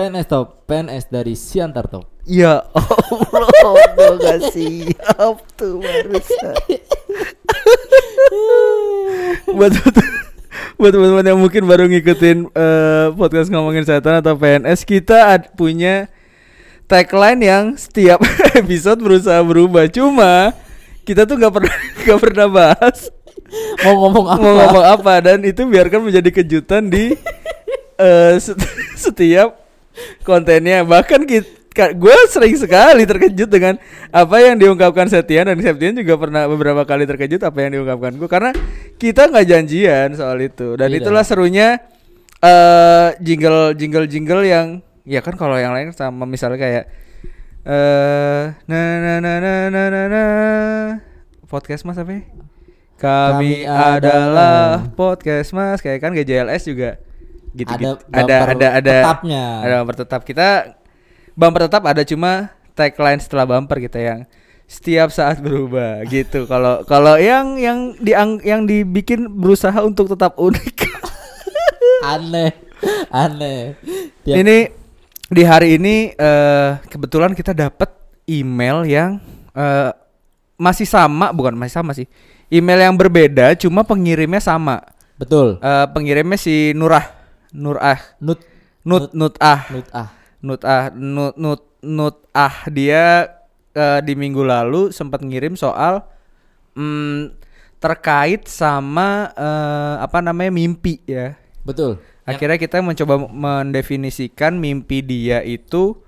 PNS 0.00 0.32
Top, 0.32 0.64
PNS 0.64 1.12
dari 1.12 1.36
Siantar 1.36 1.84
Top. 1.84 2.08
Ya 2.24 2.64
Allah, 2.72 3.84
gue 3.92 4.16
gak 4.24 4.40
siap 4.48 5.36
tuh 5.60 5.76
barusan. 5.76 6.56
buat 9.60 9.76
buat 10.80 10.92
teman-teman 10.96 11.26
yang 11.28 11.36
mungkin 11.36 11.68
baru 11.68 11.84
ngikutin 11.84 12.48
eh, 12.48 13.06
podcast 13.12 13.52
ngomongin 13.52 13.84
setan 13.84 14.24
atau 14.24 14.40
PNS, 14.40 14.88
kita 14.88 15.36
ad- 15.36 15.52
punya 15.52 16.08
tagline 16.88 17.44
yang 17.44 17.64
setiap 17.76 18.24
episode 18.56 19.04
berusaha 19.04 19.44
berubah. 19.44 19.84
Cuma 19.92 20.56
kita 21.04 21.28
tuh 21.28 21.36
nggak 21.36 21.52
pernah 21.60 21.76
nggak 22.08 22.20
pernah 22.24 22.46
bahas 22.48 23.12
Mau 23.84 24.00
ngomong 24.08 24.26
apa? 24.32 24.40
mau 24.40 24.52
ngomong 24.64 24.84
apa 24.96 25.12
dan 25.20 25.44
itu 25.44 25.60
biarkan 25.68 26.08
menjadi 26.08 26.30
kejutan 26.32 26.88
di 26.88 27.12
set- 28.40 28.64
setiap 28.96 29.59
kontennya 30.22 30.82
bahkan 30.82 31.22
kita 31.22 31.58
gue 31.94 32.16
sering 32.26 32.58
sekali 32.58 33.06
terkejut 33.06 33.46
dengan 33.46 33.78
apa 34.10 34.36
yang 34.42 34.58
diungkapkan 34.58 35.06
Septian 35.06 35.46
dan 35.46 35.58
Septian 35.58 35.94
juga 35.94 36.18
pernah 36.18 36.44
beberapa 36.44 36.82
kali 36.82 37.06
terkejut 37.06 37.38
apa 37.40 37.58
yang 37.62 37.78
diungkapkan 37.78 38.18
gue 38.18 38.26
karena 38.26 38.50
kita 38.96 39.30
nggak 39.30 39.46
janjian 39.46 40.08
soal 40.12 40.36
itu 40.38 40.74
dan 40.74 40.90
Tidak. 40.90 40.98
itulah 41.00 41.22
serunya 41.22 41.78
eh 42.40 43.14
jingle 43.20 43.72
jingle 43.74 44.04
jingle 44.04 44.42
yang 44.42 44.82
ya 45.06 45.20
kan 45.20 45.36
kalau 45.36 45.54
yang 45.56 45.70
lain 45.70 45.92
sama 45.92 46.24
misalnya 46.24 46.58
kayak 46.58 46.84
eh 47.62 48.42
na 48.66 48.78
na 48.98 49.12
na 49.20 49.32
na 49.36 49.52
na 49.68 49.82
na 49.86 50.02
na 50.08 50.22
podcast 51.44 51.84
mas 51.84 51.98
apa 51.98 52.08
ya? 52.10 52.22
Kami, 52.96 53.64
Kami 53.64 53.64
adalah 53.64 53.96
adalah- 53.96 54.76
podcast 54.92 55.52
mas 55.52 55.80
kayak 55.80 56.00
kan 56.00 56.12
GJLS 56.12 56.64
juga 56.64 57.00
gitu 57.52 57.66
Ada 57.68 57.88
gitu. 57.98 58.04
ada 58.12 58.36
ada 58.46 58.68
ada 58.78 58.94
tetapnya. 59.02 59.42
ada 59.60 59.74
bumper 59.80 59.96
tetap 59.98 60.20
kita 60.22 60.48
bumper 61.32 61.60
tetap 61.66 61.82
ada 61.82 62.02
cuma 62.02 62.32
tagline 62.72 63.18
setelah 63.18 63.44
bumper 63.44 63.78
kita 63.80 63.98
yang 63.98 64.20
setiap 64.64 65.10
saat 65.10 65.38
berubah 65.38 66.06
gitu 66.06 66.46
kalau 66.50 66.82
kalau 66.84 67.18
yang 67.18 67.58
yang 67.58 67.98
diang 67.98 68.38
yang 68.40 68.62
dibikin 68.64 69.26
berusaha 69.28 69.74
untuk 69.80 70.06
tetap 70.06 70.34
unik 70.36 70.78
Aneh, 72.00 72.56
aneh. 73.12 73.76
Tiap- 74.24 74.38
ini 74.38 74.72
di 75.26 75.42
hari 75.44 75.76
ini 75.76 76.10
eh 76.10 76.70
kebetulan 76.86 77.34
kita 77.34 77.52
dapat 77.52 77.92
email 78.24 78.82
yang 78.82 79.20
eh 79.52 79.92
masih 80.56 80.84
sama 80.84 81.28
bukan 81.30 81.52
masih 81.52 81.74
sama 81.74 81.92
sih 81.92 82.08
email 82.48 82.80
yang 82.80 82.96
berbeda 82.96 83.52
cuma 83.54 83.84
pengirimnya 83.84 84.40
sama 84.40 84.80
betul. 85.14 85.60
Eh 85.60 85.86
pengirimnya 85.92 86.36
si 86.36 86.72
Nurah 86.72 87.19
Nurah 87.54 87.98
Nut, 88.22 88.40
Nut 88.86 89.12
Nut 89.12 89.34
ah 89.42 89.66
nut 89.70 89.88
ah. 89.92 90.08
Nut 90.40 90.62
ah 90.64 90.84
Nut 90.94 91.34
Nut 91.36 91.62
Nut 91.80 92.16
ah 92.32 92.56
dia 92.70 93.28
eh, 93.74 94.00
di 94.04 94.14
minggu 94.14 94.42
lalu 94.44 94.90
sempat 94.90 95.24
ngirim 95.24 95.56
soal 95.56 96.04
mm, 96.76 97.36
terkait 97.80 98.46
sama 98.46 99.32
eh, 99.34 99.94
apa 100.04 100.18
namanya 100.20 100.52
mimpi 100.52 101.00
ya 101.04 101.36
Betul. 101.60 102.00
Akhirnya 102.24 102.56
kita 102.56 102.80
mencoba 102.80 103.26
mendefinisikan 103.26 104.56
mimpi 104.56 105.02
dia 105.04 105.44
itu 105.44 105.98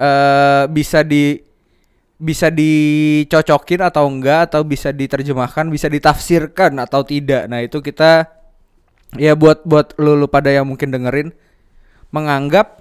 eh 0.00 0.64
bisa 0.72 1.04
di 1.04 1.38
bisa 2.22 2.54
dicocokin 2.54 3.82
atau 3.82 4.06
enggak 4.06 4.50
atau 4.50 4.62
bisa 4.62 4.94
diterjemahkan, 4.94 5.66
bisa 5.66 5.90
ditafsirkan 5.90 6.78
atau 6.78 7.02
tidak. 7.02 7.50
Nah, 7.50 7.66
itu 7.66 7.82
kita 7.82 8.30
ya 9.16 9.36
buat 9.36 9.64
buat 9.64 9.96
lu, 10.00 10.16
lu 10.16 10.26
pada 10.28 10.48
yang 10.48 10.64
mungkin 10.68 10.88
dengerin 10.92 11.32
menganggap 12.12 12.80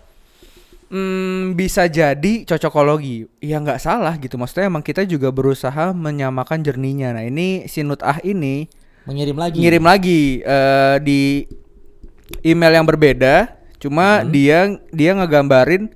hmm, 0.92 1.56
bisa 1.56 1.88
jadi 1.88 2.44
cocokologi. 2.48 3.28
Ya 3.40 3.60
nggak 3.60 3.80
salah 3.80 4.16
gitu. 4.20 4.36
Maksudnya 4.36 4.68
emang 4.68 4.84
kita 4.84 5.08
juga 5.08 5.32
berusaha 5.32 5.96
menyamakan 5.96 6.64
jernihnya. 6.64 7.16
Nah, 7.16 7.24
ini 7.24 7.66
si 7.72 7.84
Nut 7.84 8.04
Ah 8.04 8.20
ini 8.24 8.68
Mengirim 9.02 9.34
lagi. 9.34 9.58
ngirim 9.58 9.82
lagi 9.82 10.22
eh, 10.46 10.96
di 11.02 11.50
email 12.46 12.78
yang 12.78 12.86
berbeda 12.86 13.50
cuma 13.82 14.22
dia 14.22 14.78
dia 14.94 15.12
ngegambarin 15.18 15.90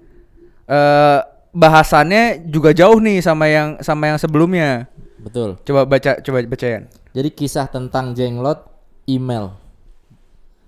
eh 0.66 1.20
bahasannya 1.56 2.50
juga 2.52 2.76
jauh 2.76 3.00
nih 3.00 3.24
sama 3.24 3.46
yang 3.48 3.80
sama 3.80 4.12
yang 4.12 4.18
sebelumnya 4.20 4.90
Betul. 5.22 5.56
coba 5.64 5.88
baca 5.88 6.20
coba 6.20 6.44
bacain 6.44 6.90
Jadi 7.16 7.30
kisah 7.32 7.72
tentang 7.72 8.12
jenglot 8.12 8.60
email. 9.08 9.56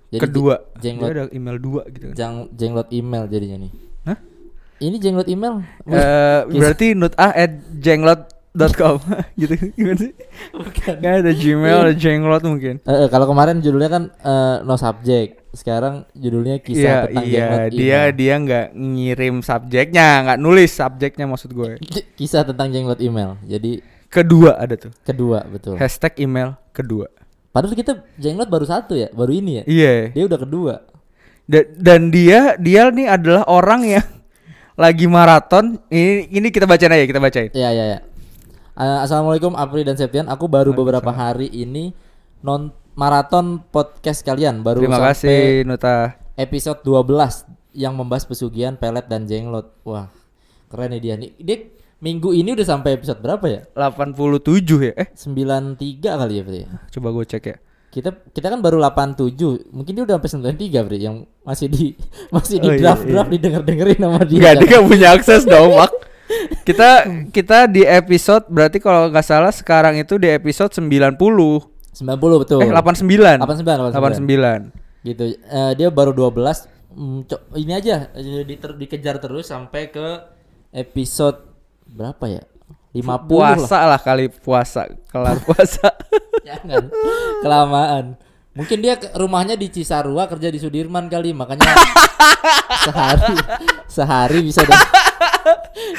Jadi 0.07 0.21
kedua 0.21 0.53
je- 0.73 0.81
jenglot 0.81 1.07
Dia 1.07 1.15
ada 1.17 1.23
email 1.29 1.57
dua 1.57 1.81
gitu 1.87 2.05
kan 2.05 2.15
jang, 2.15 2.35
jenglot 2.51 2.87
email 2.89 3.23
jadinya 3.25 3.57
nih. 3.59 3.71
Hah? 4.05 4.17
Ini 4.77 4.95
jenglot 4.97 5.27
email. 5.27 5.55
Eh, 5.83 6.41
berarti 6.49 6.93
nutah 6.93 7.29
at 7.29 7.51
jenglot.com 7.73 8.97
gitu 9.39 9.53
gimana 9.69 9.99
sih 9.99 10.13
Bukan. 10.51 10.95
kan 10.97 11.13
ada 11.19 11.29
gmail 11.29 11.77
ada 11.83 11.93
jenglot 11.93 12.41
mungkin 12.41 12.79
Eh, 12.79 12.93
eh, 12.95 13.07
kalau 13.07 13.25
kemarin 13.25 13.57
judulnya 13.57 13.89
kan 13.89 14.03
eh, 14.15 14.57
no 14.61 14.75
subject. 14.75 15.49
Sekarang 15.49 16.05
judulnya 16.13 16.59
kisah 16.59 16.77
Iya 16.77 16.97
tentang 17.03 17.23
iya 17.23 17.33
jenglot 17.33 17.71
dia 17.71 17.81
email. 17.81 18.13
dia 18.13 18.33
nggak 18.37 18.65
ngirim 18.75 19.35
subjeknya 19.41 20.07
nggak 20.23 20.37
nulis 20.37 20.71
subjeknya 20.71 21.25
maksud 21.25 21.49
gue 21.51 21.71
Kisah 22.17 22.43
tentang 22.43 22.69
jenglot 22.69 22.99
email. 22.99 23.35
Jadi 23.41 23.81
kedua 24.07 24.55
ada 24.55 24.77
tuh 24.77 24.93
kedua 25.01 25.43
betul. 25.43 25.75
hashtag 25.75 26.15
email 26.17 26.55
kedua 26.71 27.09
Padahal 27.57 27.73
kita 27.73 28.05
jenglot 28.21 28.53
baru 28.53 28.69
satu 28.69 28.93
ya, 28.93 29.09
baru 29.09 29.33
ini 29.33 29.51
ya. 29.57 29.63
iya 29.65 29.93
Dia 30.13 30.29
udah 30.29 30.37
kedua. 30.37 30.73
Da- 31.49 31.65
dan 31.73 32.13
dia 32.13 32.53
dia 32.61 32.93
nih 32.93 33.09
adalah 33.09 33.49
orang 33.49 33.81
yang 33.97 34.05
lagi 34.85 35.09
maraton 35.09 35.81
ini 35.89 36.29
ini 36.29 36.53
kita 36.53 36.69
bacain 36.69 36.93
aja 36.93 37.09
kita 37.09 37.17
bacain 37.17 37.49
Iya 37.49 37.69
iya 37.73 37.85
ya. 37.97 37.99
Assalamualaikum 38.77 39.57
Apri 39.57 39.81
dan 39.81 39.97
Septian. 39.97 40.29
Aku 40.29 40.45
baru 40.45 40.69
beberapa 40.69 41.09
hari 41.09 41.49
ini 41.49 41.97
non 42.45 42.69
maraton 42.93 43.65
podcast 43.73 44.21
kalian 44.21 44.61
baru 44.61 44.85
terima 44.85 45.01
sampai 45.01 45.09
kasih 45.17 45.41
Nuta 45.65 45.97
episode 46.37 46.85
12 46.85 47.73
yang 47.73 47.97
membahas 47.97 48.29
pesugihan 48.29 48.77
pelet 48.77 49.09
dan 49.09 49.25
jenglot. 49.25 49.73
Wah, 49.81 50.13
keren 50.69 50.93
nih 50.93 51.01
dia 51.01 51.13
nih. 51.17 51.33
Dia 51.41 51.57
minggu 51.97 52.29
ini 52.31 52.53
udah 52.53 52.67
sampai 52.67 52.93
episode 52.93 53.17
berapa 53.17 53.45
ya? 53.45 53.61
87 53.71 54.61
ya 54.79 54.93
eh 54.95 55.07
93 55.11 55.77
kali 56.03 56.33
ya, 56.35 56.43
Bri. 56.43 56.61
coba 56.91 57.07
gue 57.11 57.25
cek 57.25 57.45
ya 57.45 57.57
Kita 57.87 58.13
kita 58.29 58.47
kan 58.47 58.59
baru 58.59 58.77
87. 58.77 59.33
Mungkin 59.67 59.91
dia 59.91 60.03
udah 60.03 60.21
sampai 60.21 60.53
93, 60.53 60.85
Bri, 60.85 60.97
yang 60.99 61.15
masih 61.41 61.65
di 61.65 61.97
masih 62.35 62.57
di 62.57 62.67
Oh, 62.67 62.71
iya, 62.71 62.81
draft-draft 62.83 63.29
didenger-dengerin 63.31 63.97
sama 63.97 64.21
dia. 64.21 64.37
Enggak, 64.37 64.51
kan? 64.51 64.59
dia 64.59 64.67
nggak 64.69 64.85
punya 64.85 65.07
akses 65.11 65.41
dong 65.43 65.71
Mak 65.73 65.91
kita 66.67 66.89
kita 67.31 67.57
di 67.65 67.81
episode 67.81 68.43
berarti 68.47 68.77
kalau 68.77 69.07
nggak 69.07 69.23
salah 69.23 69.49
sekarang 69.49 69.95
itu 69.95 70.19
di 70.19 70.27
episode 70.27 70.69
90 70.69 71.15
90 71.15 71.97
betul. 72.37 72.59
eh 72.59 72.69
89 72.69 73.41
89, 73.41 73.95
89 73.95 74.75
gitu 75.03 75.23
Eh, 75.39 75.71
dia 75.73 75.87
baru 75.89 76.11
12 76.11 76.75
Hmm, 76.89 77.23
co- 77.23 77.45
ini 77.53 77.71
aja 77.71 78.09
eh, 78.11 78.41
diter- 78.43 78.73
dikejar 78.73 79.17
terus 79.17 79.47
sampai 79.47 79.87
ke 79.87 80.07
episode 80.71 81.46
berapa 81.87 82.25
ya? 82.27 82.43
50 82.91 83.03
lah. 83.03 83.19
Puasa 83.23 83.79
lah 83.85 83.99
kali 84.01 84.25
puasa 84.31 84.81
kelar 85.07 85.37
puasa. 85.43 85.93
Jangan. 86.47 86.89
Kelamaan. 87.43 88.05
Mungkin 88.57 88.81
dia 88.81 88.97
ke- 88.97 89.13
rumahnya 89.13 89.53
di 89.53 89.69
Cisarua 89.69 90.25
kerja 90.25 90.49
di 90.49 90.57
Sudirman 90.57 91.05
kali 91.07 91.29
makanya 91.29 91.77
sehari 92.89 93.37
sehari 93.85 94.39
bisa 94.41 94.65
dah 94.65 94.81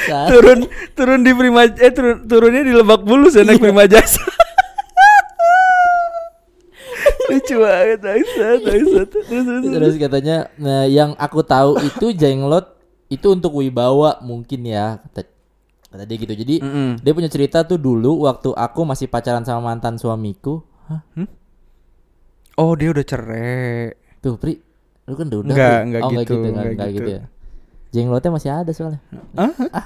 sehari. 0.03 0.27
turun 0.27 0.59
turun 0.99 1.21
di 1.23 1.31
prima 1.39 1.71
eh 1.71 1.93
turun 1.95 2.27
turunnya 2.27 2.67
di 2.67 2.75
Lebak 2.75 3.07
Bulus 3.07 3.39
ya 3.39 3.47
naik 3.47 3.62
prima 3.62 3.87
jasa. 3.87 4.19
Lucu 7.31 7.57
banget 7.61 7.99
terus 8.03 8.27
terus 8.35 9.07
terus. 9.07 9.62
terus 9.62 9.95
katanya 9.95 10.37
nah 10.59 10.83
yang 10.83 11.15
aku 11.15 11.47
tahu 11.47 11.79
itu 11.79 12.11
jenglot 12.11 12.75
itu 13.07 13.27
untuk 13.31 13.55
wibawa 13.55 14.19
mungkin 14.19 14.67
ya 14.67 14.99
kata 15.15 15.31
kata 15.88 16.05
dia 16.05 16.17
gitu. 16.20 16.35
Jadi 16.37 16.55
Mm-mm. 16.61 17.00
dia 17.00 17.12
punya 17.17 17.31
cerita 17.32 17.64
tuh 17.64 17.81
dulu 17.81 18.29
waktu 18.29 18.52
aku 18.52 18.85
masih 18.85 19.08
pacaran 19.08 19.44
sama 19.44 19.73
mantan 19.73 19.96
suamiku. 19.96 20.61
Hah? 20.88 21.02
oh 22.58 22.73
dia 22.76 22.88
udah 22.93 23.05
cerai. 23.05 23.94
Tuh 24.20 24.37
pri. 24.37 24.61
Lu 25.08 25.17
kan 25.17 25.26
udah 25.32 25.40
Pri. 25.40 25.52
enggak 25.88 26.02
oh, 26.05 26.11
gitu, 26.12 26.35
enggak 26.37 26.52
enggak 26.52 26.69
enggak 26.69 26.88
gitu. 26.93 27.11
ya. 27.11 27.23
Jenglotnya 27.88 28.31
masih 28.37 28.50
ada 28.52 28.70
soalnya. 28.76 29.00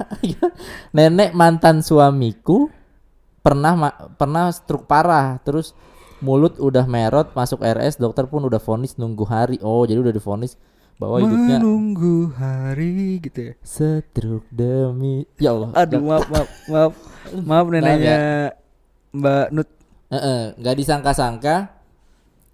Nenek 0.97 1.31
mantan 1.39 1.87
suamiku 1.87 2.67
pernah 3.47 3.79
pernah 4.19 4.51
stroke 4.51 4.91
parah. 4.91 5.39
Terus 5.47 5.79
mulut 6.19 6.59
udah 6.59 6.87
merot 6.87 7.31
masuk 7.35 7.63
RS 7.63 8.03
dokter 8.03 8.27
pun 8.27 8.43
udah 8.43 8.59
vonis 8.59 8.99
nunggu 8.99 9.23
hari. 9.31 9.57
Oh 9.63 9.87
jadi 9.87 10.03
udah 10.03 10.15
divonis 10.15 10.59
bahwa 11.01 11.17
hidupnya. 11.23 11.57
Menunggu 11.61 12.33
hari 12.37 13.21
gitu 13.21 13.53
ya. 13.53 13.55
Stroke 13.65 14.49
demi. 14.53 15.29
Ya 15.37 15.53
Allah. 15.55 15.71
Aduh 15.77 16.01
maaf 16.03 16.27
maaf 16.29 16.49
maaf. 16.69 16.93
Maaf 17.49 17.67
neneknya 17.71 18.19
Mbak 19.15 19.47
Nut. 19.55 19.69
Nggak 20.59 20.77
disangka-sangka 20.77 21.71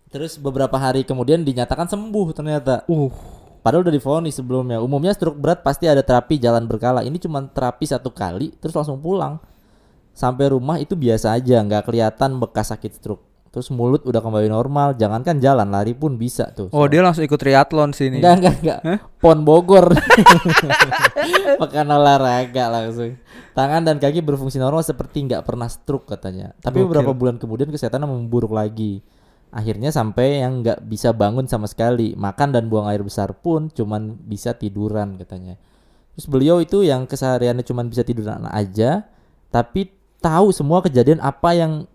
terus 0.08 0.40
beberapa 0.40 0.76
hari 0.80 1.04
kemudian 1.04 1.44
dinyatakan 1.44 1.88
sembuh 1.88 2.26
ternyata. 2.32 2.84
Uh. 2.88 3.12
Padahal 3.58 3.84
udah 3.84 3.92
difonis 3.92 4.38
sebelumnya. 4.38 4.80
Umumnya 4.80 5.12
stroke 5.12 5.36
berat 5.36 5.60
pasti 5.60 5.84
ada 5.90 6.00
terapi 6.00 6.40
jalan 6.40 6.64
berkala. 6.64 7.04
Ini 7.04 7.18
cuma 7.20 7.44
terapi 7.44 7.84
satu 7.84 8.08
kali 8.08 8.54
terus 8.56 8.72
langsung 8.72 9.02
pulang. 9.02 9.36
Sampai 10.16 10.50
rumah 10.50 10.82
itu 10.82 10.98
biasa 10.98 11.30
aja, 11.36 11.62
nggak 11.62 11.86
kelihatan 11.86 12.42
bekas 12.42 12.74
sakit 12.74 12.90
stroke. 12.96 13.27
Terus 13.48 13.72
mulut 13.72 14.04
udah 14.04 14.20
kembali 14.20 14.52
normal, 14.52 14.92
jangankan 15.00 15.40
jalan, 15.40 15.72
lari 15.72 15.96
pun 15.96 16.20
bisa 16.20 16.52
tuh. 16.52 16.68
Oh, 16.68 16.84
dia 16.84 17.00
langsung 17.00 17.24
ikut 17.24 17.40
triathlon 17.40 17.96
sini. 17.96 18.20
Enggak, 18.20 18.34
enggak, 18.40 18.56
enggak. 18.60 18.80
Pon 19.16 19.40
Bogor. 19.40 19.88
Pekan 21.60 21.88
olahraga 21.88 22.64
langsung. 22.68 23.16
Tangan 23.56 23.82
dan 23.88 23.96
kaki 23.96 24.20
berfungsi 24.20 24.60
normal 24.60 24.84
seperti 24.84 25.24
nggak 25.24 25.48
pernah 25.48 25.66
stroke 25.66 26.12
katanya. 26.12 26.52
Tapi 26.60 26.84
Gokil. 26.84 26.86
beberapa 26.92 27.12
bulan 27.16 27.40
kemudian 27.40 27.72
kesehatannya 27.72 28.06
memburuk 28.06 28.52
lagi. 28.52 29.00
Akhirnya 29.48 29.88
sampai 29.88 30.44
yang 30.44 30.60
nggak 30.60 30.84
bisa 30.84 31.16
bangun 31.16 31.48
sama 31.48 31.64
sekali. 31.64 32.12
Makan 32.12 32.52
dan 32.52 32.68
buang 32.68 32.84
air 32.84 33.00
besar 33.00 33.32
pun 33.32 33.72
cuman 33.72 34.14
bisa 34.28 34.52
tiduran 34.52 35.16
katanya. 35.16 35.56
Terus 36.14 36.28
beliau 36.28 36.60
itu 36.60 36.84
yang 36.84 37.08
kesehariannya 37.08 37.64
cuman 37.64 37.88
bisa 37.88 38.02
tiduran 38.04 38.44
aja, 38.50 39.06
tapi 39.54 39.88
tahu 40.18 40.50
semua 40.50 40.82
kejadian 40.82 41.22
apa 41.22 41.54
yang 41.54 41.86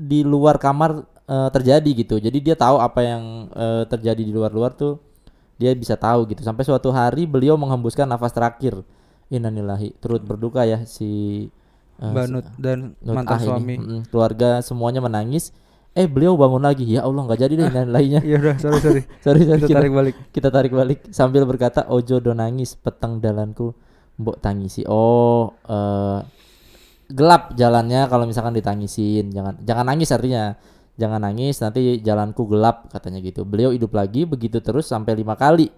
di 0.00 0.24
luar 0.24 0.56
kamar 0.56 1.04
eh, 1.28 1.48
terjadi 1.52 1.90
gitu. 1.92 2.16
Jadi 2.16 2.40
dia 2.40 2.56
tahu 2.56 2.80
apa 2.80 3.00
yang 3.04 3.22
eh, 3.52 3.84
terjadi 3.84 4.22
di 4.24 4.32
luar-luar 4.32 4.72
tuh 4.72 4.96
dia 5.56 5.76
bisa 5.76 5.92
tahu 5.94 6.24
gitu. 6.26 6.40
Sampai 6.40 6.64
suatu 6.64 6.88
hari 6.88 7.28
beliau 7.28 7.60
menghembuskan 7.60 8.08
nafas 8.08 8.32
terakhir. 8.32 8.80
Innalillahi. 9.28 9.94
Turut 10.00 10.24
berduka 10.24 10.64
ya 10.64 10.82
si 10.84 11.44
eh, 12.00 12.08
Mbak 12.08 12.26
Nut 12.32 12.46
dan 12.56 12.78
Nut 12.98 13.14
mantan 13.14 13.36
Ah 13.36 13.38
ini. 13.38 13.46
suami. 13.46 13.74
Mm-mm. 13.76 14.00
Keluarga 14.08 14.58
semuanya 14.60 14.98
menangis. 14.98 15.52
Eh 15.92 16.06
beliau 16.06 16.34
bangun 16.34 16.62
lagi. 16.62 16.86
Ya 16.86 17.02
Allah 17.02 17.22
nggak 17.22 17.40
jadi 17.40 17.52
deh 17.54 17.66
innalillahinya. 17.68 18.20
Iya 18.26 18.36
udah, 18.40 18.56
sorry 18.58 18.78
sorry. 18.80 19.02
Sorry, 19.24 19.40
sorry 19.44 19.60
Kita 19.60 19.66
kita, 19.66 19.76
tarik 19.76 19.92
balik. 19.92 20.14
kita 20.30 20.48
tarik 20.48 20.72
balik 20.72 20.98
sambil 21.10 21.42
berkata 21.44 21.84
ojo 21.86 22.18
do 22.18 22.32
nangis 22.32 22.74
peteng 22.74 23.18
dalanku 23.18 23.74
mbok 24.16 24.38
tangisi. 24.38 24.82
Oh, 24.86 25.50
eh 25.64 26.18
gelap 27.10 27.54
jalannya 27.54 28.06
kalau 28.06 28.24
misalkan 28.24 28.54
ditangisin. 28.54 29.30
Jangan 29.30 29.58
jangan 29.60 29.84
nangis 29.86 30.10
artinya. 30.10 30.54
Jangan 31.00 31.20
nangis 31.22 31.56
nanti 31.64 31.96
jalanku 32.00 32.44
gelap 32.44 32.92
katanya 32.92 33.24
gitu. 33.24 33.42
Beliau 33.42 33.72
hidup 33.72 33.96
lagi 33.96 34.28
begitu 34.28 34.60
terus 34.60 34.84
sampai 34.84 35.16
lima 35.16 35.32
kali. 35.32 35.72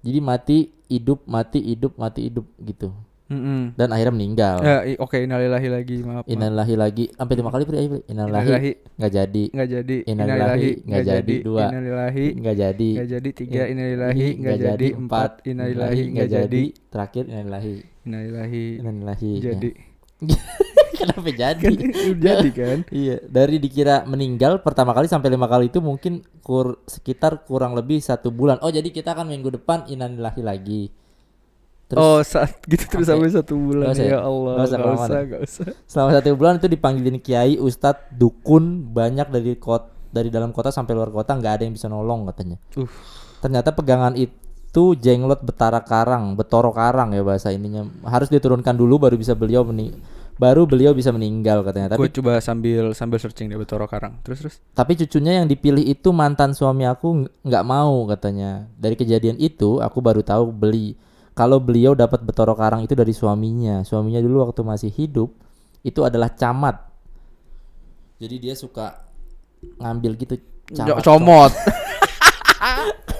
Jadi 0.00 0.18
mati 0.22 0.58
hidup 0.88 1.26
mati 1.28 1.60
hidup 1.60 1.92
mati 2.00 2.32
hidup 2.32 2.46
gitu. 2.62 2.88
Mm-mm. 3.28 3.76
Dan 3.76 3.92
akhirnya 3.92 4.14
meninggal. 4.16 4.56
Ya, 4.64 4.80
oke 5.04 5.20
innalillahi 5.20 5.68
lagi, 5.68 6.00
maaf. 6.00 6.24
Innalillahi 6.24 6.74
lagi 6.80 7.04
sampai 7.12 7.34
lima 7.36 7.52
kali 7.52 7.68
Pri, 7.68 7.76
ayo, 7.76 7.88
Pri. 7.92 8.00
Innalillahi 8.08 8.40
Innalillahi 8.48 8.72
nggak 8.96 9.12
jadi. 9.12 9.44
nggak 9.52 9.68
jadi. 9.68 9.96
Innalillahi 10.08 10.70
nggak 10.80 11.04
jadi. 11.04 11.34
Dua. 11.44 11.64
Innalillahi 11.68 12.26
Nggak 12.40 12.56
jadi. 12.56 12.90
nggak 12.96 13.08
jadi. 13.12 13.28
Tiga. 13.36 13.52
In- 13.60 13.70
Innalillahi 13.76 14.26
nggak 14.32 14.56
jadi. 14.64 14.88
Empat. 14.96 15.30
Innalillahi 15.44 16.02
nggak 16.08 16.28
jadi. 16.32 16.62
Terakhir 16.88 17.22
innalillahi. 17.28 17.74
Innalillahi 18.08 18.64
Innalillahi. 18.80 19.32
jadi. 19.44 19.70
Kenapa 20.98 21.30
jadi? 21.30 21.62
Kan 21.62 21.74
jadi 22.18 22.50
kan? 22.50 22.78
iya, 22.90 23.22
dari 23.22 23.62
dikira 23.62 24.02
meninggal 24.02 24.58
pertama 24.60 24.90
kali 24.90 25.06
sampai 25.06 25.30
lima 25.30 25.46
kali 25.46 25.70
itu 25.70 25.78
mungkin 25.78 26.26
kur 26.42 26.82
sekitar 26.84 27.46
kurang 27.46 27.78
lebih 27.78 28.02
satu 28.02 28.28
bulan. 28.28 28.58
Oh, 28.60 28.68
jadi 28.68 28.90
kita 28.90 29.14
akan 29.14 29.30
minggu 29.30 29.54
depan 29.54 29.86
innalillahi 29.86 30.42
lagi. 30.42 30.82
Terus 31.88 32.02
oh 32.02 32.20
saat 32.20 32.60
gitu 32.66 32.84
terus 32.84 33.06
sampai- 33.08 33.30
sampai 33.32 33.38
satu 33.40 33.54
bulan 33.56 33.94
usah 33.94 34.04
ya? 34.04 34.10
ya 34.12 34.20
Allah 34.20 34.52
Nggak 34.52 34.66
usah 34.66 34.76
kelamaan. 34.76 35.08
usah 35.08 35.20
nggak 35.24 35.40
usah 35.40 35.64
selama 35.88 36.10
satu 36.12 36.28
bulan 36.36 36.54
itu 36.58 36.68
dipanggilin 36.68 37.16
kiai, 37.18 37.54
ustadz, 37.56 38.12
dukun 38.12 38.64
banyak 38.92 39.26
dari 39.30 39.56
kot 39.56 39.84
dari 40.10 40.28
dalam 40.28 40.52
kota 40.52 40.68
sampai 40.68 40.92
luar 40.92 41.08
kota 41.08 41.32
nggak 41.32 41.52
ada 41.56 41.62
yang 41.64 41.72
bisa 41.72 41.86
nolong 41.86 42.28
katanya. 42.28 42.58
uh 42.74 42.90
Ternyata 43.38 43.70
pegangan 43.70 44.18
itu 44.18 44.34
jenglot 44.74 45.42
betara 45.42 45.80
karang, 45.82 46.36
betoro 46.38 46.70
karang 46.70 47.10
ya 47.16 47.24
bahasa 47.24 47.50
ininya. 47.50 47.88
Harus 48.06 48.28
diturunkan 48.28 48.76
dulu 48.76 49.00
baru 49.00 49.16
bisa 49.18 49.34
beliau 49.34 49.64
meni 49.66 49.90
baru 50.38 50.70
beliau 50.70 50.94
bisa 50.94 51.10
meninggal 51.10 51.66
katanya. 51.66 51.98
Tapi 51.98 52.06
gue 52.06 52.22
coba 52.22 52.38
sambil 52.38 52.94
sambil 52.94 53.18
searching 53.18 53.50
deh 53.50 53.58
Betoro 53.58 53.90
Karang 53.90 54.22
terus 54.22 54.38
terus 54.38 54.54
tapi 54.70 54.94
cucunya 54.94 55.42
yang 55.42 55.50
dipilih 55.50 55.82
itu 55.82 56.14
mantan 56.14 56.54
suami 56.54 56.86
aku 56.86 57.26
ng- 57.26 57.30
nggak 57.42 57.64
mau 57.66 58.06
katanya. 58.06 58.70
Dari 58.78 58.94
kejadian 58.94 59.34
itu 59.42 59.82
aku 59.82 59.98
baru 59.98 60.22
tahu 60.22 60.54
beli 60.54 60.94
kalau 61.34 61.58
beliau 61.58 61.94
dapat 61.94 62.22
betoro 62.22 62.54
karang 62.54 62.86
itu 62.86 62.94
dari 62.94 63.10
suaminya. 63.10 63.82
Suaminya 63.82 64.22
dulu 64.22 64.46
waktu 64.46 64.62
masih 64.62 64.90
hidup 64.94 65.34
itu 65.82 66.06
adalah 66.06 66.30
camat. 66.30 66.86
Jadi 68.22 68.36
dia 68.38 68.54
suka 68.54 69.06
ngambil 69.78 70.14
gitu 70.22 70.34
camat. 70.70 71.02
comot 71.02 71.50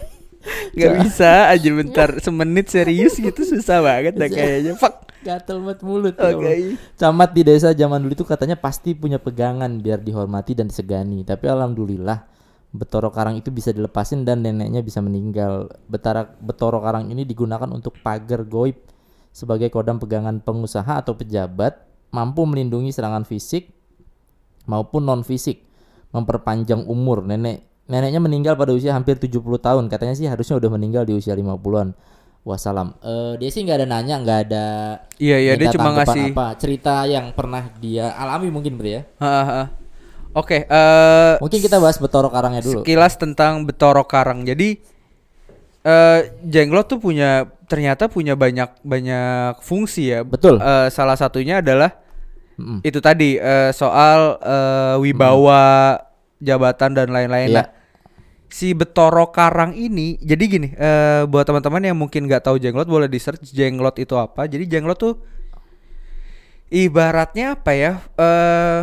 Gak 0.72 0.94
bisa 1.02 1.50
aja 1.50 1.68
bentar 1.74 2.08
semenit 2.22 2.70
serius 2.70 3.18
gitu 3.18 3.42
susah 3.42 3.82
banget 3.82 4.14
dah 4.14 4.30
kayaknya 4.30 4.78
fuck 4.78 5.08
Gatel 5.18 5.58
banget 5.66 5.80
mulut. 5.82 6.14
ya 6.14 6.30
oke 6.30 6.46
Allah. 6.46 6.78
Camat 6.94 7.30
di 7.34 7.42
desa 7.42 7.74
zaman 7.74 7.98
dulu 8.06 8.14
itu 8.14 8.26
katanya 8.26 8.54
pasti 8.54 8.94
punya 8.94 9.18
pegangan 9.18 9.82
biar 9.82 9.98
dihormati 9.98 10.54
dan 10.54 10.70
disegani. 10.70 11.26
Tapi 11.26 11.50
alhamdulillah 11.50 12.22
Betoro 12.70 13.10
Karang 13.10 13.34
itu 13.34 13.50
bisa 13.50 13.74
dilepasin 13.74 14.22
dan 14.22 14.46
neneknya 14.46 14.78
bisa 14.78 15.02
meninggal. 15.02 15.68
Betara 15.90 16.24
Betoro 16.38 16.78
Karang 16.78 17.10
ini 17.10 17.26
digunakan 17.26 17.66
untuk 17.68 17.98
pagar 17.98 18.46
goib 18.46 18.78
sebagai 19.34 19.68
kodam 19.74 19.98
pegangan 19.98 20.38
pengusaha 20.38 21.02
atau 21.02 21.18
pejabat 21.18 21.82
mampu 22.14 22.46
melindungi 22.48 22.94
serangan 22.94 23.28
fisik 23.28 23.74
maupun 24.70 25.04
non 25.04 25.26
fisik, 25.26 25.64
memperpanjang 26.14 26.86
umur. 26.86 27.26
Nenek 27.26 27.67
neneknya 27.88 28.20
meninggal 28.20 28.54
pada 28.54 28.70
usia 28.70 28.92
hampir 28.92 29.16
70 29.16 29.40
tahun. 29.58 29.88
Katanya 29.88 30.14
sih 30.14 30.28
harusnya 30.28 30.60
udah 30.60 30.70
meninggal 30.70 31.02
di 31.08 31.16
usia 31.16 31.32
50-an. 31.32 31.96
Wassalam. 32.46 32.96
Eh 33.02 33.34
dia 33.36 33.50
sih 33.52 33.60
nggak 33.60 33.84
ada 33.84 33.86
nanya, 33.88 34.14
nggak 34.24 34.38
ada 34.48 34.66
iya 35.20 35.36
iya 35.36 35.52
dia 35.58 35.68
cuma 35.68 35.92
ngasih 35.92 36.32
apa 36.32 36.56
cerita 36.56 37.04
yang 37.04 37.34
pernah 37.36 37.68
dia 37.76 38.14
alami 38.16 38.48
mungkin 38.48 38.78
Bre 38.80 38.88
ya. 38.88 39.02
Ha, 39.20 39.28
ha, 39.28 39.42
ha. 39.44 39.62
oke 40.32 40.64
eh 40.64 41.34
Mungkin 41.44 41.60
kita 41.60 41.76
bahas 41.76 42.00
Betoro 42.00 42.32
Karangnya 42.32 42.64
dulu. 42.64 42.80
sekilas 42.80 43.20
tentang 43.20 43.68
Betoro 43.68 44.00
Karang 44.08 44.48
jadi 44.48 44.80
eh 45.84 46.20
jenglot 46.40 46.88
tuh 46.88 46.96
punya 47.02 47.52
ternyata 47.68 48.08
punya 48.08 48.32
banyak 48.32 48.80
banyak 48.80 49.60
fungsi 49.60 50.16
ya 50.16 50.20
Betul. 50.24 50.56
Eh, 50.56 50.88
salah 50.88 51.20
satunya 51.20 51.60
adalah 51.60 52.00
Mm-mm. 52.56 52.80
itu 52.80 52.96
tadi 53.04 53.36
eh, 53.36 53.70
soal 53.76 54.40
eh, 54.40 54.94
wibawa 55.04 56.00
jabatan 56.40 56.90
dan 56.96 57.08
lain-lain. 57.12 57.50
Iya. 57.50 57.58
Nah, 57.60 57.66
si 58.48 58.72
Betoro 58.72 59.28
Karang 59.28 59.76
ini, 59.76 60.16
jadi 60.20 60.44
gini, 60.48 60.68
eh, 60.72 61.22
buat 61.28 61.44
teman-teman 61.44 61.84
yang 61.84 61.96
mungkin 61.96 62.24
nggak 62.24 62.48
tahu 62.48 62.56
jenglot, 62.56 62.88
boleh 62.88 63.08
di 63.08 63.20
search 63.20 63.52
jenglot 63.52 64.00
itu 64.00 64.16
apa. 64.16 64.48
Jadi 64.48 64.64
jenglot 64.64 64.98
tuh 64.98 65.14
ibaratnya 66.72 67.56
apa 67.56 67.72
ya? 67.76 67.92
Eh, 68.16 68.80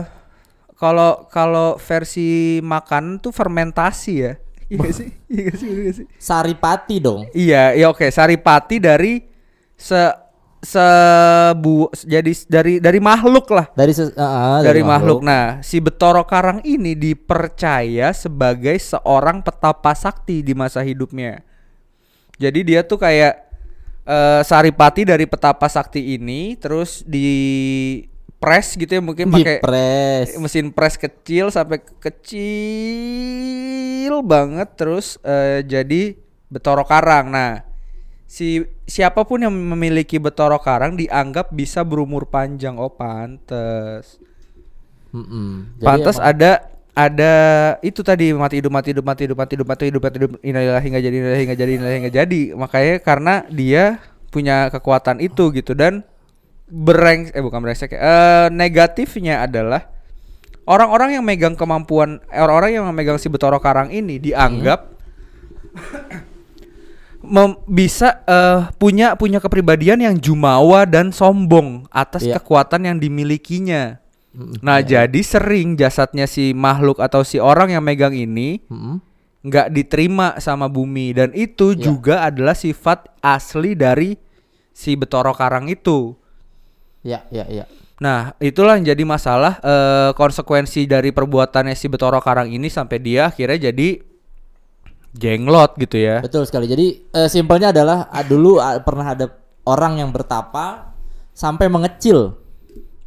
kalau 0.76 1.26
kalau 1.32 1.80
versi 1.80 2.60
makan 2.62 3.18
tuh 3.20 3.34
fermentasi 3.34 4.14
ya. 4.16 4.34
Iya 4.66 4.90
sih? 4.90 5.10
Iya 5.30 5.54
sih? 5.54 5.70
Iya 5.70 5.92
sih? 5.94 6.06
Saripati 6.18 6.98
dong. 6.98 7.30
Iya, 7.38 7.78
iya 7.78 7.86
oke. 7.86 8.10
Saripati 8.10 8.82
dari 8.82 9.22
se 9.78 10.25
sebu 10.66 11.94
jadi 12.02 12.34
dari 12.50 12.82
dari 12.82 12.98
makhluk 12.98 13.46
lah 13.54 13.70
Dari 13.78 13.94
ses- 13.94 14.18
ah, 14.18 14.66
dari, 14.66 14.82
makhluk. 14.82 15.22
Nah, 15.22 15.62
si 15.62 15.78
Betoro 15.78 16.26
Karang 16.26 16.66
ini 16.66 16.98
dipercaya 16.98 18.10
sebagai 18.12 18.74
seorang 18.82 19.46
petapa 19.46 19.94
sakti 19.94 20.42
di 20.42 20.58
masa 20.58 20.82
hidupnya. 20.82 21.46
Jadi 22.42 22.66
dia 22.66 22.82
tuh 22.82 22.98
kayak 22.98 23.46
eh, 24.04 24.42
saripati 24.42 25.06
dari 25.06 25.30
petapa 25.30 25.70
sakti 25.70 26.18
ini, 26.18 26.58
terus 26.58 27.06
di 27.06 28.02
press 28.42 28.76
gitu 28.78 28.92
ya 28.92 29.02
mungkin 29.02 29.32
pakai 29.32 29.58
mesin 30.38 30.70
press 30.70 30.98
kecil 31.00 31.50
sampai 31.50 31.82
kecil 32.02 32.94
banget, 34.22 34.70
terus 34.78 35.18
eh, 35.26 35.66
jadi 35.66 36.14
Betoro 36.46 36.86
Karang. 36.86 37.34
Nah, 37.34 37.65
si 38.26 38.66
siapa 38.90 39.24
pun 39.24 39.42
yang 39.46 39.54
memiliki 39.54 40.18
Betoro 40.18 40.58
Karang 40.60 40.98
dianggap 40.98 41.54
bisa 41.54 41.86
berumur 41.86 42.28
panjang. 42.30 42.78
Oh, 42.82 42.92
pantes. 42.92 44.18
Mm-mm. 45.16 45.80
Jadi 45.80 45.86
Pantas 45.86 46.18
emang- 46.20 46.30
ada 46.36 46.52
ada 46.96 47.34
itu 47.84 48.00
tadi 48.04 48.32
mati 48.32 48.64
hidup 48.64 48.72
mati 48.72 48.96
hidup 48.96 49.04
mati 49.04 49.28
hidup 49.28 49.36
mati 49.36 49.54
hidup 49.60 49.68
mati 49.68 49.84
hidup 49.92 50.02
mati 50.04 50.16
hidup 50.16 50.32
innalillahi 50.40 50.88
nggak 50.96 51.04
jadi 51.04 51.16
innalillahi 51.20 51.44
nggak 51.44 51.60
jadi 51.60 51.72
innalillahi 51.76 52.02
nggak 52.08 52.16
jadi 52.24 52.42
makanya 52.56 52.96
karena 53.04 53.34
dia 53.52 53.84
punya 54.32 54.72
kekuatan 54.72 55.20
itu 55.20 55.52
gitu 55.52 55.76
dan 55.76 56.08
bereng 56.72 57.36
eh 57.36 57.44
bukan 57.44 57.60
brengsek 57.60 57.94
ya, 57.94 58.00
eh, 58.00 58.48
negatifnya 58.48 59.44
adalah 59.44 59.92
orang-orang 60.64 61.20
yang 61.20 61.24
megang 61.28 61.60
kemampuan 61.60 62.24
orang-orang 62.32 62.80
yang 62.80 62.88
memegang 62.88 63.20
si 63.20 63.28
Betoro 63.28 63.60
Karang 63.60 63.92
ini 63.92 64.16
dianggap 64.18 64.95
mem- 67.26 67.60
bisa 67.66 68.22
eh, 68.24 68.70
punya 68.78 69.14
punya 69.14 69.38
kepribadian 69.38 70.00
yang 70.00 70.16
jumawa 70.16 70.86
dan 70.86 71.10
sombong 71.10 71.90
atas 71.90 72.24
Iya. 72.24 72.38
kekuatan 72.38 72.86
yang 72.86 72.98
dimilikinya. 72.98 73.98
Nah, 74.60 74.84
jadi 74.84 75.16
sering 75.24 75.74
jasadnya 75.76 76.28
si 76.28 76.52
makhluk 76.52 77.00
atau 77.00 77.24
si 77.24 77.40
orang 77.40 77.72
yang 77.72 77.80
megang 77.80 78.12
ini 78.12 78.60
nggak 79.42 79.72
diterima 79.72 80.36
sama 80.38 80.68
bumi 80.68 81.14
dan 81.14 81.32
itu 81.32 81.72
Ya. 81.72 81.88
juga 81.88 82.16
adalah 82.22 82.52
sifat 82.52 83.08
asli 83.20 83.74
dari 83.74 84.20
si 84.72 85.00
Betoro 85.00 85.32
Karang 85.32 85.72
itu. 85.72 86.20
Ya, 87.00 87.24
ya, 87.30 87.48
ya. 87.48 87.64
Nah, 87.96 88.36
itulah 88.44 88.76
yang 88.76 88.92
jadi 88.92 89.04
masalah 89.08 89.56
eh, 89.64 90.12
konsekuensi 90.14 90.84
dari 90.84 91.16
perbuatannya 91.16 91.72
si 91.72 91.88
Betoro 91.88 92.20
Karang 92.20 92.52
ini 92.52 92.68
sampai 92.68 93.00
dia 93.00 93.32
akhirnya 93.32 93.72
jadi 93.72 94.04
jenglot 95.16 95.80
gitu 95.80 95.98
ya. 95.98 96.20
Betul 96.20 96.44
sekali. 96.44 96.68
Jadi 96.68 97.08
eh, 97.16 97.30
simpelnya 97.32 97.72
adalah 97.72 98.12
ah, 98.12 98.22
dulu 98.22 98.60
ah, 98.60 98.78
pernah 98.84 99.16
ada 99.16 99.32
orang 99.64 100.04
yang 100.04 100.12
bertapa 100.12 100.92
sampai 101.32 101.72
mengecil. 101.72 102.36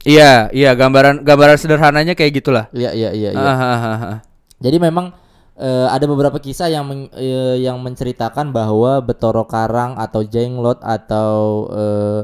Iya, 0.08 0.48
iya 0.54 0.72
gambaran 0.72 1.22
gambaran 1.26 1.58
sederhananya 1.60 2.16
kayak 2.16 2.40
gitulah. 2.40 2.64
Iya, 2.72 2.96
iya, 2.96 3.10
iya, 3.12 3.30
iya. 3.36 3.44
Ah, 3.44 3.60
ah, 3.60 3.82
ah, 3.84 4.04
ah. 4.16 4.18
Jadi 4.58 4.76
memang 4.80 5.12
eh, 5.58 5.86
ada 5.90 6.06
beberapa 6.08 6.40
kisah 6.40 6.72
yang 6.72 6.88
men- 6.88 7.12
eh, 7.12 7.60
yang 7.60 7.76
menceritakan 7.82 8.50
bahwa 8.54 9.04
Betoro 9.04 9.44
Karang 9.44 10.00
atau 10.00 10.24
Jenglot 10.24 10.80
atau 10.80 11.68
eh, 11.70 12.20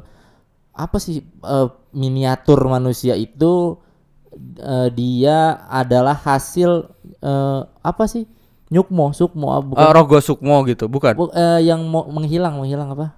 apa 0.75 0.97
sih 0.99 1.23
eh, 1.23 1.69
miniatur 1.95 2.63
manusia 2.67 3.15
itu 3.19 3.79
eh, 4.59 4.89
dia 4.95 5.67
adalah 5.69 6.17
hasil 6.17 6.89
eh, 7.21 7.61
apa 7.69 8.05
sih? 8.09 8.25
Nyukmo, 8.75 9.15
sukmo 9.15 9.47
ah, 9.49 9.63
bukan 9.63 9.87
Rogo 9.95 10.19
Sukmo 10.19 10.67
gitu, 10.67 10.91
bukan? 10.91 11.15
bu- 11.15 11.31
eh, 11.31 11.63
yang 11.63 11.79
mau 11.87 12.11
menghilang, 12.11 12.59
menghilang 12.59 12.91
apa? 12.91 13.15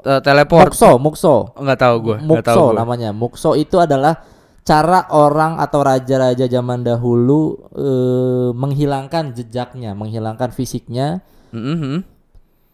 Eh, 0.00 0.20
teleport. 0.22 0.70
Mukso, 0.70 0.90
mukso. 0.96 1.34
Nggak 1.58 1.78
tahu 1.80 1.94
gue, 1.98 2.16
nggak 2.22 2.46
tahu 2.46 2.54
Mukso 2.54 2.62
gua. 2.70 2.78
namanya. 2.78 3.10
Mukso 3.10 3.50
itu 3.52 3.76
adalah 3.76 4.22
cara 4.62 5.10
orang 5.10 5.58
atau 5.58 5.82
raja-raja 5.82 6.46
zaman 6.46 6.80
dahulu 6.80 7.58
eh, 7.74 8.50
menghilangkan 8.54 9.34
jejaknya, 9.34 9.90
menghilangkan 9.92 10.54
fisiknya 10.54 11.18
Mhm. 11.50 12.06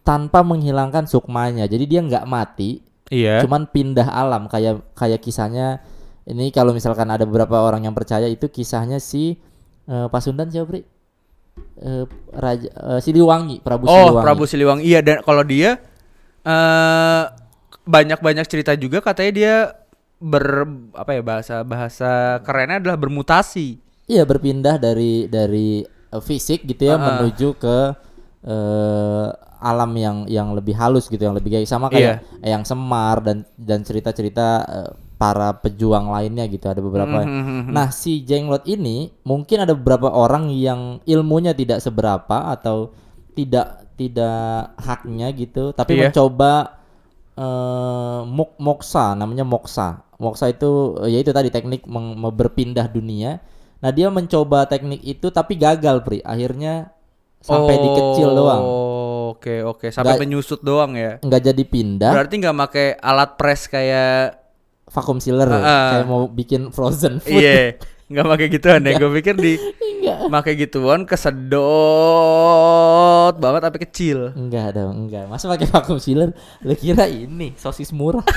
tanpa 0.03 0.45
menghilangkan 0.45 1.05
sukmanya. 1.05 1.65
Jadi 1.65 1.85
dia 1.87 2.01
nggak 2.03 2.25
mati, 2.25 2.85
Iya. 3.09 3.41
cuman 3.41 3.65
pindah 3.67 4.05
alam 4.05 4.45
kayak 4.47 4.93
kayak 4.93 5.19
kisahnya 5.19 5.81
ini 6.25 6.53
kalau 6.53 6.73
misalkan 6.73 7.09
ada 7.09 7.25
beberapa 7.25 7.57
orang 7.57 7.83
yang 7.83 7.97
percaya 7.97 8.29
itu 8.29 8.47
kisahnya 8.47 9.01
si 9.01 9.41
eh, 9.85 10.07
Pasundan 10.07 10.53
siapa, 10.53 10.69
Bri? 10.69 10.85
Eh, 11.79 12.05
raja 12.35 12.67
eh, 12.67 12.99
Siliwangi, 12.99 13.63
Prabu 13.63 13.87
Oh, 13.87 13.95
Siliwangi. 14.11 14.25
Prabu 14.27 14.45
Siliwangi. 14.45 14.83
Iya, 14.83 15.01
dan 15.01 15.23
kalau 15.23 15.43
dia 15.43 15.79
eh 16.43 17.23
banyak-banyak 17.85 18.45
cerita 18.45 18.73
juga 18.75 19.01
katanya 19.01 19.33
dia 19.33 19.55
ber 20.19 20.67
apa 20.93 21.15
ya 21.15 21.23
bahasa 21.23 21.63
bahasa 21.63 22.11
kerennya 22.43 22.83
adalah 22.83 22.99
bermutasi. 22.99 23.79
Iya 24.05 24.25
berpindah 24.25 24.77
dari 24.77 25.31
dari 25.31 25.83
eh, 25.87 26.23
fisik 26.23 26.65
gitu 26.65 26.83
ya 26.85 26.97
Ah. 26.97 27.23
menuju 27.23 27.55
ke 27.57 27.77
eh, 28.43 29.29
alam 29.59 29.91
yang 29.95 30.17
yang 30.27 30.55
lebih 30.55 30.75
halus 30.75 31.07
gitu 31.07 31.19
yang 31.21 31.35
lebih 31.35 31.51
kayak 31.51 31.67
sama 31.67 31.91
kayak 31.91 32.23
yang 32.41 32.63
Semar 32.63 33.19
dan 33.23 33.43
dan 33.55 33.83
cerita-cerita 33.83 34.47
eh, 34.65 34.91
para 35.19 35.51
pejuang 35.53 36.09
lainnya 36.09 36.47
gitu 36.47 36.65
ada 36.65 36.79
beberapa. 36.79 37.21
Mhm. 37.21 37.69
Nah 37.69 37.91
si 37.91 38.23
Jenglot 38.23 38.63
ini 38.65 39.11
mungkin 39.23 39.61
ada 39.61 39.75
beberapa 39.75 40.09
orang 40.09 40.49
yang 40.49 41.03
ilmunya 41.05 41.53
tidak 41.53 41.79
seberapa 41.79 42.49
atau 42.49 42.95
tidak 43.35 43.83
tidak 43.95 44.39
haknya 44.77 45.27
gitu 45.33 45.71
tapi 45.73 45.93
Iya. 45.93 46.09
mencoba 46.09 46.79
eh 47.35 48.21
mok 48.25 48.59
moksa 48.59 49.15
namanya 49.15 49.43
moksa 49.43 50.03
moksa 50.17 50.47
itu 50.49 50.71
ya 51.05 51.19
itu 51.19 51.31
tadi 51.31 51.49
teknik 51.49 51.83
meng- 51.85 52.19
berpindah 52.29 52.87
dunia 52.87 53.39
nah 53.79 53.91
dia 53.91 54.07
mencoba 54.09 54.67
teknik 54.67 55.03
itu 55.03 55.29
tapi 55.29 55.55
gagal 55.55 56.03
pri 56.03 56.19
akhirnya 56.21 56.91
sampai 57.41 57.75
di 57.77 57.89
kecil 57.93 58.29
doang 58.33 58.63
Oh, 58.65 58.87
Oke, 59.29 59.61
oke, 59.61 59.93
sampai 59.93 60.15
Nggak- 60.15 60.23
menyusut 60.25 60.61
doang 60.63 60.97
ya. 60.97 61.21
nggak 61.21 61.43
jadi 61.45 61.63
pindah 61.63 62.11
Berarti 62.11 62.35
nggak 62.39 62.59
pakai 62.59 62.87
alat 62.97 63.31
press 63.37 63.69
kayak 63.69 64.41
vacuum 64.89 65.21
sealer. 65.21 65.49
Ah. 65.49 65.61
kayak 66.01 66.07
mau 66.09 66.27
bikin 66.29 66.73
frozen 66.73 67.21
food. 67.21 67.41
Iya, 67.41 67.77
nggak 68.09 68.27
pakai 68.27 68.47
gituan 68.49 68.83
ya. 68.89 68.97
Gue 68.97 69.11
pikir 69.21 69.37
di 69.37 69.55
enggak 69.99 70.19
pakai 70.33 70.53
gituan 70.57 71.05
kesedot 71.05 71.55
banget 73.37 73.61
sampai 73.69 73.81
kecil. 73.85 74.33
enggak 74.33 74.73
dong 74.77 75.07
enggak 75.07 75.29
masa 75.29 75.49
pakai 75.53 75.69
vacuum 75.69 76.01
sealer? 76.01 76.33
Lu 76.65 76.73
kira 76.73 77.05
ini 77.07 77.53
sosis 77.61 77.93
murah. 77.93 78.25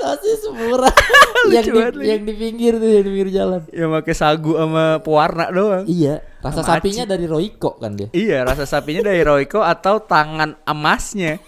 Sosis 0.00 0.42
murah. 0.50 0.90
Yang 1.54 1.72
di, 1.72 1.80
lagi. 1.80 2.04
yang 2.04 2.22
di 2.28 2.34
pinggir 2.36 2.76
tuh 2.76 2.84
yang 2.84 3.00
di 3.00 3.10
pinggir 3.16 3.30
jalan. 3.32 3.60
Ya 3.72 3.88
pakai 3.88 4.12
sagu 4.12 4.60
sama 4.60 5.00
pewarna 5.00 5.48
doang. 5.48 5.88
iya 5.88 6.20
rasa 6.44 6.60
Sama 6.60 6.76
sapinya 6.76 7.04
dari 7.08 7.24
Royco 7.24 7.80
kan 7.80 7.96
dia. 7.96 8.12
Iya, 8.12 8.44
rasa 8.44 8.68
sapinya 8.68 9.08
dari 9.08 9.24
Royco 9.24 9.64
atau 9.64 10.04
tangan 10.04 10.60
emasnya 10.68 11.40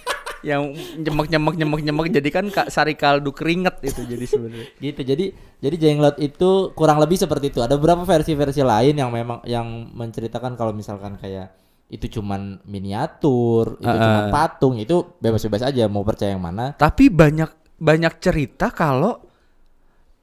yang 0.42 0.74
nyemek 0.98 1.26
nyemek 1.30 1.54
nyemek 1.54 1.80
nyemek 1.86 2.06
jadi 2.18 2.28
kan 2.34 2.46
kak 2.50 2.68
sari 2.68 2.98
kaldu 2.98 3.30
keringet 3.30 3.78
itu 3.86 4.02
jadi 4.02 4.26
sebenarnya. 4.26 4.66
gitu 4.82 5.00
jadi 5.06 5.24
jadi 5.62 5.76
jenglot 5.78 6.18
itu 6.18 6.74
kurang 6.74 6.98
lebih 6.98 7.14
seperti 7.14 7.54
itu 7.54 7.62
ada 7.62 7.78
beberapa 7.78 8.02
versi-versi 8.02 8.66
lain 8.66 8.98
yang 8.98 9.10
memang 9.14 9.38
yang 9.46 9.66
menceritakan 9.94 10.58
kalau 10.58 10.74
misalkan 10.74 11.14
kayak 11.14 11.54
itu 11.92 12.18
cuman 12.18 12.58
miniatur 12.66 13.78
itu 13.78 13.86
cuman 13.86 14.24
ah. 14.28 14.32
patung 14.32 14.80
itu 14.80 15.14
bebas-bebas 15.22 15.62
aja 15.68 15.86
mau 15.86 16.02
percaya 16.02 16.32
yang 16.34 16.42
mana 16.42 16.72
Tapi 16.74 17.12
banyak 17.12 17.78
banyak 17.78 18.14
cerita 18.18 18.72
kalau 18.74 19.20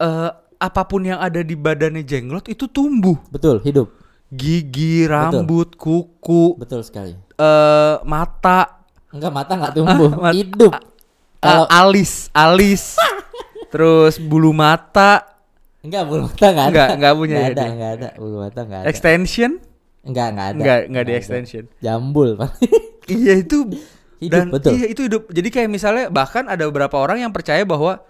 eh 0.01 0.31
apa 0.59 0.81
pun 0.83 1.07
yang 1.07 1.23
ada 1.23 1.39
di 1.39 1.55
badannya 1.55 2.03
jenglot 2.03 2.51
itu 2.51 2.67
tumbuh. 2.67 3.15
betul 3.31 3.63
hidup 3.63 3.87
Gigi, 4.29 5.09
rambut, 5.09 5.73
kuku, 5.73 6.53
betul 6.61 6.85
sekali 6.85 7.17
eh 7.17 7.95
mata, 8.03 8.78
enggak 9.09 9.31
mata 9.31 9.51
nggak 9.53 9.73
tumbuh 9.73 10.09
mat- 10.21 10.33
hidup 10.33 10.73
kalau 11.39 11.63
alis, 11.65 12.27
alis. 12.31 12.99
terus 13.71 14.17
bulu 14.17 14.49
mata, 14.49 15.23
enggak 15.79 16.03
bulu 16.03 16.25
mata 16.25 16.45
enggak 16.45 16.65
ada 16.65 16.73
Nggak- 16.73 16.91
nggak 16.97 17.13
punya 17.15 17.29
Nggak 17.31 17.39
ya 17.39 17.49
ada 17.49 17.61
dia? 17.61 17.69
enggak 17.69 17.91
ada 17.91 18.09
bulu 18.15 18.35
mata 18.39 18.59
enggak 18.61 18.79
ada 18.81 18.87
extension? 18.87 19.51
enggak 20.01 20.27
enggak 20.27 20.47
ada 20.47 20.59
Nggak, 20.59 20.79
nggak 20.87 21.03
di 21.03 21.11
ada. 21.11 21.19
extension. 21.19 21.63
jambul 21.79 22.29
Pak. 22.35 22.51
Iya 23.09 23.33
itu 23.37 23.65
Hidup, 24.19 24.29
dan 24.29 24.45
betul. 24.51 24.69
iya 24.73 24.85
itu 24.85 25.01
hidup. 25.01 25.23
Jadi 25.27 25.49
kayak 25.49 25.65
misalnya 25.67 26.05
bahkan 26.09 26.45
ada 26.45 26.61
beberapa 26.63 26.93
orang 26.93 27.19
yang 27.19 27.31
percaya 27.31 27.63
bahwa 27.63 28.03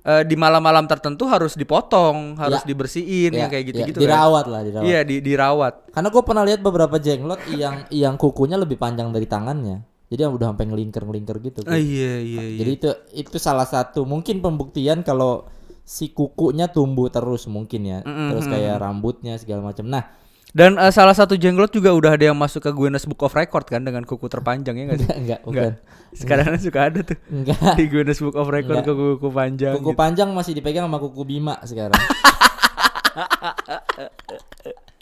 eh, 0.00 0.22
di 0.22 0.34
malam-malam 0.34 0.84
tertentu 0.84 1.24
harus 1.24 1.54
dipotong, 1.54 2.36
harus 2.36 2.60
Ya. 2.60 2.66
dibersihin 2.66 3.32
Ya, 3.32 3.38
yang 3.40 3.48
kayak 3.48 3.64
ya, 3.64 3.68
gitu-gitu 3.72 3.98
kan. 3.98 4.04
dirawat 4.04 4.44
lah 4.46 4.60
dirawat 4.62 4.84
Iya, 4.84 5.00
di, 5.02 5.16
dirawat. 5.18 5.74
Karena 5.90 6.08
gue 6.08 6.22
pernah 6.22 6.44
lihat 6.44 6.60
beberapa 6.60 6.96
jenglot 6.96 7.40
yang 7.50 7.82
yang 7.88 8.14
kukunya 8.14 8.54
lebih 8.54 8.76
panjang 8.76 9.08
dari 9.08 9.24
tangannya. 9.24 9.82
Jadi 10.08 10.20
yang 10.24 10.32
udah 10.32 10.56
sampai 10.56 10.64
ngelingker-ngelingker 10.72 11.36
gitu. 11.44 11.60
Ah, 11.68 11.76
iya, 11.76 12.16
iya, 12.18 12.40
iya. 12.40 12.58
Jadi 12.64 12.70
itu 12.80 12.88
itu 13.12 13.36
salah 13.36 13.68
satu 13.68 14.08
mungkin 14.08 14.40
pembuktian 14.40 15.04
kalau 15.04 15.44
si 15.84 16.12
kukunya 16.12 16.68
tumbuh 16.68 17.08
terus 17.08 17.44
mungkin 17.44 17.84
ya. 17.84 17.98
Mm-mm, 18.04 18.32
Terus 18.32 18.44
kayak 18.48 18.80
rambutnya 18.80 19.36
segala 19.36 19.68
macam. 19.68 19.84
Nah, 19.84 20.04
Dan 20.48 20.80
eh, 20.80 20.88
salah 20.88 21.12
satu 21.12 21.36
jenglot 21.36 21.76
juga 21.76 21.92
udah 21.92 22.16
ada 22.16 22.32
yang 22.32 22.38
masuk 22.40 22.64
ke 22.64 22.72
Guinness 22.72 23.04
Book 23.04 23.20
of 23.20 23.36
Record 23.36 23.68
kan 23.68 23.84
dengan 23.84 24.08
kuku 24.08 24.32
terpanjang 24.32 24.80
ya 24.80 24.84
nggak 24.88 24.98
sih? 24.98 25.08
enggak 25.20 25.40
enggak 25.44 25.76
bukan. 25.76 26.16
Sekarang 26.16 26.44
kan 26.48 26.60
suka 26.72 26.80
ada 26.88 27.00
tuh 27.04 27.20
Enggak. 27.28 27.76
di 27.76 27.84
Guinness 27.84 28.24
Book 28.24 28.32
of 28.32 28.48
Record 28.48 28.80
Nggak. 28.80 28.88
kuku-kuku 28.88 29.28
panjang. 29.28 29.76
Kuku 29.76 29.92
gitu. 29.92 30.00
panjang 30.00 30.28
masih 30.32 30.56
dipegang 30.56 30.88
sama 30.88 30.96
kuku 31.04 31.20
Bima 31.28 31.60
sekarang. 31.68 32.00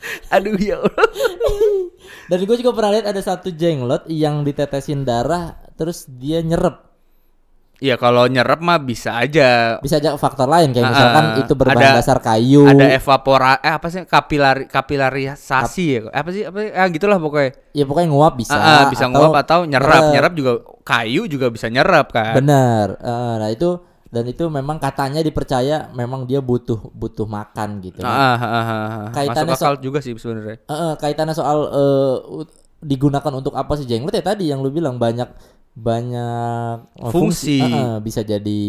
Aduh 0.34 0.56
ya 0.56 0.78
Allah. 0.78 1.06
Dan 2.30 2.38
gue 2.42 2.56
juga 2.58 2.72
pernah 2.74 2.90
lihat 2.92 3.06
ada 3.06 3.22
satu 3.22 3.50
jenglot 3.50 4.06
yang 4.06 4.42
ditetesin 4.42 5.06
darah 5.06 5.54
terus 5.74 6.06
dia 6.08 6.42
nyerep. 6.42 6.86
Iya 7.76 8.00
kalau 8.00 8.24
nyerap 8.24 8.64
mah 8.64 8.80
bisa 8.80 9.20
aja. 9.20 9.76
Bisa 9.84 10.00
aja 10.00 10.16
faktor 10.16 10.48
lain 10.48 10.72
kayak 10.72 10.80
Ah, 10.80 10.90
misalkan 10.90 11.24
itu 11.44 11.52
berbahan 11.52 11.92
ada- 11.92 11.98
dasar 12.00 12.18
kayu. 12.24 12.64
Ada 12.64 12.96
evapora 12.96 13.60
eh 13.60 13.68
apa 13.68 13.86
sih 13.92 14.08
kapilari 14.08 14.64
kapilarisasi 14.64 15.84
ya? 15.84 16.00
Apa 16.08 16.28
sih 16.32 16.48
apa 16.48 16.72
ah 16.72 16.88
gitulah 16.88 17.20
pokoknya. 17.20 17.52
ya 17.76 17.84
pokoknya 17.84 18.08
nguap 18.08 18.34
bisa. 18.40 18.56
Ah, 18.56 18.64
ah, 18.64 18.84
bisa 18.88 19.04
nguap 19.12 19.36
atau 19.36 19.68
nyerap. 19.68 20.08
nyerep. 20.08 20.12
Nyerap 20.16 20.32
juga 20.32 20.52
kayu 20.88 21.28
juga 21.28 21.52
bisa 21.52 21.68
nyerap 21.68 22.16
kan. 22.16 22.32
Bener. 22.32 22.96
Eh, 22.96 23.34
nah 23.36 23.48
itu 23.52 23.76
dan 24.10 24.24
itu 24.24 24.46
memang 24.48 24.78
katanya 24.78 25.20
dipercaya 25.20 25.90
memang 25.92 26.24
dia 26.24 26.38
butuh 26.40 26.78
butuh 26.94 27.26
makan 27.26 27.82
gitu. 27.82 28.00
Ah, 28.00 28.34
ah, 28.34 28.38
ah, 28.38 28.46
ah, 28.46 28.66
ah. 28.70 29.08
Kaitannya 29.10 29.54
Masuk 29.54 29.66
akal 29.66 29.74
juga 29.82 29.98
sih 30.00 30.14
sebenarnya. 30.14 30.56
eh, 30.62 30.72
eh, 30.72 30.92
kaitannya 30.96 31.34
soal 31.34 31.58
eh, 31.70 32.16
u- 32.42 32.50
digunakan 32.80 33.32
untuk 33.34 33.56
apa 33.56 33.72
sih 33.74 33.86
jenglot 33.88 34.14
ya 34.14 34.22
tadi 34.22 34.48
yang 34.50 34.62
lu 34.62 34.70
bilang 34.70 34.96
banyak 34.96 35.26
banyak 35.76 36.76
eh, 36.96 37.10
Fungsi. 37.10 37.58
Eh, 37.60 37.66
eh, 37.66 37.96
bisa 38.00 38.20
jadi 38.22 38.62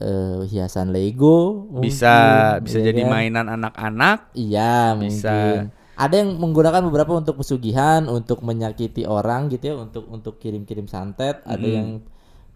eh, 0.00 0.40
hiasan 0.46 0.92
Lego. 0.92 1.68
Bisa 1.76 2.14
mungkin, 2.14 2.64
bisa 2.64 2.78
ya 2.80 2.84
jadi 2.92 3.02
kan? 3.04 3.10
mainan 3.12 3.46
anak-anak. 3.48 4.18
Iya 4.36 4.96
Bisa. 4.96 5.32
mungkin. 5.32 5.60
Ada 5.96 6.14
yang 6.20 6.30
menggunakan 6.36 6.82
beberapa 6.84 7.16
untuk 7.16 7.40
pesugihan, 7.40 8.04
untuk 8.04 8.44
menyakiti 8.44 9.08
orang 9.08 9.48
gitu 9.48 9.64
ya, 9.72 9.74
untuk 9.80 10.04
untuk 10.12 10.36
kirim-kirim 10.36 10.84
santet. 10.84 11.40
Ada 11.48 11.64
yang 11.80 11.88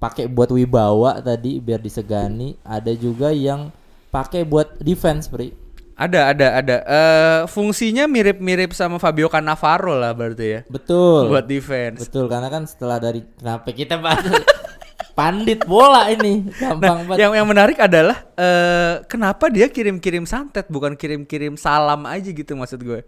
pakai 0.00 0.26
buat 0.26 0.48
wibawa 0.48 1.20
tadi 1.20 1.60
biar 1.60 1.78
disegani. 1.78 2.56
Ada 2.64 2.96
juga 2.96 3.30
yang 3.30 3.68
pakai 4.08 4.42
buat 4.42 4.80
defense, 4.80 5.28
Pri. 5.28 5.52
Ada, 5.94 6.32
ada, 6.32 6.46
ada. 6.56 6.76
Eh 6.80 7.40
fungsinya 7.46 8.08
mirip-mirip 8.08 8.72
sama 8.72 8.96
Fabio 8.96 9.28
Cannavaro 9.28 9.92
lah 9.94 10.16
berarti 10.16 10.46
ya. 10.48 10.60
Betul. 10.64 11.28
Buat 11.28 11.44
defense. 11.44 12.08
Betul 12.08 12.24
karena 12.26 12.48
kan 12.48 12.64
setelah 12.64 12.96
dari 12.96 13.20
kenapa 13.36 13.68
kita 13.68 14.00
bahas 14.00 14.24
pandit 15.18 15.60
bola 15.68 16.08
ini 16.08 16.48
gampang 16.56 17.04
Nah, 17.04 17.06
banget. 17.12 17.18
yang 17.20 17.32
yang 17.36 17.44
menarik 17.44 17.76
adalah 17.76 18.16
eh 18.32 19.04
kenapa 19.04 19.52
dia 19.52 19.68
kirim-kirim 19.68 20.24
santet 20.24 20.64
bukan 20.72 20.96
kirim-kirim 20.96 21.60
salam 21.60 22.08
aja 22.08 22.32
gitu 22.32 22.56
maksud 22.56 22.80
gue. 22.80 23.04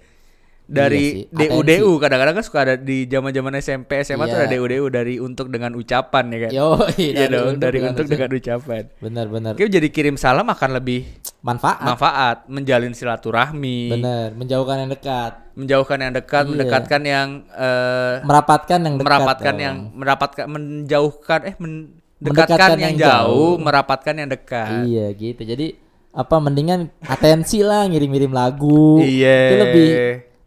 Dari 0.64 1.26
Iya 1.28 1.52
DU-DU 1.52 1.99
kadang-kadang 1.99 2.35
kan 2.35 2.45
suka 2.45 2.59
ada 2.62 2.75
di 2.75 3.04
zaman-zaman 3.04 3.59
SMP 3.59 4.00
SMA 4.00 4.25
tuh 4.25 4.35
Iya. 4.35 4.40
ada 4.40 4.52
DU-DU 4.52 4.85
dari 4.88 5.14
untuk 5.16 5.47
dengan 5.47 5.75
ucapan 5.75 6.25
ya 6.28 6.38
kan. 6.40 6.50
Yo, 6.50 6.69
Iya 6.97 7.26
dong, 7.28 7.59
dari 7.59 7.78
untuk 7.81 8.07
dengan 8.07 8.31
ucapan. 8.31 8.83
Benar-benar 8.97 9.52
Oke, 9.52 9.69
jadi 9.69 9.88
kirim 9.88 10.14
salam 10.14 10.47
akan 10.47 10.71
lebih 10.73 11.04
manfaat. 11.40 11.83
manfaat, 11.83 12.37
menjalin 12.47 12.95
silaturahmi, 12.95 13.90
Benar, 13.90 14.28
menjauhkan 14.33 14.76
yang 14.78 14.90
dekat, 14.90 15.33
menjauhkan 15.52 15.99
yang 16.00 16.12
dekat, 16.12 16.42
Iya. 16.42 16.50
mendekatkan 16.50 17.02
yang 17.02 17.28
eh 17.52 18.14
merapatkan 18.23 18.78
yang 18.78 18.95
dekat. 18.95 19.04
merapatkan 19.04 19.52
dong. 19.52 19.61
yang 19.61 19.76
mendapatkan 19.92 20.45
menjauhkan 20.47 21.40
eh 21.42 21.54
mendekatkan 21.54 22.00
Mendekatkan 22.23 22.71
yang, 22.73 22.83
yang 22.88 22.95
jauh, 22.97 23.11
jauh. 23.19 23.52
merapatkan 23.59 24.14
yang 24.14 24.28
dekat. 24.31 24.87
Iya 24.87 25.07
gitu. 25.12 25.42
Jadi 25.42 25.66
apa 26.12 26.37
mendingan 26.38 26.81
atensi 27.02 27.61
lah 27.61 27.85
ngirim-ngirim 27.85 28.31
lagu. 28.31 29.02
Iya. 29.02 29.38
Itu 29.42 29.57
lebih 29.61 29.88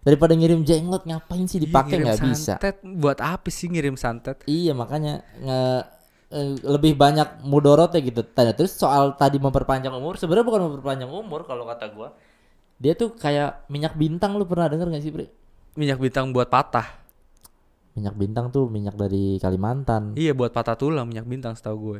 daripada 0.06 0.38
ngirim 0.38 0.62
jenglot 0.62 1.04
ngapain 1.10 1.50
sih 1.50 1.58
Iya, 1.58 1.66
dipakai 1.66 1.96
nggak 2.06 2.20
bisa. 2.30 2.54
Buat 2.86 3.20
apa 3.26 3.50
sih 3.50 3.68
ngirim 3.74 3.98
santet? 3.98 4.46
Iya 4.46 4.78
makanya 4.78 5.26
nge- 5.42 5.86
eh, 6.30 6.52
lebih 6.62 6.94
banyak 6.94 7.42
mudorotnya 7.42 8.00
gitu. 8.06 8.22
Tanya 8.22 8.54
terus 8.54 8.78
soal 8.78 9.18
tadi 9.18 9.42
memperpanjang 9.42 9.92
umur, 9.92 10.22
sebenarnya 10.22 10.46
bukan 10.46 10.62
memperpanjang 10.70 11.10
umur 11.10 11.44
kalau 11.50 11.66
kata 11.66 11.90
gua. 11.90 12.14
Dia 12.78 12.94
tuh 12.94 13.18
kayak 13.18 13.66
minyak 13.72 13.98
bintang 13.98 14.38
lu 14.38 14.46
pernah 14.46 14.70
denger 14.70 14.94
gak 14.94 15.04
sih, 15.04 15.10
Bre? 15.10 15.26
Minyak 15.80 15.98
bintang 15.98 16.30
buat 16.36 16.52
patah. 16.52 17.02
Minyak 17.96 18.16
bintang 18.20 18.52
tuh 18.52 18.68
minyak 18.68 19.00
dari 19.00 19.40
Kalimantan. 19.40 20.12
Iya, 20.20 20.36
buat 20.36 20.52
patah 20.52 20.76
tulang 20.76 21.08
minyak 21.08 21.24
bintang 21.24 21.56
setahu 21.56 21.78
gue. 21.80 22.00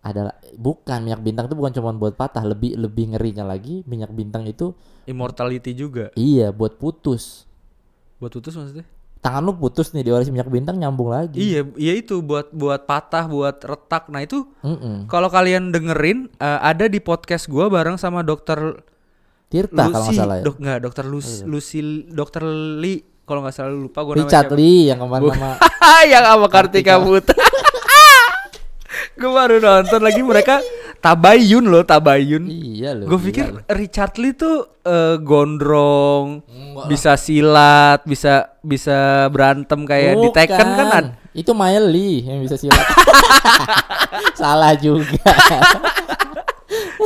Ada 0.00 0.32
bukan 0.56 0.98
minyak 1.00 1.20
bintang 1.20 1.44
tuh 1.44 1.56
bukan 1.56 1.72
cuma 1.72 1.92
buat 1.92 2.16
patah, 2.16 2.40
lebih 2.42 2.72
lebih 2.74 3.12
ngerinya 3.12 3.44
lagi 3.44 3.84
minyak 3.84 4.08
bintang 4.10 4.44
itu 4.44 4.72
Immortality 5.04 5.72
juga. 5.72 6.08
iya 6.14 6.48
buat 6.50 6.76
putus. 6.76 7.44
Buat 8.16 8.32
putus 8.32 8.56
maksudnya? 8.56 8.86
Tangan 9.20 9.44
lu 9.44 9.52
putus 9.52 9.92
nih 9.92 10.00
diolesi 10.02 10.32
minyak 10.32 10.48
bintang 10.48 10.80
nyambung 10.80 11.12
lagi. 11.12 11.36
Iya, 11.36 11.68
iya 11.76 11.92
itu 11.92 12.24
buat 12.24 12.48
buat 12.50 12.88
patah, 12.88 13.28
buat 13.28 13.60
retak. 13.60 14.08
Nah, 14.08 14.24
itu 14.24 14.48
Mm-mm. 14.60 15.04
kalau 15.06 15.28
kalian 15.28 15.68
dengerin 15.68 16.32
eh, 16.36 16.60
ada 16.64 16.88
di 16.88 16.96
podcast 16.98 17.44
gua 17.44 17.68
bareng 17.68 18.00
sama 18.00 18.24
dokter 18.24 18.80
Tirta 19.50 19.90
kalau 19.90 20.06
nggak 20.06 20.14
salah 20.14 20.36
ya. 20.38 20.44
dok 20.46 20.56
nggak 20.56 20.78
dokter 20.78 21.04
Lucy, 21.04 21.42
Lucy 21.42 21.78
dokter 22.06 22.46
Lee 22.78 23.02
kalau 23.26 23.42
nggak 23.42 23.50
salah 23.52 23.74
lupa 23.74 24.00
gue 24.02 24.22
Richard 24.22 24.54
Lee 24.54 24.88
yang 24.88 25.02
kemarin 25.02 25.26
nama 25.26 25.58
yang 26.12 26.22
sama 26.24 26.46
Kartika 26.46 27.02
Putra. 27.02 27.34
Gue 29.16 29.30
baru 29.30 29.56
nonton 29.58 30.00
lagi 30.00 30.20
mereka 30.20 30.60
tabayun 31.00 31.64
loh 31.64 31.82
tabayun. 31.82 32.44
iya 32.46 32.92
loh. 32.92 33.08
Gue 33.08 33.18
pikir 33.30 33.48
loh. 33.50 33.62
Richard 33.72 34.14
Lee 34.20 34.36
tuh 34.36 34.68
eh, 34.84 35.16
gondrong, 35.18 36.44
Enggak 36.44 36.86
bisa 36.88 37.12
silat, 37.16 38.04
bisa 38.04 38.52
bisa 38.60 39.28
berantem 39.32 39.80
kayak 39.84 40.14
di 40.16 40.28
Tekken 40.30 40.58
kan 40.58 40.68
Bukan. 40.76 41.04
ada. 41.08 41.12
Itu 41.32 41.52
Miley 41.54 42.26
yang 42.26 42.44
bisa 42.44 42.56
silat. 42.56 42.84
Salah 44.40 44.76
juga. 44.76 45.24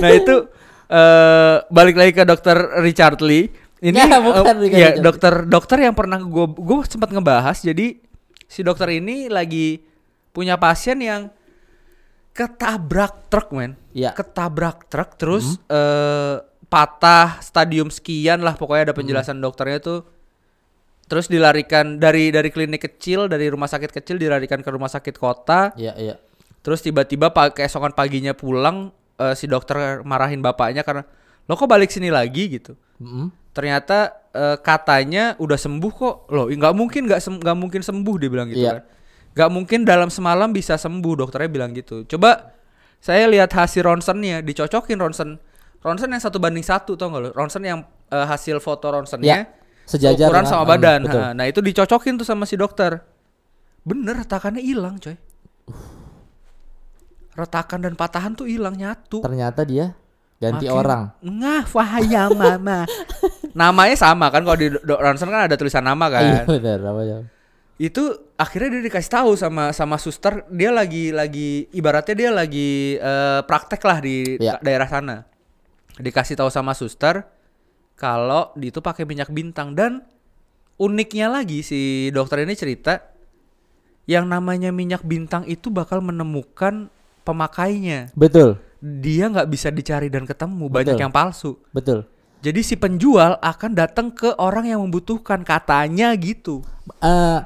Nah 0.01 0.11
itu 0.11 0.37
eh 0.85 1.57
balik 1.71 1.97
lagi 1.97 2.13
ke 2.13 2.25
dokter 2.27 2.57
Richard 2.83 3.23
Lee. 3.23 3.49
Ini 3.85 4.01
bukan 4.01 4.21
eh, 4.21 4.23
bukan 4.25 4.55
ya 4.57 4.89
Richard 4.91 4.95
Lee. 4.97 5.05
dokter 5.05 5.33
dokter 5.45 5.79
yang 5.81 5.95
pernah 5.95 6.19
gue 6.19 6.47
gue 6.51 6.77
sempat 6.89 7.15
ngebahas. 7.15 7.63
Jadi 7.63 8.01
si 8.45 8.61
dokter 8.61 8.91
ini 8.93 9.31
lagi 9.31 9.81
punya 10.35 10.59
pasien 10.59 10.99
yang 10.99 11.31
ketabrak 12.35 13.31
truk 13.31 13.49
men. 13.55 13.79
Iya. 13.95 14.11
Ketabrak 14.13 14.91
truk 14.91 15.15
terus 15.17 15.57
eh 15.71 16.37
patah 16.67 17.39
stadium 17.39 17.87
sekian 17.87 18.43
lah 18.43 18.59
pokoknya 18.59 18.91
ada 18.91 18.95
penjelasan 18.95 19.39
dokternya 19.39 19.79
tuh. 19.79 20.03
Terus 21.07 21.31
dilarikan 21.31 22.01
dari 22.01 22.35
dari 22.35 22.51
klinik 22.51 22.83
kecil 22.83 23.31
dari 23.31 23.47
rumah 23.47 23.71
sakit 23.71 23.93
kecil 23.93 24.19
dilarikan 24.19 24.59
ke 24.59 24.71
rumah 24.73 24.91
sakit 24.91 25.15
kota. 25.15 25.71
Iya, 25.79 25.95
iya. 25.95 26.15
Terus 26.65 26.81
tiba-tiba 26.81 27.31
keesokan 27.53 27.93
paginya 27.93 28.35
pulang 28.35 28.91
eh, 29.21 29.37
si 29.37 29.47
dokter 29.47 30.03
marahin 30.03 30.43
bapaknya 30.43 30.83
karena 30.83 31.05
lo 31.45 31.55
kok 31.55 31.69
balik 31.69 31.93
sini 31.93 32.09
lagi 32.09 32.59
gitu. 32.59 32.73
Mm-mm. 32.99 33.29
Ternyata 33.53 34.27
eh, 34.33 34.57
katanya 34.59 35.37
udah 35.39 35.61
sembuh 35.61 35.93
kok. 35.93 36.17
Loh, 36.33 36.49
nggak 36.49 36.75
mungkin 36.75 37.05
nggak 37.07 37.21
sem- 37.21 37.39
nggak 37.39 37.57
mungkin 37.57 37.81
sembuh 37.85 38.15
dia 38.19 38.31
bilang 38.33 38.49
gitu 38.51 38.65
Iya. 38.65 38.73
kan. 38.81 38.85
Nggak 39.35 39.51
mungkin 39.51 39.81
dalam 39.83 40.09
semalam 40.09 40.51
bisa 40.51 40.79
sembuh 40.79 41.27
dokternya 41.27 41.51
bilang 41.51 41.75
gitu. 41.75 42.07
Coba 42.07 42.55
saya 43.03 43.27
lihat 43.27 43.51
hasil 43.51 43.83
ronsennya 43.83 44.41
dicocokin 44.41 44.97
ronsen. 44.97 45.37
Ronsen 45.85 46.09
yang 46.09 46.23
satu 46.23 46.41
banding 46.41 46.65
satu 46.65 46.97
tau 46.97 47.13
gak 47.13 47.21
lo? 47.21 47.31
Ronsen 47.37 47.61
yang 47.61 47.83
eh, 48.09 48.25
hasil 48.25 48.57
foto 48.57 48.89
ronsennya 48.89 49.29
Ya, 49.29 49.39
sejajar 49.85 50.33
ukuran 50.33 50.47
sama 50.49 50.65
hmm, 50.65 50.73
badan. 50.73 51.01
betul. 51.05 51.21
Ha, 51.21 51.31
Nah 51.37 51.45
itu 51.45 51.61
dicocokin 51.61 52.15
tuh 52.17 52.25
sama 52.25 52.49
si 52.49 52.57
dokter. 52.57 53.05
Bener 53.85 54.17
retakannya 54.17 54.65
hilang 54.65 54.97
coy. 54.97 55.13
Retakan 57.35 57.83
dan 57.83 57.95
patahan 57.99 58.33
tuh 58.33 58.47
hilang 58.47 58.79
nyatu. 58.79 59.19
Ternyata 59.21 59.67
dia 59.67 59.93
ganti 60.39 60.71
Makin 60.71 60.79
orang. 60.79 61.03
Ngah 61.21 61.65
wahaya 61.75 62.23
mama. 62.31 62.87
Namanya 63.59 63.97
sama 63.99 64.31
kan 64.31 64.47
kalau 64.47 64.57
di 64.57 64.71
ronsen 64.87 65.29
kan 65.29 65.51
ada 65.51 65.59
tulisan 65.59 65.83
nama 65.83 66.07
Iya 66.09 66.47
kan. 66.47 66.47
benar 66.49 66.79
apa 66.81 67.03
ya? 67.03 67.19
Itu 67.75 68.31
akhirnya 68.39 68.79
dia 68.79 68.83
dikasih 68.87 69.11
tahu 69.11 69.31
sama 69.35 69.75
sama 69.75 69.99
suster 69.99 70.47
dia 70.47 70.71
lagi 70.71 71.11
lagi 71.11 71.67
ibaratnya 71.75 72.15
dia 72.15 72.31
lagi 72.31 72.95
eh, 72.97 73.41
praktek 73.43 73.83
lah 73.83 73.99
di 73.99 74.39
Iya. 74.39 74.63
daerah 74.63 74.87
sana. 74.87 75.27
Dikasih 75.99 76.39
tahu 76.39 76.51
sama 76.51 76.71
suster 76.75 77.27
kalau 77.95 78.55
di 78.55 78.71
itu 78.71 78.79
pakai 78.79 79.03
minyak 79.03 79.31
bintang 79.31 79.75
dan 79.75 80.03
uniknya 80.75 81.31
lagi 81.31 81.63
si 81.63 82.11
dokter 82.11 82.43
ini 82.43 82.55
cerita 82.55 82.99
yang 84.07 84.27
namanya 84.27 84.75
minyak 84.75 85.03
bintang 85.03 85.47
itu 85.47 85.71
bakal 85.71 85.99
menemukan 85.99 86.91
pemakainya. 87.25 88.13
Betul, 88.13 88.61
Dia 88.79 89.33
nggak 89.33 89.49
bisa 89.49 89.73
dicari 89.73 90.13
dan 90.13 90.29
ketemu, 90.29 90.69
banyak 90.69 90.93
Betul. 90.93 91.03
yang 91.03 91.13
palsu. 91.15 91.57
betul. 91.73 92.05
Jadi 92.45 92.61
si 92.61 92.77
penjual 92.77 93.41
akan 93.41 93.73
datang 93.73 94.13
ke 94.13 94.37
orang 94.37 94.69
yang 94.69 94.85
membutuhkan 94.85 95.41
katanya 95.41 96.13
gitu. 96.21 96.61
Eh 97.01 97.41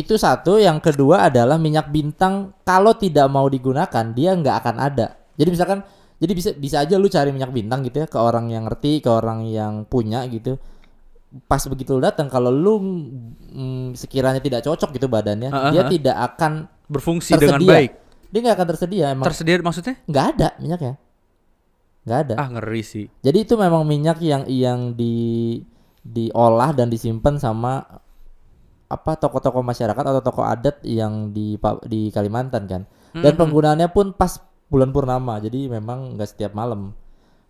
itu 0.00 0.16
satu, 0.16 0.56
yang 0.56 0.80
kedua 0.80 1.28
adalah 1.28 1.60
minyak 1.60 1.92
bintang 1.92 2.56
kalau 2.64 2.96
tidak 2.96 3.28
mau 3.28 3.46
digunakan 3.46 4.04
dia 4.16 4.32
nggak 4.32 4.56
akan 4.64 4.76
ada. 4.80 5.06
Jadi 5.36 5.48
misalkan, 5.52 5.80
jadi 6.20 6.32
bisa 6.36 6.50
bisa 6.56 6.76
aja 6.84 7.00
lu 7.00 7.08
cari 7.08 7.32
minyak 7.32 7.52
bintang 7.52 7.80
gitu 7.84 8.04
ya 8.04 8.08
ke 8.08 8.18
orang 8.20 8.48
yang 8.48 8.68
ngerti, 8.68 9.00
ke 9.00 9.08
orang 9.08 9.44
yang 9.48 9.84
punya 9.84 10.24
gitu. 10.28 10.56
Pas 11.46 11.62
begitu 11.70 11.94
lu 11.94 12.02
datang, 12.02 12.26
kalau 12.26 12.50
lu 12.50 12.74
mm, 13.52 13.94
sekiranya 13.94 14.42
tidak 14.42 14.66
cocok 14.66 14.90
gitu 14.98 15.06
badannya, 15.06 15.48
Ah, 15.54 15.68
ah, 15.68 15.72
dia 15.72 15.86
tidak 15.86 16.16
akan 16.34 16.66
Berfungsi 16.90 17.38
tersedia. 17.38 17.54
dengan 17.54 17.60
baik. 17.70 17.92
Dia 18.30 18.38
nggak 18.42 18.56
akan 18.58 18.68
tersedia 18.74 19.04
emang. 19.14 19.26
Tersedia 19.30 19.54
maksudnya? 19.62 19.94
nggak 20.10 20.26
ada 20.34 20.48
minyaknya, 20.58 20.94
nggak 22.02 22.18
ada. 22.26 22.34
Ah 22.34 22.48
ngeri 22.50 22.82
sih. 22.82 23.06
Jadi 23.22 23.38
itu 23.46 23.54
memang 23.54 23.86
minyak 23.86 24.18
yang 24.22 24.42
yang 24.50 24.94
di 24.98 25.58
diolah 26.00 26.72
dan 26.72 26.88
disimpan 26.88 27.36
sama 27.36 27.84
apa 28.90 29.14
tokoh-tokoh 29.14 29.62
masyarakat 29.62 30.02
atau 30.02 30.18
tokoh 30.18 30.42
adat 30.42 30.82
yang 30.82 31.30
di 31.30 31.54
di 31.86 32.10
Kalimantan 32.10 32.66
kan. 32.66 32.82
Dan 33.14 33.38
penggunaannya 33.38 33.88
pun 33.94 34.10
pas 34.14 34.42
bulan 34.66 34.90
purnama. 34.90 35.38
Jadi 35.38 35.70
memang 35.70 36.18
nggak 36.18 36.28
setiap 36.34 36.52
malam. 36.58 36.90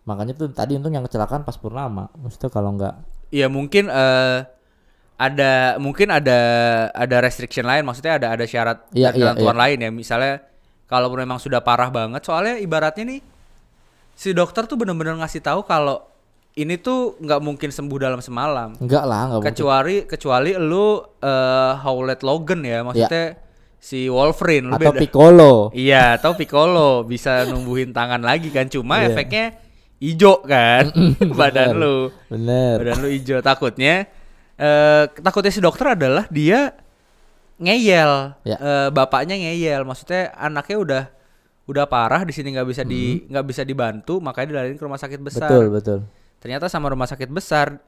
Makanya 0.05 0.37
tuh 0.37 0.53
tadi 0.53 0.76
untung 0.76 0.92
yang 0.92 1.05
kecelakaan 1.05 1.48
pas 1.48 1.57
purnama. 1.57 2.12
Maksudnya 2.20 2.53
kalau 2.53 2.76
nggak 2.76 2.94
Ya 3.31 3.46
mungkin 3.46 3.87
eh 3.87 4.38
ada 5.20 5.76
mungkin 5.76 6.09
ada 6.09 6.38
ada 6.96 7.16
restriction 7.20 7.68
lain 7.68 7.85
maksudnya 7.85 8.16
ada 8.16 8.33
ada 8.33 8.44
syarat 8.48 8.88
Iya, 8.96 9.12
dan 9.12 9.20
iya, 9.20 9.24
ketentuan 9.37 9.59
lain 9.61 9.79
ya 9.85 9.90
misalnya 9.92 10.35
kalau 10.88 11.12
memang 11.12 11.37
sudah 11.37 11.61
parah 11.61 11.92
banget 11.92 12.24
soalnya 12.24 12.57
ibaratnya 12.57 13.05
nih 13.05 13.20
si 14.16 14.33
dokter 14.33 14.64
tuh 14.64 14.81
bener-bener 14.81 15.20
ngasih 15.20 15.44
tahu 15.44 15.62
kalau 15.68 16.09
ini 16.52 16.74
tuh 16.76 17.14
nggak 17.16 17.40
mungkin 17.40 17.70
sembuh 17.70 17.98
dalam 18.00 18.18
semalam 18.18 18.74
enggak 18.76 19.04
lah, 19.04 19.22
nggak 19.26 19.38
mungkin. 19.38 19.48
kecuali 19.52 19.96
kecuali 20.04 20.50
lu 20.54 20.86
eh 21.18 21.72
Howlett 21.78 22.20
Logan 22.20 22.60
ya 22.60 22.82
maksudnya 22.82 23.38
si 23.76 24.06
Wolverine 24.06 24.66
lu 24.66 24.74
Atau 24.74 24.92
beda. 24.92 25.00
Piccolo. 25.00 25.54
Iya, 25.72 26.16
atau 26.16 26.34
Piccolo 26.34 27.00
bisa 27.02 27.44
numbuhin 27.44 27.90
tangan 27.90 28.20
lagi 28.20 28.50
kan. 28.50 28.68
Cuma 28.68 29.00
Iya. 29.00 29.08
efeknya 29.08 29.44
ijo 29.96 30.42
kan 30.42 30.92
badan 31.38 31.72
Bener. 31.72 31.80
lu. 31.80 31.96
Bener. 32.28 32.74
Badan 32.76 32.96
lu 32.98 33.08
ijo 33.08 33.40
takutnya 33.40 34.04
eh 34.54 35.04
takutnya 35.16 35.48
si 35.48 35.60
dokter 35.60 35.96
adalah 35.96 36.28
dia 36.28 36.76
ngeyel. 37.56 38.36
Ya. 38.42 38.56
Eh, 38.56 38.88
bapaknya 38.90 39.36
ngeyel. 39.38 39.84
Maksudnya 39.84 40.32
anaknya 40.34 40.76
udah 40.76 41.02
udah 41.64 41.84
parah 41.86 42.26
di 42.26 42.34
sini 42.34 42.50
nggak 42.50 42.66
bisa 42.66 42.82
di 42.82 43.24
nggak 43.24 43.46
bisa 43.46 43.62
dibantu 43.62 44.18
makanya 44.18 44.46
dilariin 44.52 44.76
ke 44.76 44.84
rumah 44.84 44.98
sakit 44.98 45.20
besar. 45.20 45.46
Betul, 45.46 45.66
betul. 45.70 45.98
Ternyata 46.40 46.66
sama 46.72 46.88
rumah 46.88 47.07
sakit 47.07 47.29
besar 47.29 47.79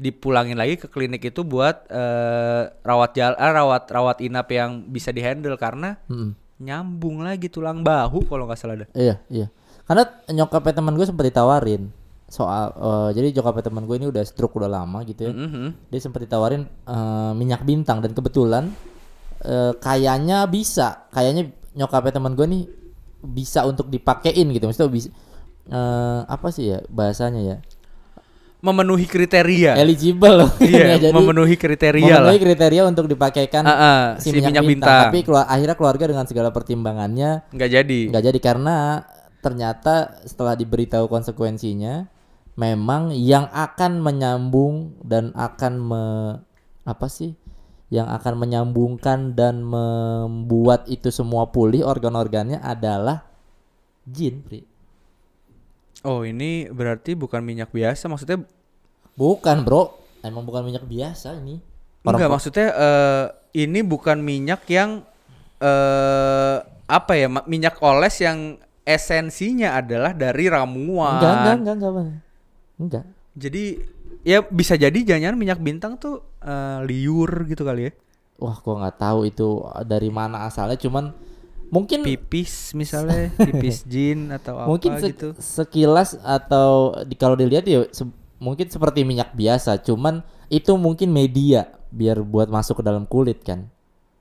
dipulangin 0.00 0.56
lagi 0.56 0.80
ke 0.80 0.88
klinik 0.88 1.22
itu 1.30 1.44
buat 1.44 1.86
eh, 1.92 2.62
rawat 2.82 3.10
jalan 3.12 3.36
rawat 3.38 3.84
rawat 3.92 4.18
inap 4.24 4.48
yang 4.50 4.88
bisa 4.88 5.12
dihandle 5.12 5.54
karena 5.60 6.00
Mm-mm. 6.08 6.32
nyambung 6.62 7.22
lagi 7.22 7.52
tulang 7.52 7.84
bahu 7.84 8.24
kalau 8.26 8.48
nggak 8.48 8.58
salah 8.58 8.76
dah. 8.82 8.88
Iya, 8.96 9.20
iya. 9.28 9.46
Karena 9.84 10.08
nyokapnya 10.32 10.80
teman 10.80 10.94
gue 10.96 11.06
sempat 11.06 11.26
ditawarin 11.28 11.92
soal 12.32 12.72
eh, 12.72 13.10
jadi 13.20 13.36
nyokapnya 13.36 13.68
teman 13.68 13.84
gue 13.84 13.96
ini 14.00 14.06
udah 14.08 14.24
stroke 14.24 14.56
udah 14.56 14.70
lama 14.70 15.04
gitu 15.04 15.28
ya. 15.28 15.32
Mhm. 15.36 15.92
Dia 15.92 16.00
sempat 16.00 16.24
ditawarin 16.24 16.64
eh, 16.66 17.32
minyak 17.36 17.62
bintang 17.62 18.00
dan 18.00 18.16
kebetulan 18.16 18.72
eh, 19.44 19.76
kayaknya 19.76 20.48
bisa, 20.48 21.06
kayaknya 21.12 21.52
nyokapnya 21.76 22.12
teman 22.16 22.32
gue 22.32 22.46
nih 22.48 22.62
bisa 23.22 23.62
untuk 23.68 23.92
dipakein 23.92 24.48
gitu. 24.50 24.66
Maksudnya 24.66 24.88
bisa 24.90 25.08
eh, 25.68 26.20
apa 26.26 26.48
sih 26.48 26.74
ya 26.74 26.78
bahasanya 26.88 27.42
ya? 27.44 27.56
Memenuhi 28.62 29.04
kriteria. 29.04 29.74
Eligible 29.74 30.34
loh. 30.38 30.50
Iya, 30.56 30.94
Jadi 31.02 31.10
memenuhi 31.10 31.58
kriteria 31.58 32.06
lah. 32.06 32.30
memenuhi 32.30 32.40
kriteria 32.40 32.82
untuk 32.86 33.10
dipakaikan 33.10 33.62
Ah, 33.62 33.74
ah, 33.74 34.02
si, 34.16 34.30
si 34.30 34.38
minyak, 34.38 34.54
minyak 34.54 34.64
bintang. 34.64 34.70
bintang. 34.86 35.02
Tapi 35.10 35.18
kelu- 35.20 35.48
akhirnya 35.50 35.74
keluarga 35.74 36.04
dengan 36.06 36.24
segala 36.24 36.48
pertimbangannya 36.48 37.42
Nggak 37.50 37.70
jadi. 37.72 38.00
nggak 38.08 38.22
jadi 38.22 38.38
karena 38.38 38.76
ternyata 39.38 39.94
setelah 40.22 40.54
diberitahu 40.54 41.10
konsekuensinya 41.10 42.06
memang 42.54 43.10
yang 43.10 43.50
akan 43.50 43.98
menyambung 43.98 44.94
dan 45.02 45.34
akan 45.34 45.72
me, 45.76 46.04
apa 46.84 47.10
sih 47.10 47.34
yang 47.88 48.06
akan 48.06 48.38
menyambungkan 48.38 49.34
dan 49.34 49.60
membuat 49.60 50.86
itu 50.86 51.10
semua 51.10 51.50
pulih 51.50 51.82
organ-organnya 51.82 52.56
adalah 52.56 53.26
jin 54.04 54.40
Pri. 54.40 54.62
Oh 56.02 56.22
ini 56.22 56.66
berarti 56.66 57.14
bukan 57.14 57.40
minyak 57.40 57.70
biasa 57.70 58.10
maksudnya 58.10 58.42
bukan 59.14 59.62
bro 59.62 59.94
emang 60.20 60.42
bukan 60.42 60.62
minyak 60.62 60.82
biasa 60.82 61.38
ini 61.38 61.62
enggak 62.02 62.26
Orang- 62.26 62.32
maksudnya 62.34 62.68
eh, 62.72 63.24
ini 63.56 63.80
bukan 63.82 64.18
minyak 64.18 64.66
yang 64.66 65.06
eh 65.62 66.56
apa 66.86 67.12
ya 67.14 67.30
minyak 67.46 67.78
oles 67.78 68.18
yang 68.18 68.58
esensinya 68.82 69.78
adalah 69.78 70.10
dari 70.10 70.50
ramuan. 70.50 71.22
enggak 71.22 71.32
enggak 71.32 71.54
enggak 71.54 71.74
enggak 71.74 71.90
enggak, 71.92 72.20
enggak. 72.82 73.04
Jadi 73.32 73.64
ya 74.22 74.42
bisa 74.42 74.74
jadi 74.74 74.98
jangan 74.98 75.38
minyak 75.38 75.62
bintang 75.62 75.96
tuh 75.96 76.18
eh, 76.42 76.78
liur 76.84 77.46
gitu 77.46 77.62
kali 77.62 77.88
ya. 77.88 77.92
wah 78.36 78.58
gua 78.58 78.74
nggak 78.82 78.98
tahu 78.98 79.20
itu 79.24 79.48
dari 79.86 80.10
mana 80.10 80.42
asalnya 80.44 80.74
cuman 80.74 81.14
mungkin 81.72 82.04
Pipis 82.04 82.76
misalnya, 82.76 83.32
pipis 83.32 83.80
jin 83.92 84.28
atau 84.28 84.60
apa 84.60 84.68
mungkin 84.68 84.92
se- 85.00 85.08
gitu. 85.16 85.32
sekilas 85.40 86.20
atau 86.20 86.92
di, 87.02 87.16
kalau 87.16 87.32
dilihat 87.32 87.64
ya 87.64 87.88
se- 87.88 88.04
mungkin 88.36 88.68
seperti 88.68 89.02
minyak 89.02 89.32
biasa 89.32 89.80
cuman 89.80 90.20
itu 90.46 90.76
mungkin 90.76 91.08
media 91.08 91.72
biar 91.88 92.20
buat 92.20 92.52
masuk 92.52 92.80
ke 92.80 92.84
dalam 92.84 93.08
kulit 93.08 93.40
kan 93.40 93.72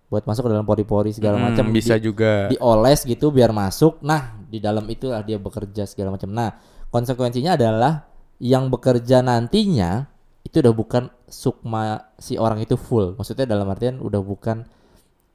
buat 0.08 0.24
masuk 0.24 0.48
ke 0.48 0.52
dalam 0.52 0.64
pori-pori 0.64 1.12
segala 1.12 1.36
Hmm, 1.36 1.52
macam 1.52 1.66
bisa 1.72 2.00
di- 2.00 2.08
juga. 2.08 2.48
dioles 2.48 3.04
gitu 3.04 3.36
biar 3.36 3.52
masuk 3.52 4.00
nah 4.00 4.32
di 4.48 4.64
dalam 4.64 4.88
itulah 4.88 5.20
dia 5.20 5.36
bekerja 5.36 5.84
segala 5.84 6.16
macam 6.16 6.32
nah 6.32 6.56
konsekuensinya 6.88 7.60
adalah 7.60 8.08
yang 8.40 8.72
bekerja 8.72 9.20
nantinya 9.20 10.08
itu 10.44 10.60
udah 10.60 10.74
bukan 10.74 11.04
sukma 11.28 12.12
si 12.16 12.40
orang 12.40 12.60
itu 12.60 12.76
full 12.76 13.16
maksudnya 13.16 13.44
dalam 13.44 13.68
artian 13.68 14.00
udah 14.00 14.20
bukan 14.20 14.64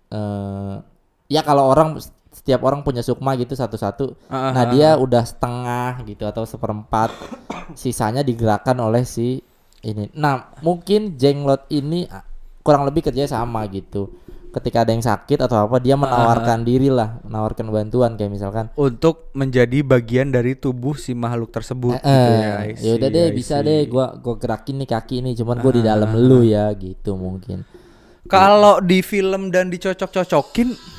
eh 0.09 0.77
ya 1.27 1.43
kalau 1.43 1.71
orang 1.71 1.99
setiap 2.37 2.61
orang 2.69 2.85
punya 2.85 3.01
sukma 3.01 3.33
gitu 3.41 3.57
satu-satu. 3.57 4.29
Ah, 4.29 4.53
nah 4.53 4.69
ah, 4.69 4.71
dia 4.71 4.89
udah 5.01 5.25
setengah 5.25 6.05
gitu 6.05 6.29
atau 6.29 6.45
seperempat. 6.45 7.09
Sisanya 7.73 8.21
digerakkan 8.21 8.77
oleh 8.77 9.09
si 9.09 9.41
ini. 9.81 10.13
Nah 10.13 10.53
mungkin 10.61 11.17
jenglot 11.17 11.65
ini 11.73 12.05
ah, 12.13 12.23
kurang 12.61 12.85
lebih 12.85 13.09
kerja 13.09 13.25
sama 13.25 13.65
gitu. 13.73 14.13
Ketika 14.53 14.89
ada 14.89 14.93
yang 14.93 15.05
sakit 15.05 15.37
atau 15.37 15.69
apa 15.69 15.77
dia 15.81 16.01
menawarkan 16.01 16.65
diri 16.65 16.89
lah 16.89 17.21
menawarkan 17.25 17.73
bantuan 17.73 18.21
kayak 18.21 18.33
misalkan. 18.33 18.69
Untuk 18.77 19.33
menjadi 19.33 19.81
bagian 19.85 20.33
dari 20.33 20.57
tubuh 20.57 20.97
si 20.97 21.13
makhluk 21.13 21.53
tersebut 21.53 22.01
eh, 22.01 22.05
gitu 22.05 22.33
ya. 22.37 22.53
Ya 22.81 22.93
udah 23.01 23.09
deh 23.13 23.27
bisa 23.33 23.61
deh 23.65 23.85
gua 23.89 24.17
gua 24.17 24.37
gerakin 24.37 24.81
nih 24.85 24.89
kaki 24.93 25.15
ini 25.25 25.31
cuman 25.37 25.61
gua 25.61 25.73
di 25.73 25.83
dalam 25.85 26.09
lu 26.17 26.45
ya 26.45 26.69
gitu 26.77 27.17
mungkin. 27.17 27.65
Kalau 28.27 28.81
di 28.83 29.01
film 29.01 29.55
dan 29.55 29.69
dicocok-cocokin 29.71 30.97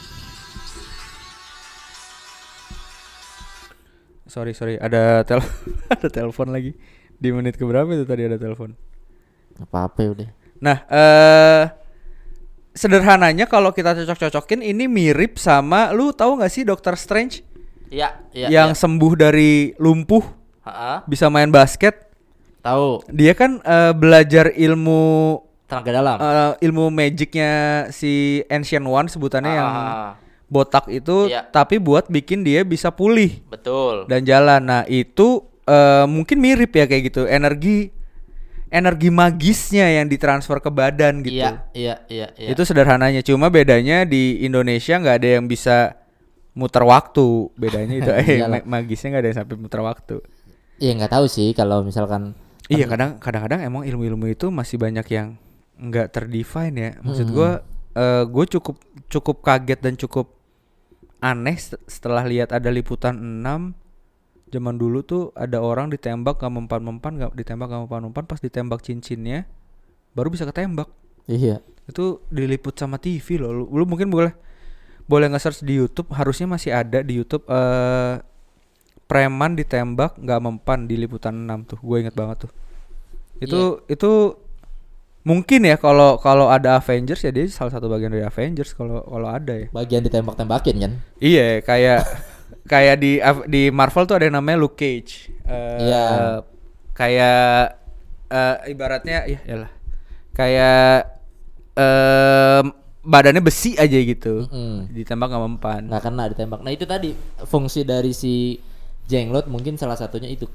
Sorry 4.38 4.54
sorry. 4.54 4.76
Ada 4.78 5.26
tel 5.26 5.41
ada 5.93 6.08
telepon 6.08 6.54
lagi. 6.54 6.78
Di 7.17 7.34
menit 7.34 7.58
keberapa 7.58 7.89
itu 7.89 8.06
tadi 8.06 8.21
ada 8.23 8.38
telepon. 8.38 8.78
apa 9.58 9.89
apa 9.89 9.97
ya 10.00 10.10
udah. 10.13 10.30
Nah 10.62 10.78
eh 10.86 11.63
sederhananya 12.71 13.50
kalau 13.50 13.73
kita 13.73 13.97
cocok-cocokin 13.97 14.62
ini 14.62 14.86
mirip 14.86 15.41
sama 15.41 15.89
lu 15.89 16.13
tahu 16.13 16.38
nggak 16.38 16.54
sih 16.54 16.62
Doctor 16.62 16.93
Strange? 16.93 17.41
Iya 17.89 18.21
iya 18.30 18.47
yang 18.54 18.78
sembuh 18.78 19.17
dari 19.17 19.73
lumpuh 19.76 20.21
bisa 21.10 21.26
main 21.28 21.50
basket. 21.50 22.06
tahu. 22.62 23.00
Dia 23.10 23.32
kan 23.32 23.63
eh, 23.63 23.93
belajar 23.95 24.52
ilmu 24.52 25.39
tenaga 25.65 25.89
dalam. 25.89 26.17
eh, 26.19 26.52
ilmu 26.62 26.91
magicnya 26.91 27.52
si 27.89 28.43
Ancient 28.45 28.84
One 28.84 29.08
sebutannya 29.08 29.54
yang 29.56 29.65
Ah, 29.65 30.12
botak 30.47 30.88
itu 30.88 31.27
Iya. 31.27 31.43
tapi 31.45 31.75
buat 31.75 32.07
bikin 32.07 32.41
dia 32.41 32.63
bisa 32.63 32.88
pulih 32.89 33.43
betul 33.47 34.07
dan 34.07 34.23
jalan. 34.23 34.63
Nah, 34.63 34.83
itu 34.83 35.43
eh, 35.63 36.05
mungkin 36.05 36.39
mirip 36.39 36.71
ya 36.71 36.88
kayak 36.88 37.12
gitu. 37.12 37.27
Energi 37.27 37.91
energi 38.67 39.07
magisnya 39.07 39.88
yang 39.88 40.07
ditransfer 40.07 40.60
ke 40.60 40.67
badan 40.67 41.23
gitu. 41.23 41.39
iya 41.39 41.63
iya 41.71 41.95
iya 42.07 42.27
iya 42.36 42.47
Itu 42.51 42.63
sederhananya. 42.63 43.19
Cuma 43.21 43.47
bedanya 43.47 44.03
di 44.03 44.43
Indonesia 44.43 44.95
nggak 44.95 45.15
ada 45.19 45.29
yang 45.39 45.45
bisa 45.45 45.95
muter 46.51 46.83
waktu. 46.83 47.51
Bedanya 47.55 47.95
itu 47.95 48.12
eh 48.19 48.39
magisnya 48.63 49.07
nggak 49.12 49.23
ada 49.23 49.29
yang 49.29 49.39
sampai 49.39 49.55
muter 49.55 49.79
waktu. 49.79 50.15
Iya 50.77 50.91
nggak 50.95 51.12
tahu 51.12 51.25
sih 51.27 51.51
kalau 51.51 51.83
misalkan 51.83 52.36
Iya, 52.67 52.83
kadang 52.83 53.15
kadang-kadang 53.15 53.63
emang 53.63 53.88
ilmu-ilmu 53.88 54.27
itu 54.27 54.51
masih 54.51 54.75
banyak 54.75 55.07
yang 55.07 55.39
nggak 55.79 56.12
terdefine 56.12 56.75
ya. 56.75 56.91
Maksud 56.99 57.31
Hmm. 57.31 57.36
gua 57.36 57.51
eh 57.97 58.23
gue 58.29 58.45
cukup 58.45 58.77
cukup 59.10 59.41
kaget 59.41 59.79
dan 59.81 59.93
cukup 59.97 60.29
aneh 61.17 61.57
set- 61.57 61.81
setelah 61.89 62.21
lihat 62.29 62.53
ada 62.53 62.69
liputan 62.69 63.17
6 63.17 63.73
zaman 64.53 64.75
dulu 64.77 65.01
tuh 65.03 65.33
ada 65.33 65.60
orang 65.60 65.89
ditembak 65.89 66.39
gak 66.39 66.53
mempan-mempan 66.53 67.12
gak 67.19 67.31
ditembak 67.36 67.67
gak 67.67 67.81
mempan-mempan 67.89 68.23
pas 68.29 68.39
ditembak 68.39 68.79
cincinnya 68.86 69.49
baru 70.17 70.33
bisa 70.33 70.49
ketembak. 70.49 70.89
iya 71.29 71.62
Itu 71.86 72.25
diliput 72.33 72.73
sama 72.73 72.97
TV 72.97 73.38
loh. 73.38 73.53
Lu, 73.53 73.63
lu 73.69 73.86
mungkin 73.86 74.10
boleh 74.10 74.33
boleh 75.07 75.29
nge-search 75.31 75.63
di 75.63 75.79
YouTube, 75.79 76.12
harusnya 76.12 76.49
masih 76.49 76.73
ada 76.75 76.99
di 77.05 77.15
YouTube 77.15 77.45
eh 77.47 78.19
preman 79.07 79.55
ditembak 79.55 80.19
nggak 80.19 80.39
mempan 80.43 80.89
di 80.89 80.95
liputan 80.99 81.47
6 81.47 81.69
tuh. 81.69 81.79
Gue 81.79 82.03
inget 82.03 82.15
banget 82.17 82.47
tuh. 82.47 82.51
Itu 83.39 83.86
itu 83.88 84.12
mungkin 85.28 85.68
ya 85.68 85.76
kalau 85.76 86.16
kalau 86.24 86.48
ada 86.48 86.80
Avengers 86.80 87.20
ya 87.20 87.36
dia 87.36 87.44
salah 87.52 87.76
satu 87.76 87.92
bagian 87.92 88.16
dari 88.16 88.24
Avengers 88.24 88.72
kalau 88.72 89.04
kalau 89.04 89.28
ada 89.28 89.52
ya. 89.52 89.68
bagian 89.76 90.00
ditembak-tembakin 90.08 90.76
kan 90.80 90.92
Iya, 91.20 91.60
kayak 91.60 92.00
kayak 92.72 92.96
di 92.98 93.20
di 93.52 93.68
Marvel 93.68 94.08
tuh 94.08 94.16
ada 94.16 94.26
yang 94.32 94.40
namanya 94.40 94.58
Luke 94.63 94.80
Cage. 94.80 95.28
Eh, 95.44 95.80
Iya. 95.84 96.06
Kayak 96.96 97.76
eh, 98.30 98.56
ibaratnya 98.72 99.28
ya 99.28 99.40
yalah. 99.44 99.72
Kayak 100.32 101.20
em, 101.76 102.66
badannya 103.04 103.40
besi 103.40 103.76
aja 103.76 103.98
gitu. 103.98 104.48
Mm-mm. 104.48 104.92
Ditembak 104.92 105.28
nggak 105.28 105.44
mempan. 105.44 105.82
nggak 105.88 106.04
kena 106.04 106.24
ditembak 106.32 106.60
nah 106.63 106.72
itu 106.72 106.84
tadi 106.84 107.12
fungsi 107.44 107.84
dari 107.84 108.12
si 108.12 108.60
jenglot 109.08 109.48
mungkin 109.48 109.76
salah 109.76 109.96
satunya 109.96 110.28
itu 110.28 110.48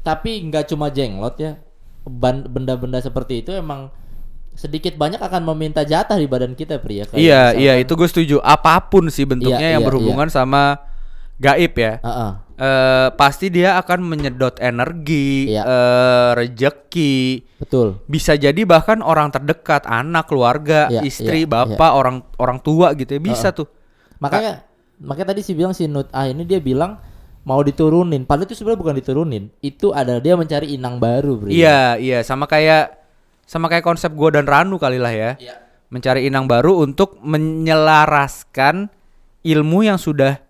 tapi 0.00 0.38
nggak 0.46 0.70
cuma 0.70 0.86
jenglot 0.90 1.34
ya 1.42 1.58
benda-benda 2.06 3.02
seperti 3.02 3.42
itu 3.42 3.50
emang 3.50 3.90
sedikit 4.56 4.96
banyak 4.96 5.20
akan 5.20 5.44
meminta 5.46 5.84
jatah 5.84 6.16
di 6.16 6.24
badan 6.24 6.52
kita 6.52 6.80
pria 6.80 7.04
Kayak 7.04 7.14
iya, 7.14 7.40
misalkan- 7.46 7.60
iya 7.60 7.72
itu 7.76 7.92
gue 7.92 8.08
setuju. 8.08 8.36
Apa 8.40 8.80
pun 8.82 9.06
sih 9.06 9.22
bentuknya 9.22 9.60
Iya, 9.62 9.74
yang 9.76 9.84
iya, 9.84 9.88
berhubungan 9.88 10.28
sama 10.28 10.80
gaib 11.36 11.76
ya. 11.76 12.00
Heeh. 12.00 12.32
Eh, 12.56 13.08
pasti 13.12 13.52
dia 13.52 13.76
akan 13.76 14.00
menyedot 14.00 14.56
energi, 14.56 15.52
Iya. 15.52 15.60
eh, 15.60 16.30
rejeki, 16.34 17.44
betul 17.60 18.00
bisa 18.06 18.32
jadi 18.32 18.56
bahkan 18.64 19.04
orang 19.04 19.28
terdekat, 19.28 19.84
anak, 19.84 20.24
keluarga, 20.24 20.88
Iya, 20.88 21.04
istri, 21.04 21.44
iya, 21.44 21.46
bapak, 21.46 21.90
orang 21.92 22.16
orang 22.36 22.58
tua 22.58 22.90
gitu 22.92 23.12
ya 23.12 23.20
bisa 23.22 23.52
tuh. 23.52 23.68
makanya 24.16 24.64
makanya 24.96 25.36
tadi 25.36 25.44
sih 25.44 25.52
bilang 25.52 25.76
si 25.76 25.84
Nut 25.84 26.08
A 26.10 26.24
ini 26.24 26.42
dia 26.42 26.56
bilang 26.56 26.96
mau 27.44 27.60
diturunin 27.60 28.24
padahal 28.24 28.48
itu 28.48 28.56
sebenarnya 28.56 28.80
bukan 28.80 28.96
diturunin 28.96 29.44
itu 29.60 29.92
adalah 29.92 30.18
dia 30.18 30.32
mencari 30.32 30.72
inang 30.72 30.96
baru 30.96 31.36
Bri. 31.36 31.52
Iya, 31.52 32.00
iya 32.00 32.24
sama 32.24 32.48
kayak 32.48 33.05
sama 33.46 33.70
kayak 33.70 33.86
konsep 33.86 34.10
gua 34.12 34.34
dan 34.34 34.44
Ranu 34.44 34.76
kali 34.76 34.98
lah 34.98 35.14
ya. 35.14 35.30
Iya. 35.38 35.54
Mencari 35.88 36.26
inang 36.26 36.44
baru 36.44 36.82
untuk 36.82 37.16
menyelaraskan 37.22 38.90
ilmu 39.40 39.86
yang 39.86 39.96
sudah 39.96 40.42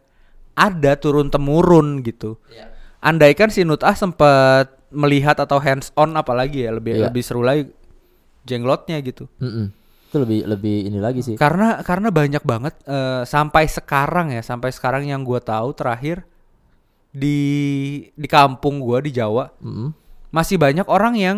ada 0.57 0.97
turun 0.97 1.29
temurun 1.29 2.01
gitu. 2.01 2.41
Iya. 2.49 2.73
Andaikan 3.05 3.53
si 3.53 3.63
Nutah 3.63 3.93
sempat 3.93 4.73
melihat 4.89 5.37
atau 5.37 5.61
hands 5.61 5.93
on 5.93 6.17
apalagi 6.17 6.65
ya 6.65 6.73
lebih 6.73 6.97
Iya. 6.97 7.05
lebih 7.07 7.23
seru 7.23 7.45
lagi 7.45 7.69
jenglotnya 8.49 8.97
gitu. 9.05 9.29
Mm-mm. 9.37 9.69
Itu 10.09 10.17
lebih 10.23 10.49
lebih 10.49 10.77
ini 10.89 10.97
lagi 10.97 11.21
sih. 11.21 11.37
Karena 11.37 11.85
karena 11.85 12.09
banyak 12.09 12.41
banget 12.41 12.75
eh, 12.89 13.23
sampai 13.29 13.69
sekarang 13.69 14.33
ya, 14.33 14.41
sampai 14.41 14.73
sekarang 14.73 15.05
yang 15.05 15.21
gua 15.21 15.45
tahu 15.45 15.77
terakhir 15.77 16.25
di 17.13 17.37
di 18.13 18.29
kampung 18.29 18.81
gua 18.81 19.05
di 19.05 19.13
Jawa 19.13 19.53
Mm-mm. 19.61 19.93
masih 20.33 20.57
banyak 20.57 20.85
orang 20.89 21.15
yang 21.17 21.37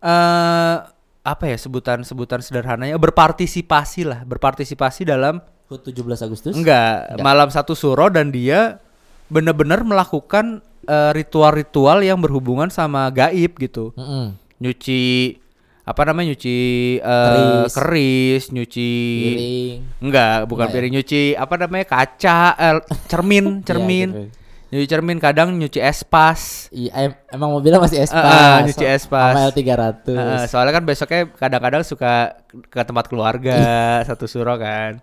eh 0.00 0.76
apa 1.20 1.44
ya 1.44 1.56
sebutan-sebutan 1.56 2.40
sederhananya 2.40 2.96
berpartisipasi 2.96 4.02
lah, 4.02 4.20
berpartisipasi 4.24 5.04
dalam 5.04 5.44
HUT 5.68 5.84
17 5.86 6.26
Agustus. 6.26 6.52
enggak, 6.52 7.12
Enggak. 7.14 7.22
malam 7.22 7.48
satu 7.48 7.76
suro 7.76 8.08
dan 8.08 8.28
dia 8.28 8.80
benar-benar 9.28 9.84
melakukan 9.84 10.58
eh, 10.82 11.10
ritual-ritual 11.12 12.00
yang 12.00 12.18
berhubungan 12.18 12.66
sama 12.68 13.06
gaib 13.10 13.54
gitu. 13.56 13.92
Mm-mm. 13.94 14.34
Nyuci 14.58 15.36
apa 15.80 16.02
namanya 16.04 16.32
nyuci 16.32 16.56
eh, 16.98 17.28
Keris. 17.28 17.72
keris, 17.74 18.44
nyuci 18.50 18.90
Piring. 19.20 19.78
Enggak, 20.00 20.36
bukan 20.44 20.64
Enggak 20.64 20.66
ya? 20.66 20.74
piring 20.74 20.92
nyuci 20.96 21.22
apa 21.36 21.54
namanya 21.56 21.86
kaca, 21.86 22.38
eh, 22.56 22.74
cermin, 23.06 23.44
cermin. 23.68 24.08
Iya, 24.10 24.20
gitu. 24.24 24.39
Nyuci 24.70 24.86
cermin 24.86 25.18
kadang 25.18 25.50
nyuci 25.58 25.82
espas. 25.82 26.70
Iya, 26.70 27.10
em- 27.10 27.18
emang 27.34 27.50
mobilnya 27.50 27.82
masih 27.82 28.06
espas. 28.06 28.22
Ah, 28.22 28.30
ah, 28.30 28.58
nyuci 28.62 28.86
espas. 28.86 29.34
Sama 29.34 29.50
L300. 29.50 30.06
Heeh, 30.14 30.42
soalnya 30.46 30.72
kan 30.78 30.84
besoknya 30.86 31.20
kadang-kadang 31.26 31.82
suka 31.82 32.38
ke 32.70 32.78
tempat 32.86 33.10
keluarga 33.10 33.58
satu 34.06 34.30
suro 34.30 34.54
kan. 34.54 35.02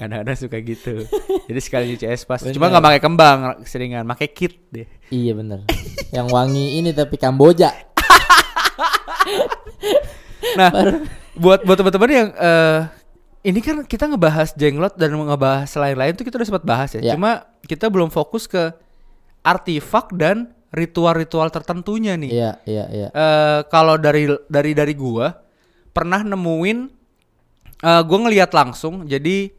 Kadang-kadang 0.00 0.36
suka 0.40 0.56
gitu. 0.64 1.04
Jadi 1.52 1.60
sekali 1.60 1.84
nyuci 1.92 2.08
espas. 2.08 2.40
Cuma 2.40 2.72
Bener. 2.72 2.80
nggak 2.80 2.84
pakai 2.88 3.00
kembang, 3.04 3.38
seringan 3.68 4.08
pakai 4.08 4.28
kit 4.32 4.72
deh. 4.72 4.88
Iya 5.12 5.36
bener 5.36 5.68
Yang 6.16 6.26
wangi 6.32 6.80
ini 6.80 6.96
tapi 6.96 7.20
Kamboja. 7.20 7.68
Nah, 10.52 10.68
buat 11.32 11.64
buat 11.64 11.80
teman-teman 11.80 12.10
yang 12.12 12.28
eh 12.36 12.80
ini 13.42 13.58
kan 13.64 13.82
kita 13.88 14.04
ngebahas 14.04 14.52
jenglot 14.52 14.94
dan 15.00 15.16
ngebahas 15.16 15.70
lain-lain 15.80 16.12
tuh 16.12 16.28
kita 16.28 16.36
udah 16.36 16.48
sempat 16.48 16.64
bahas 16.66 16.92
ya. 16.92 17.00
Ya. 17.00 17.12
Cuma 17.16 17.48
kita 17.64 17.88
belum 17.88 18.12
fokus 18.12 18.44
ke 18.44 18.70
artefak 19.42 20.10
dan 20.14 20.50
ritual-ritual 20.72 21.52
tertentunya 21.52 22.16
nih. 22.16 22.30
Iya, 22.32 22.50
iya, 22.64 22.84
iya. 22.88 23.08
eh 23.12 23.60
kalau 23.68 24.00
dari 24.00 24.24
dari 24.48 24.72
dari 24.72 24.94
gua 24.94 25.36
pernah 25.92 26.24
nemuin 26.24 26.78
eh 27.82 28.02
gua 28.02 28.18
ngelihat 28.24 28.50
langsung 28.50 29.04
jadi 29.04 29.52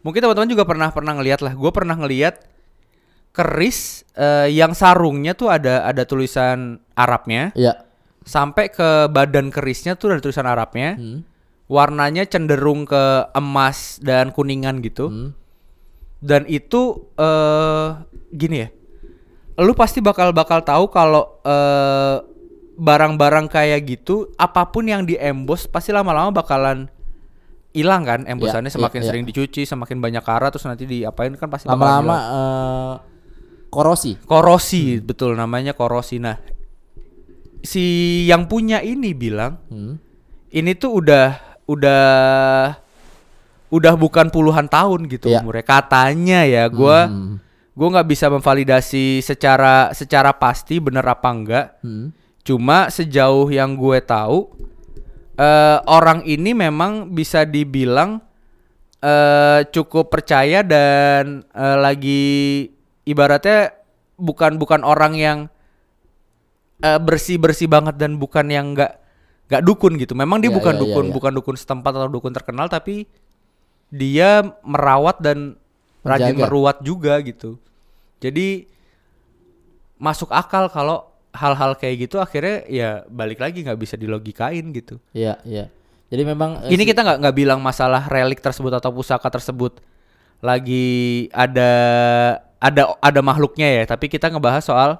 mungkin 0.00 0.24
teman-teman 0.24 0.48
juga 0.48 0.64
pernah 0.64 0.88
pernah 0.88 1.12
ngelihat 1.18 1.44
lah 1.44 1.52
gua 1.52 1.68
pernah 1.68 1.92
ngelihat 1.94 2.40
keris 3.34 4.06
eh, 4.14 4.48
yang 4.48 4.72
sarungnya 4.72 5.34
tuh 5.34 5.50
ada 5.50 5.82
ada 5.84 6.06
tulisan 6.06 6.78
Arabnya 6.94 7.50
Iya. 7.52 7.82
sampai 8.22 8.70
ke 8.70 9.10
badan 9.10 9.50
kerisnya 9.50 9.98
tuh 9.98 10.14
ada 10.14 10.22
tulisan 10.22 10.46
Arabnya 10.46 10.94
Hmm. 10.94 11.26
warnanya 11.66 12.24
cenderung 12.24 12.86
ke 12.86 13.02
emas 13.34 13.98
dan 14.00 14.30
kuningan 14.30 14.80
gitu 14.80 15.10
Hmm. 15.10 15.30
dan 16.22 16.46
itu 16.46 17.10
eh 17.18 17.88
gini 18.32 18.64
ya 18.64 18.68
lu 19.56 19.72
pasti 19.72 19.98
bakal 19.98 20.30
bakal 20.30 20.60
tahu 20.60 20.88
kalau 20.88 21.38
eh 21.40 22.16
barang-barang 22.74 23.46
kayak 23.46 23.80
gitu 23.84 24.34
apa 24.34 24.66
pun 24.66 24.82
yang 24.84 25.02
di 25.02 25.14
emboss 25.14 25.64
pasti 25.64 25.90
lama-lama 25.90 26.34
bakalan 26.34 26.90
hilang 27.70 28.02
kan 28.02 28.20
embosannya 28.24 28.66
Iya, 28.66 28.76
semakin 28.76 29.00
iya, 29.00 29.06
sering 29.06 29.24
dicuci 29.24 29.62
semakin 29.62 29.98
banyak 30.00 30.18
karat 30.20 30.50
terus 30.50 30.62
nanti 30.64 30.82
diapain 30.84 31.30
kan 31.32 31.46
pasti 31.46 31.66
Lama-lama 31.66 32.14
eh, 32.18 32.94
korosi. 33.68 34.18
korosi 34.20 34.98
betul 34.98 35.34
namanya 35.34 35.70
korosi 35.70 36.18
nah 36.18 36.34
si 37.60 37.82
yang 38.26 38.44
punya 38.44 38.78
ini 38.78 39.10
bilang 39.12 39.58
Hmm. 39.66 39.98
ini 40.50 40.74
tuh 40.74 40.98
udah 40.98 41.26
udah 41.64 42.04
udah 43.70 43.94
bukan 43.96 44.28
puluhan 44.28 44.66
tahun 44.66 45.06
gitu 45.06 45.26
Iya. 45.28 45.40
umurnya 45.40 45.62
katanya 45.62 46.42
ya 46.42 46.66
gua 46.66 47.06
Hmm. 47.06 47.38
Gue 47.74 47.88
nggak 47.90 48.06
bisa 48.06 48.30
memvalidasi 48.30 49.18
secara 49.18 49.90
secara 49.90 50.30
pasti 50.34 50.78
bener 50.78 51.02
apa 51.02 51.28
enggak 51.28 51.66
Hmm. 51.82 52.14
cuma 52.46 52.86
sejauh 52.86 53.50
yang 53.50 53.74
gue 53.74 53.98
tahu 54.00 54.46
eh 55.34 55.78
orang 55.84 56.22
ini 56.22 56.54
memang 56.54 57.10
bisa 57.10 57.42
dibilang 57.42 58.22
eh 59.02 59.66
cukup 59.68 60.08
percaya 60.08 60.62
dan 60.62 61.42
eh, 61.50 61.76
lagi 61.76 62.24
ibaratnya 63.04 63.74
bukan 64.14 64.56
bukan 64.56 64.86
orang 64.86 65.18
yang 65.18 65.38
eh, 66.78 67.00
bersih 67.02 67.42
bersih 67.42 67.66
banget 67.66 67.98
dan 67.98 68.16
bukan 68.16 68.46
yang 68.46 68.72
nggak 68.72 69.02
nggak 69.50 69.62
dukun 69.66 69.98
gitu 69.98 70.14
memang 70.14 70.38
dia 70.40 70.48
Iya, 70.48 70.56
bukan 70.56 70.74
iya, 70.78 70.80
dukun 70.80 71.06
iya. 71.10 71.12
bukan 71.12 71.32
dukun 71.34 71.56
setempat 71.58 71.92
atau 71.92 72.08
dukun 72.08 72.32
terkenal 72.32 72.70
tapi 72.70 73.04
dia 73.90 74.40
merawat 74.64 75.20
dan 75.20 75.58
rajin 76.04 76.32
Menjaga. 76.32 76.44
meruat 76.46 76.76
juga 76.80 77.16
gitu 77.18 77.56
jadi 78.20 78.68
masuk 79.96 80.30
akal 80.30 80.68
kalau 80.68 81.08
hal-hal 81.34 81.74
kayak 81.74 82.06
gitu 82.06 82.16
akhirnya 82.18 82.62
ya 82.68 82.90
balik 83.08 83.40
lagi 83.40 83.64
nggak 83.64 83.74
bisa 83.76 83.94
dilogikain 83.96 84.70
gitu 84.70 85.02
Iya, 85.10 85.40
iya. 85.42 85.66
Jadi 86.06 86.22
memang 86.22 86.62
eh, 86.62 86.70
ini 86.70 86.84
si- 86.84 86.88
kita 86.88 87.02
nggak 87.02 87.18
nggak 87.24 87.36
bilang 87.36 87.58
masalah 87.58 88.06
relik 88.06 88.38
tersebut 88.38 88.70
atau 88.70 88.94
pusaka 88.94 89.26
tersebut 89.26 89.82
lagi 90.38 91.26
ada 91.32 91.70
ada 92.60 92.94
ada 93.00 93.20
makhluknya 93.20 93.82
ya, 93.82 93.84
tapi 93.84 94.06
kita 94.06 94.28
ngebahas 94.28 94.62
soal 94.62 94.90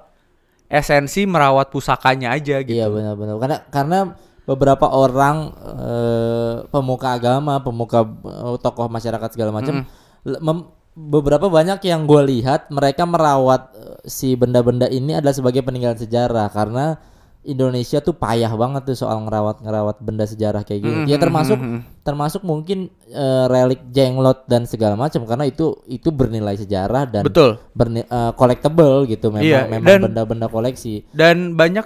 esensi 0.67 1.23
merawat 1.25 1.69
pusakanya 1.69 2.33
aja 2.33 2.59
gitu. 2.61 2.75
Iya 2.75 2.89
benar-benar 2.89 3.37
karena 3.39 3.59
karena 3.69 3.99
beberapa 4.43 4.87
orang 4.89 5.37
eh, 5.63 6.55
pemuka 6.67 7.15
agama, 7.15 7.61
pemuka 7.61 8.03
eh, 8.03 8.57
tokoh 8.59 8.89
masyarakat 8.89 9.29
segala 9.31 9.53
macam, 9.53 9.85
le- 10.25 10.43
mem- 10.43 10.67
beberapa 10.95 11.47
banyak 11.47 11.83
yang 11.83 12.07
gue 12.07 12.23
lihat 12.33 12.71
mereka 12.71 13.03
merawat 13.03 13.75
eh, 13.75 13.99
si 14.05 14.35
benda-benda 14.35 14.87
ini 14.87 15.15
adalah 15.15 15.35
sebagai 15.35 15.61
peninggalan 15.61 15.99
sejarah 15.99 16.49
karena 16.49 16.97
Indonesia 17.45 18.01
tuh 18.01 18.17
payah 18.17 18.49
banget 18.51 18.89
tuh 18.89 18.97
soal 18.97 19.21
ngerawat 19.21 19.61
ngerawat 19.61 20.01
benda 20.01 20.25
sejarah 20.25 20.65
kayak 20.65 20.81
gitu. 20.81 20.99
Ya 21.05 21.21
termasuk 21.21 21.61
termasuk 22.01 22.41
mungkin 22.41 22.89
eh, 23.07 23.45
relik 23.47 23.85
jenglot 23.91 24.47
dan 24.47 24.65
segala 24.65 24.97
macam 24.97 25.21
karena 25.25 25.45
itu 25.45 25.77
itu 25.85 26.09
bernilai 26.09 26.57
sejarah 26.57 27.05
dan 27.05 27.21
Betul. 27.21 27.61
berni- 27.77 28.07
eh, 28.07 28.33
collectible 28.33 29.05
gitu 29.05 29.29
memang 29.29 29.45
Iya, 29.45 29.61
memang 29.69 29.85
dan- 29.85 30.03
benda-benda 30.09 30.47
koleksi. 30.49 31.05
Dan 31.13 31.53
banyak 31.53 31.85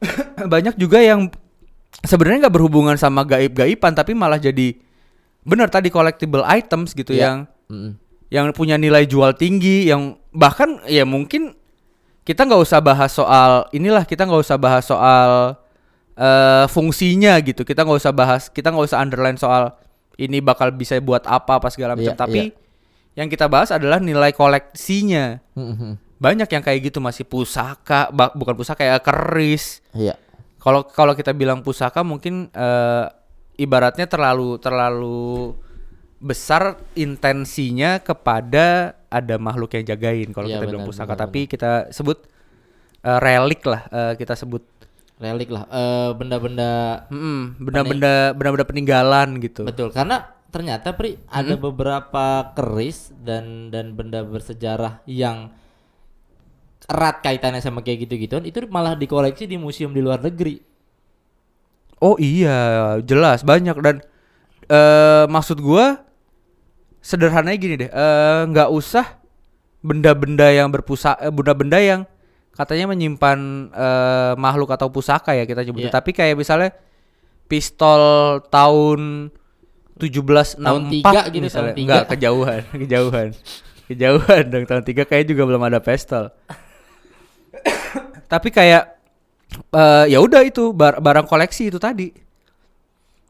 banyak 0.48 0.78
juga 0.78 1.02
yang 1.02 1.28
sebenarnya 2.00 2.46
nggak 2.46 2.54
berhubungan 2.54 2.96
sama 2.96 3.26
gaib-gaiban 3.26 3.92
tapi 3.92 4.14
malah 4.14 4.38
jadi 4.38 4.80
benar 5.42 5.68
tadi 5.68 5.90
collectible 5.90 6.46
items 6.46 6.94
gitu 6.94 7.12
Iya. 7.12 7.20
yang 7.20 7.36
Mm-mm. 7.68 7.92
yang 8.28 8.52
punya 8.52 8.76
nilai 8.76 9.04
jual 9.04 9.32
tinggi 9.32 9.88
yang 9.88 10.16
bahkan 10.30 10.80
ya 10.84 11.04
mungkin 11.04 11.56
kita 12.22 12.44
nggak 12.44 12.60
usah 12.60 12.80
bahas 12.80 13.08
soal 13.10 13.64
inilah 13.70 14.04
kita 14.04 14.24
nggak 14.24 14.42
usah 14.42 14.56
bahas 14.56 14.84
soal 14.84 15.56
eh, 16.12 16.64
fungsinya 16.68 17.36
gitu 17.40 17.64
kita 17.64 17.84
nggak 17.84 18.00
usah 18.00 18.12
bahas 18.12 18.48
kita 18.48 18.68
nggak 18.68 18.84
usah 18.84 19.00
underline 19.00 19.36
soal 19.36 19.72
ini 20.18 20.40
bakal 20.40 20.68
bisa 20.70 20.98
buat 20.98 21.24
apa 21.24 21.56
apa 21.56 21.68
segala 21.70 21.94
macam 21.94 22.12
Iya, 22.12 22.18
tapi 22.18 22.52
yang 23.14 23.26
kita 23.26 23.48
bahas 23.48 23.70
adalah 23.70 23.96
nilai 23.98 24.30
koleksinya 24.30 25.40
Mm-mm. 25.56 25.96
banyak 26.18 26.48
yang 26.50 26.62
kayak 26.62 26.92
gitu 26.92 26.98
masih 26.98 27.24
pusaka 27.24 28.10
ba- 28.10 28.34
bukan 28.34 28.52
pusaka 28.54 28.84
ya 28.84 28.98
keris 28.98 29.80
Iya. 29.94 30.18
kalau 30.58 30.84
kalau 30.84 31.14
kita 31.14 31.32
bilang 31.32 31.62
pusaka 31.62 32.04
mungkin 32.04 32.52
eh, 32.52 33.04
ibaratnya 33.56 34.04
terlalu 34.04 34.58
terlalu 34.58 35.56
besar 36.18 36.76
intensinya 36.92 38.02
kepada 38.02 38.98
ada 39.08 39.38
makhluk 39.38 39.72
yang 39.72 39.86
jagain 39.86 40.28
kalau 40.30 40.50
Iya, 40.50 40.58
kita 40.58 40.66
bilang 40.66 40.82
benar, 40.84 40.90
pusaka. 40.90 41.14
benar, 41.14 41.22
tapi 41.24 41.40
kita 41.46 41.72
sebut 41.90 42.18
eh, 43.00 43.18
relik 43.18 43.62
lah 43.62 43.82
eh, 43.88 44.12
kita 44.14 44.34
sebut. 44.34 44.62
Relik 45.18 45.50
lah 45.50 45.64
eh, 45.66 46.10
benda-benda 46.14 46.70
mm, 47.06 47.58
benda-benda 47.58 48.12
benda-benda 48.34 48.66
peninggalan 48.66 49.28
gitu. 49.38 49.62
Betul 49.62 49.90
karena 49.90 50.26
ternyata 50.48 50.94
pri 50.94 51.20
ada 51.28 51.54
Hmm. 51.54 51.62
beberapa 51.62 52.26
keris 52.56 53.12
dan 53.20 53.68
dan 53.68 53.92
benda 53.92 54.24
bersejarah 54.24 55.04
yang 55.04 55.52
erat 56.88 57.20
kaitannya 57.20 57.60
sama 57.60 57.84
kayak 57.84 58.08
gitu-gituan 58.08 58.42
itu 58.42 58.64
malah 58.66 58.96
dikoleksi 58.96 59.44
di 59.44 59.60
museum 59.60 59.92
di 59.92 60.00
luar 60.00 60.18
negeri. 60.18 60.56
Oh 62.00 62.16
iya 62.16 62.96
jelas 63.02 63.42
banyak. 63.42 63.76
Dan 63.78 64.00
eh 64.68 65.24
maksud 65.26 65.58
gua 65.58 66.00
sederhananya 67.00 67.56
gini 67.56 67.74
deh 67.76 67.88
eh, 67.88 68.40
nggak 68.46 68.68
usah 68.68 69.16
benda-benda 69.78 70.50
yang 70.50 70.68
berpusaka 70.68 71.30
benda-benda 71.30 71.78
yang 71.78 72.00
katanya 72.52 72.90
menyimpan 72.90 73.38
eh, 73.70 74.32
makhluk 74.34 74.70
atau 74.70 74.88
pusaka 74.88 75.32
ya 75.32 75.44
kita 75.44 75.62
nyebutnya. 75.62 75.90
Iya. 75.90 75.94
tapi 75.94 76.10
kayak 76.10 76.34
misalnya 76.34 76.70
pistol 77.46 78.02
tahun 78.50 79.30
1764 79.96 80.62
Tahun 80.62 80.82
tiga 80.90 81.20
gitu, 81.26 81.42
misalnya. 81.42 81.72
tahun 81.74 81.82
enggak 81.82 82.02
kejauhan 82.08 82.60
kejauhan. 82.86 83.28
Kejauhan 83.88 84.42
dong 84.46 84.64
tahun 84.64 84.82
tiga 84.84 85.02
kayak 85.02 85.24
juga 85.26 85.42
belum 85.42 85.62
ada 85.64 85.80
pistol. 85.80 86.28
Tapi 88.32 88.48
kayak 88.52 88.84
eh, 89.72 90.04
ya 90.12 90.18
udah 90.20 90.44
itu 90.44 90.70
bar- 90.70 91.00
barang 91.00 91.24
koleksi 91.24 91.72
itu 91.72 91.80
tadi. 91.80 92.12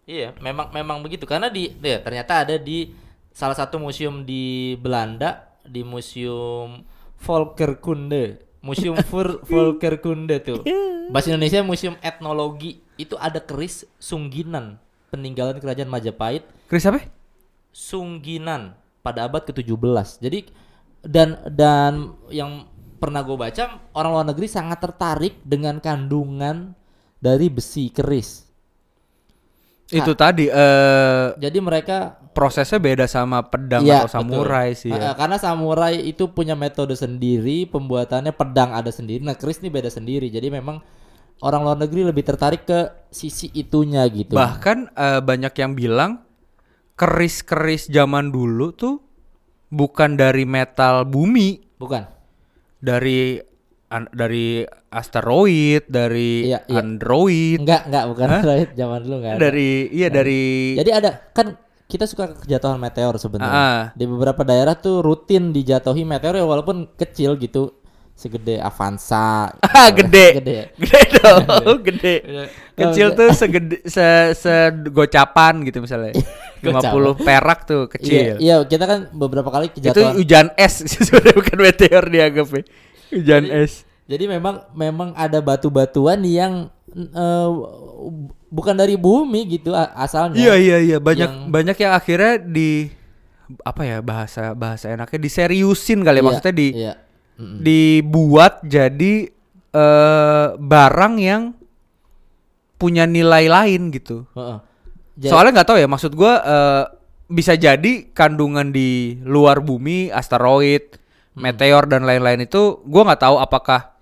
Iya, 0.04 0.32
memang 0.40 0.72
memang 0.72 0.98
begitu. 0.98 1.24
Karena 1.24 1.46
di 1.46 1.68
ya, 1.78 2.00
ternyata 2.00 2.42
ada 2.42 2.56
di 2.56 2.90
salah 3.38 3.54
satu 3.54 3.78
museum 3.78 4.26
di 4.26 4.74
Belanda 4.82 5.54
di 5.62 5.86
museum 5.86 6.82
Volkerkunde, 7.22 8.42
museum 8.58 8.98
Volkerkunde 9.46 10.42
tuh. 10.42 10.66
Bahasa 11.14 11.30
Indonesia 11.30 11.62
museum 11.62 11.94
etnologi 12.02 12.82
itu 12.98 13.14
ada 13.14 13.38
keris 13.38 13.86
Sungginan 14.02 14.82
peninggalan 15.14 15.62
kerajaan 15.62 15.86
Majapahit 15.86 16.42
Chris 16.66 16.82
apa? 16.90 17.06
Sungginan 17.70 18.74
pada 19.06 19.30
abad 19.30 19.46
ke-17. 19.46 20.18
Jadi 20.18 20.50
dan 21.06 21.38
dan 21.46 22.18
yang 22.34 22.66
pernah 22.98 23.22
gue 23.22 23.38
baca 23.38 23.78
orang 23.94 24.10
luar 24.18 24.26
negeri 24.34 24.50
sangat 24.50 24.82
tertarik 24.82 25.38
dengan 25.46 25.78
kandungan 25.78 26.74
dari 27.22 27.46
besi 27.46 27.94
keris. 27.94 28.50
Itu 29.88 30.12
tadi 30.18 30.50
eh 30.50 31.32
Jadi 31.38 31.58
mereka 31.62 32.18
prosesnya 32.38 32.78
beda 32.78 33.10
sama 33.10 33.42
pedang 33.42 33.82
Iya, 33.82 34.06
atau 34.06 34.22
samurai 34.22 34.70
betul. 34.70 34.82
sih 34.86 34.90
ya. 34.94 35.18
karena 35.18 35.36
samurai 35.36 35.98
itu 35.98 36.30
punya 36.30 36.54
metode 36.54 36.94
sendiri, 36.94 37.66
pembuatannya 37.66 38.30
pedang 38.30 38.70
ada 38.70 38.94
sendiri. 38.94 39.26
Nah, 39.26 39.34
keris 39.34 39.58
ini 39.58 39.66
beda 39.68 39.90
sendiri. 39.90 40.30
Jadi 40.30 40.46
memang 40.46 40.78
orang 41.42 41.60
luar 41.60 41.74
negeri 41.76 42.06
lebih 42.06 42.22
tertarik 42.22 42.62
ke 42.62 43.10
sisi 43.10 43.50
itunya 43.52 44.06
gitu. 44.06 44.38
Bahkan 44.38 44.94
eh, 44.94 45.18
banyak 45.20 45.50
yang 45.52 45.74
bilang 45.74 46.22
keris-keris 46.94 47.86
zaman 47.88 48.30
dulu 48.30 48.70
tuh 48.70 49.02
bukan 49.68 50.14
dari 50.14 50.42
metal 50.42 51.02
bumi, 51.04 51.58
Bukan. 51.76 52.06
dari 52.78 53.42
an- 53.88 54.10
dari 54.10 54.62
asteroid, 54.88 55.86
dari 55.86 56.48
Iya, 56.48 56.62
iya. 56.64 56.78
android, 56.78 57.58
Enggak, 57.62 57.82
enggak, 57.86 58.04
bukan 58.08 58.28
Right, 58.40 58.70
zaman 58.72 58.98
dulu 59.02 59.14
enggak 59.18 59.34
ada. 59.34 59.40
dari 59.42 59.70
iya 59.90 60.08
dari 60.08 60.42
Jadi 60.74 60.90
ada 60.90 61.10
kan 61.30 61.46
kita 61.88 62.04
suka 62.04 62.36
kejatuhan 62.36 62.76
meteor 62.76 63.16
sebenarnya. 63.16 63.56
Ah. 63.56 63.82
Di 63.96 64.04
beberapa 64.04 64.44
daerah 64.44 64.76
tuh 64.76 65.00
rutin 65.00 65.50
dijatuhi 65.50 66.04
meteor 66.04 66.36
ya 66.36 66.44
walaupun 66.44 66.92
kecil 66.94 67.40
gitu. 67.40 67.72
Segede 68.12 68.58
Avanza. 68.58 69.54
Ah, 69.62 69.88
gede. 69.88 70.42
Gede 70.42 70.52
ya? 70.52 70.66
Gede 70.74 71.00
dong, 71.16 71.78
gede. 71.88 72.14
Iya. 72.20 72.44
Kecil 72.74 73.06
tuh 73.14 73.30
segede 73.32 73.76
se 73.86 74.04
segocapan 74.36 75.64
gitu 75.64 75.80
misalnya. 75.80 76.12
50 76.58 77.22
perak 77.22 77.64
tuh 77.64 77.86
Iya, 77.86 77.92
kecil. 77.94 78.34
iya, 78.42 78.56
kita 78.66 78.84
kan 78.84 78.98
beberapa 79.14 79.46
kali 79.46 79.70
Itu 79.70 79.78
kejatuhan. 79.78 80.12
hujan 80.18 80.46
es 80.58 80.82
sebenarnya 80.82 81.34
bukan 81.38 81.58
meteor 81.62 82.04
dianggapnya. 82.04 82.62
Hujan 83.14 83.44
es. 83.48 83.86
Jadi 84.10 84.24
memang 84.26 84.66
memang 84.74 85.14
ada 85.14 85.38
batu-batuan 85.38 86.18
yang 86.26 86.66
eh, 86.98 87.48
bukan 88.48 88.74
dari 88.74 88.94
bumi 88.94 89.46
gitu 89.48 89.70
asalnya. 89.74 90.34
Iya 90.34 90.54
iya 90.56 90.76
iya 90.78 90.98
banyak 90.98 91.30
Yang- 91.30 91.48
banyak 91.48 91.76
yang 91.78 91.92
akhirnya 91.94 92.32
di 92.38 92.70
apa 93.64 93.80
ya 93.80 93.98
bahasa 94.00 94.52
bahasa 94.52 94.90
enaknya 94.90 95.18
diseriusin 95.18 96.02
kali 96.02 96.18
ya 96.18 96.20
Iya, 96.20 96.26
maksudnya 96.26 96.54
di 96.54 96.68
iya. 96.74 96.94
Mm-mm. 97.38 97.58
dibuat 97.62 98.60
jadi 98.62 99.14
eh 99.68 100.46
barang 100.54 101.14
yang 101.16 101.42
punya 102.74 103.04
nilai 103.04 103.46
lain 103.46 103.90
gitu. 103.90 104.26
Heeh. 104.32 104.58
Ja- 105.18 105.30
Soalnya 105.32 105.60
nggak 105.60 105.68
tahu 105.68 105.78
ya 105.78 105.88
maksud 105.88 106.12
gua 106.12 106.32
eh, 106.40 106.84
bisa 107.28 107.52
jadi 107.52 108.08
kandungan 108.10 108.70
di 108.70 109.18
luar 109.20 109.60
bumi, 109.60 110.08
asteroid, 110.08 110.96
meteor 111.34 111.84
dan 111.84 112.02
lain-lain 112.02 112.42
itu 112.42 112.80
gua 112.84 113.02
nggak 113.04 113.22
tahu 113.22 113.36
apakah 113.36 113.97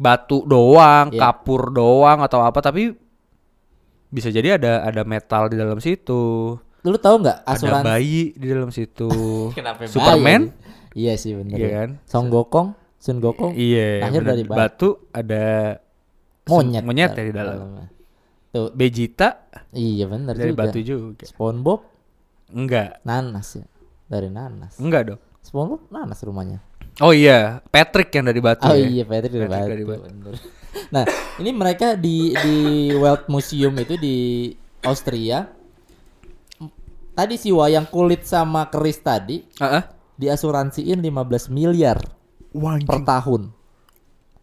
batu 0.00 0.42
doang, 0.42 1.12
Iya. 1.12 1.20
kapur 1.20 1.68
doang 1.68 2.24
atau 2.24 2.40
apa 2.40 2.56
tapi 2.58 2.96
bisa 4.08 4.26
jadi 4.26 4.56
ada 4.56 4.82
ada 4.82 5.04
metal 5.04 5.46
di 5.46 5.54
dalam 5.54 5.76
situ. 5.78 6.56
Lu 6.80 6.96
tahu 6.96 7.20
nggak 7.20 7.44
Ada 7.44 7.52
asuransi 7.52 7.84
bayi 7.84 8.22
di 8.32 8.46
dalam 8.48 8.72
situ. 8.72 9.10
Kenapa 9.56 9.84
bayi? 9.84 9.92
Superman? 9.92 10.42
Iya 10.90 11.12
sih 11.14 11.36
bener. 11.36 11.54
Iya 11.54 11.68
ya. 11.68 11.76
kan? 11.76 11.90
Son 12.02 12.26
Gokong, 12.26 12.68
Sun 12.96 13.20
Gokong. 13.20 13.52
Iya, 13.52 14.00
lahir 14.02 14.24
bener. 14.24 14.30
dari 14.32 14.42
batu. 14.42 14.56
batu 14.56 14.88
ada 15.12 15.44
Monyet. 16.48 16.82
monyet 16.82 17.10
ya 17.12 17.22
di 17.22 17.30
dalam. 17.30 17.54
dalamnya. 17.54 17.86
Tuh, 18.50 18.74
Vegeta 18.74 19.46
iya 19.70 20.10
bener 20.10 20.34
dari 20.34 20.50
juga. 20.50 20.60
batu 20.66 20.78
juga. 20.82 21.22
SpongeBob 21.22 21.80
Enggak, 22.50 22.98
nanas 23.04 23.54
ya. 23.54 23.66
Dari 24.10 24.26
nanas. 24.26 24.74
enggak 24.74 25.02
dong. 25.06 25.20
SpongeBob 25.38 25.86
nanas 25.86 26.18
rumahnya. 26.24 26.58
Oh 26.98 27.14
iya, 27.14 27.62
Patrick 27.70 28.10
yang 28.10 28.26
dari 28.26 28.40
batu 28.40 28.66
Oh 28.66 28.74
ya. 28.74 28.84
iya, 28.84 29.04
Patrick 29.04 29.32
dari 29.32 29.46
Patrick 29.46 29.62
batu. 29.62 29.70
dari 29.70 29.84
batu. 29.86 30.02
bener. 30.04 30.34
Nah, 30.90 31.04
ini 31.38 31.50
mereka 31.50 31.94
di 31.94 32.34
di 32.34 32.56
World 32.92 33.26
Museum 33.26 33.74
itu 33.76 33.94
di 33.94 34.16
Austria. 34.82 35.46
Tadi 37.10 37.34
si 37.36 37.50
wayang 37.50 37.84
kulit 37.86 38.24
sama 38.24 38.70
keris 38.70 38.98
tadi 38.98 39.44
Heeh. 39.58 39.82
diasuransiin 40.16 40.98
15 40.98 41.50
miliar 41.50 41.98
Wah, 42.50 42.80
per 42.80 43.02
tahun. 43.02 43.50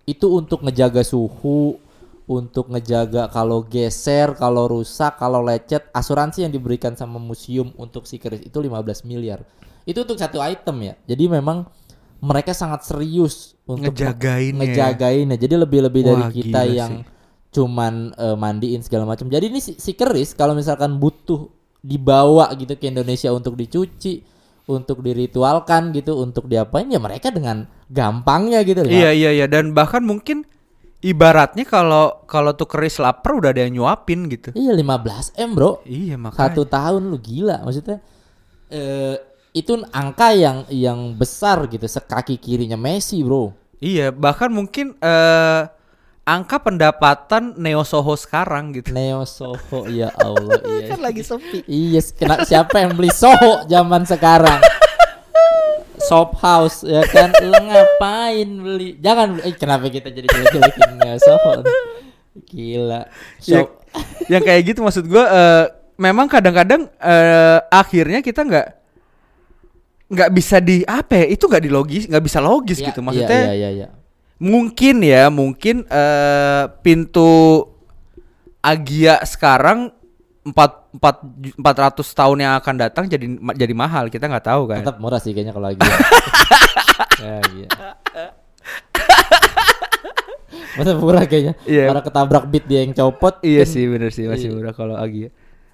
Itu 0.03 0.35
untuk 0.35 0.61
ngejaga 0.61 1.01
suhu, 1.01 1.79
untuk 2.25 2.69
ngejaga 2.69 3.27
kalau 3.27 3.63
geser, 3.63 4.35
kalau 4.35 4.67
rusak, 4.69 5.15
kalau 5.15 5.41
lecet, 5.41 5.89
asuransi 5.91 6.43
yang 6.45 6.53
diberikan 6.53 6.93
sama 6.93 7.17
museum 7.17 7.71
untuk 7.75 8.03
si 8.03 8.19
keris 8.19 8.43
itu 8.43 8.57
15 8.57 9.03
miliar. 9.03 9.41
Itu 9.83 10.03
untuk 10.03 10.19
satu 10.19 10.37
item 10.39 10.77
ya. 10.83 10.93
Jadi 11.07 11.23
memang 11.27 11.65
mereka 12.23 12.51
sangat 12.53 12.85
serius 12.85 13.53
untuk 13.69 13.93
Ngejagainnya. 13.93 14.63
ngejagainnya. 14.65 15.37
Jadi 15.37 15.55
lebih-lebih 15.57 16.01
dari 16.01 16.23
Wah, 16.23 16.31
kita 16.33 16.61
yang 16.65 16.93
cuman 17.53 18.13
eh, 18.17 18.37
mandiin 18.37 18.81
segala 18.81 19.05
macam. 19.05 19.29
Jadi 19.29 19.49
ini 19.49 19.59
si, 19.61 19.77
si 19.77 19.93
keris 19.93 20.33
kalau 20.33 20.57
misalkan 20.57 20.97
butuh 20.97 21.49
dibawa 21.81 22.49
gitu 22.57 22.73
ke 22.75 22.89
Indonesia 22.89 23.29
untuk 23.31 23.53
dicuci, 23.55 24.25
untuk 24.67 24.99
diritualkan 25.05 25.93
gitu, 25.95 26.19
untuk 26.19 26.49
diapain 26.49 26.89
ya 26.89 26.99
mereka 26.99 27.29
dengan 27.29 27.69
gampangnya 27.87 28.65
gitu 28.65 28.83
loh. 28.83 28.91
Iya 28.91 29.13
iya 29.13 29.31
iya 29.31 29.45
dan 29.47 29.71
bahkan 29.71 30.03
mungkin 30.03 30.43
ibaratnya 30.99 31.63
kalau 31.63 32.25
kalau 32.25 32.57
tuh 32.57 32.65
keris 32.67 32.97
lapar 32.97 33.37
udah 33.37 33.53
ada 33.53 33.63
yang 33.63 33.79
nyuapin 33.79 34.27
gitu. 34.27 34.51
Iya 34.57 34.73
15 34.73 35.37
M 35.37 35.51
bro 35.53 35.85
Iya 35.85 36.17
makanya. 36.17 36.41
Satu 36.51 36.61
tahun 36.65 37.01
lu 37.07 37.17
gila 37.21 37.63
Maksudnya 37.63 38.01
eh 38.67 39.15
Itu 39.57 39.81
angka 39.89 40.37
yang 40.37 40.69
Yang 40.69 40.99
besar 41.17 41.65
gitu 41.65 41.89
Sekaki 41.89 42.37
kirinya 42.37 42.77
Messi 42.77 43.25
bro. 43.25 43.53
Iya, 43.77 44.09
bahkan 44.09 44.49
mungkin 44.49 44.97
eh 45.01 45.61
angka 46.27 46.59
pendapatan 46.59 47.55
Neo 47.55 47.87
Soho 47.87 48.13
sekarang 48.19 48.75
gitu. 48.75 48.91
Neo 48.91 49.23
Soho 49.23 49.87
Ya 49.87 50.11
Allah 50.19 50.59
iya. 50.67 50.91
Kan 50.91 50.99
lagi 50.99 51.23
sepi. 51.23 51.63
Iya 51.63 52.03
kena, 52.11 52.43
Siapa 52.43 52.83
yang 52.83 52.99
beli 52.99 53.09
Soho 53.13 53.63
Zaman 53.65 54.03
sekarang? 54.03 54.59
Shop 56.07 56.35
house 56.39 56.85
ya 56.85 57.01
kan? 57.09 57.33
Lu 57.41 57.57
ngapain 57.57 58.49
beli? 58.59 58.99
Jangan 59.01 59.41
eh, 59.43 59.55
Kenapa 59.55 59.87
kita 59.89 60.11
jadi 60.11 60.27
jelek-jelekin 60.27 60.89
Neo 60.99 61.17
Soho? 61.19 61.63
Gila. 62.47 63.01
Ya, 63.43 63.63
Shop. 63.65 63.81
yang 64.29 64.43
kayak 64.45 64.61
gitu 64.73 64.85
maksud 64.85 65.09
gua 65.09 65.25
eh, 65.25 65.65
memang 65.97 66.29
kadang-kadang 66.29 66.85
eh, 67.01 67.59
akhirnya 67.71 68.21
kita 68.21 68.45
nggak 68.45 68.67
nggak 70.07 70.29
bisa 70.31 70.57
di 70.57 70.87
apa 70.87 71.19
ya 71.19 71.25
itu 71.35 71.43
nggak 71.45 71.63
di 71.63 71.71
logis 71.71 72.03
nggak 72.07 72.23
bisa 72.23 72.39
logis 72.39 72.79
Iya, 72.79 72.87
gitu 72.89 72.99
iya, 72.99 73.05
maksudnya 73.05 73.41
Iya 73.43 73.53
iya 73.53 73.69
iya 73.71 73.87
mungkin 74.37 74.95
ya 75.01 75.23
mungkin 75.27 75.75
eh 75.83 76.63
pintu 76.79 77.65
Agia 78.59 79.19
sekarang 79.23 79.89
empat 80.43 80.71
empat 80.95 81.15
empat 81.59 81.75
ratus 81.77 82.07
tahun 82.11 82.39
yang 82.39 82.53
akan 82.55 82.75
datang 82.79 83.03
jadi 83.05 83.25
jadi 83.53 83.73
mahal 83.75 84.07
kita 84.07 84.27
nggak 84.27 84.47
tahu 84.47 84.63
kan 84.67 84.79
Tetap 84.79 84.97
murah 84.97 85.19
sih 85.19 85.35
kayaknya 85.35 85.51
kalau 85.51 85.67
lagi. 85.67 85.79
ya, 87.23 87.37
iya. 87.51 87.67
Masa 90.77 90.93
murah 90.95 91.23
kayaknya. 91.25 91.53
Iya. 91.65 91.89
Orang 91.91 92.05
ketabrak 92.05 92.43
beat 92.47 92.65
dia 92.65 92.85
yang 92.85 92.93
copot. 92.93 93.41
iya 93.43 93.65
kan 93.65 93.71
sih 93.73 93.83
bener 93.89 94.11
sih 94.13 94.25
masih 94.29 94.49
Iya. 94.51 94.55
murah 94.55 94.73
kalau 94.73 94.95
Agia 94.95 95.29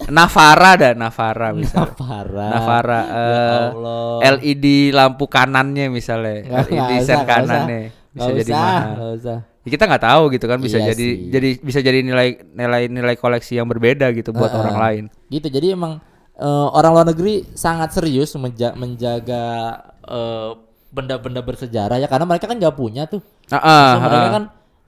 Navara 0.05 0.71
dah 0.73 0.93
Navara 0.93 1.47
misalnya 1.51 1.91
Navara. 1.91 2.47
Navara 2.49 2.99
Ya 2.99 3.13
eh, 3.13 3.63
Allah. 3.69 4.07
LED 4.35 4.65
lampu 4.91 5.25
kanannya 5.25 5.87
misalnya 5.87 6.43
Nggak- 6.43 6.67
LED 6.67 6.73
nggak 6.73 7.01
sen 7.01 7.13
usah, 7.13 7.23
kanannya 7.23 7.81
usah. 7.81 8.11
bisa 8.11 8.19
Nggak 8.23 8.37
jadi 8.37 8.51
usah, 8.51 8.59
mahal 8.59 8.91
nggak 8.93 9.11
usah. 9.15 9.39
Ya, 9.63 9.69
kita 9.69 9.83
nggak 9.87 10.03
tahu 10.03 10.23
gitu 10.29 10.45
kan 10.45 10.59
bisa 10.59 10.77
Iya 10.77 10.85
jadi 10.91 11.05
sih. 11.07 11.31
jadi 11.31 11.49
bisa 11.57 11.79
jadi 11.79 11.99
nilai 11.99 12.27
nilai 12.51 12.83
nilai 12.87 13.15
koleksi 13.15 13.55
yang 13.55 13.65
berbeda 13.65 14.11
gitu 14.11 14.31
buat 14.31 14.49
Heeh. 14.49 14.59
orang 14.59 14.77
lain 14.77 15.03
Gitu. 15.27 15.47
Jadi 15.47 15.67
emang 15.71 16.03
eh, 16.35 16.47
orang 16.69 16.91
luar 16.91 17.07
negeri 17.07 17.47
sangat 17.53 17.93
serius 17.93 18.35
menja- 18.35 18.75
menjaga 18.75 19.43
eh, 20.03 20.51
benda-benda 20.89 21.39
bersejarah 21.39 21.97
ya 21.97 22.05
karena 22.05 22.27
mereka 22.27 22.45
kan 22.45 22.59
nggak 22.59 22.75
punya 22.75 23.07
tuh. 23.07 23.23
Ah, 23.49 23.97
Maksudnya 23.97 24.03
mereka 24.03 24.19
ah. 24.21 24.31
kan 24.31 24.43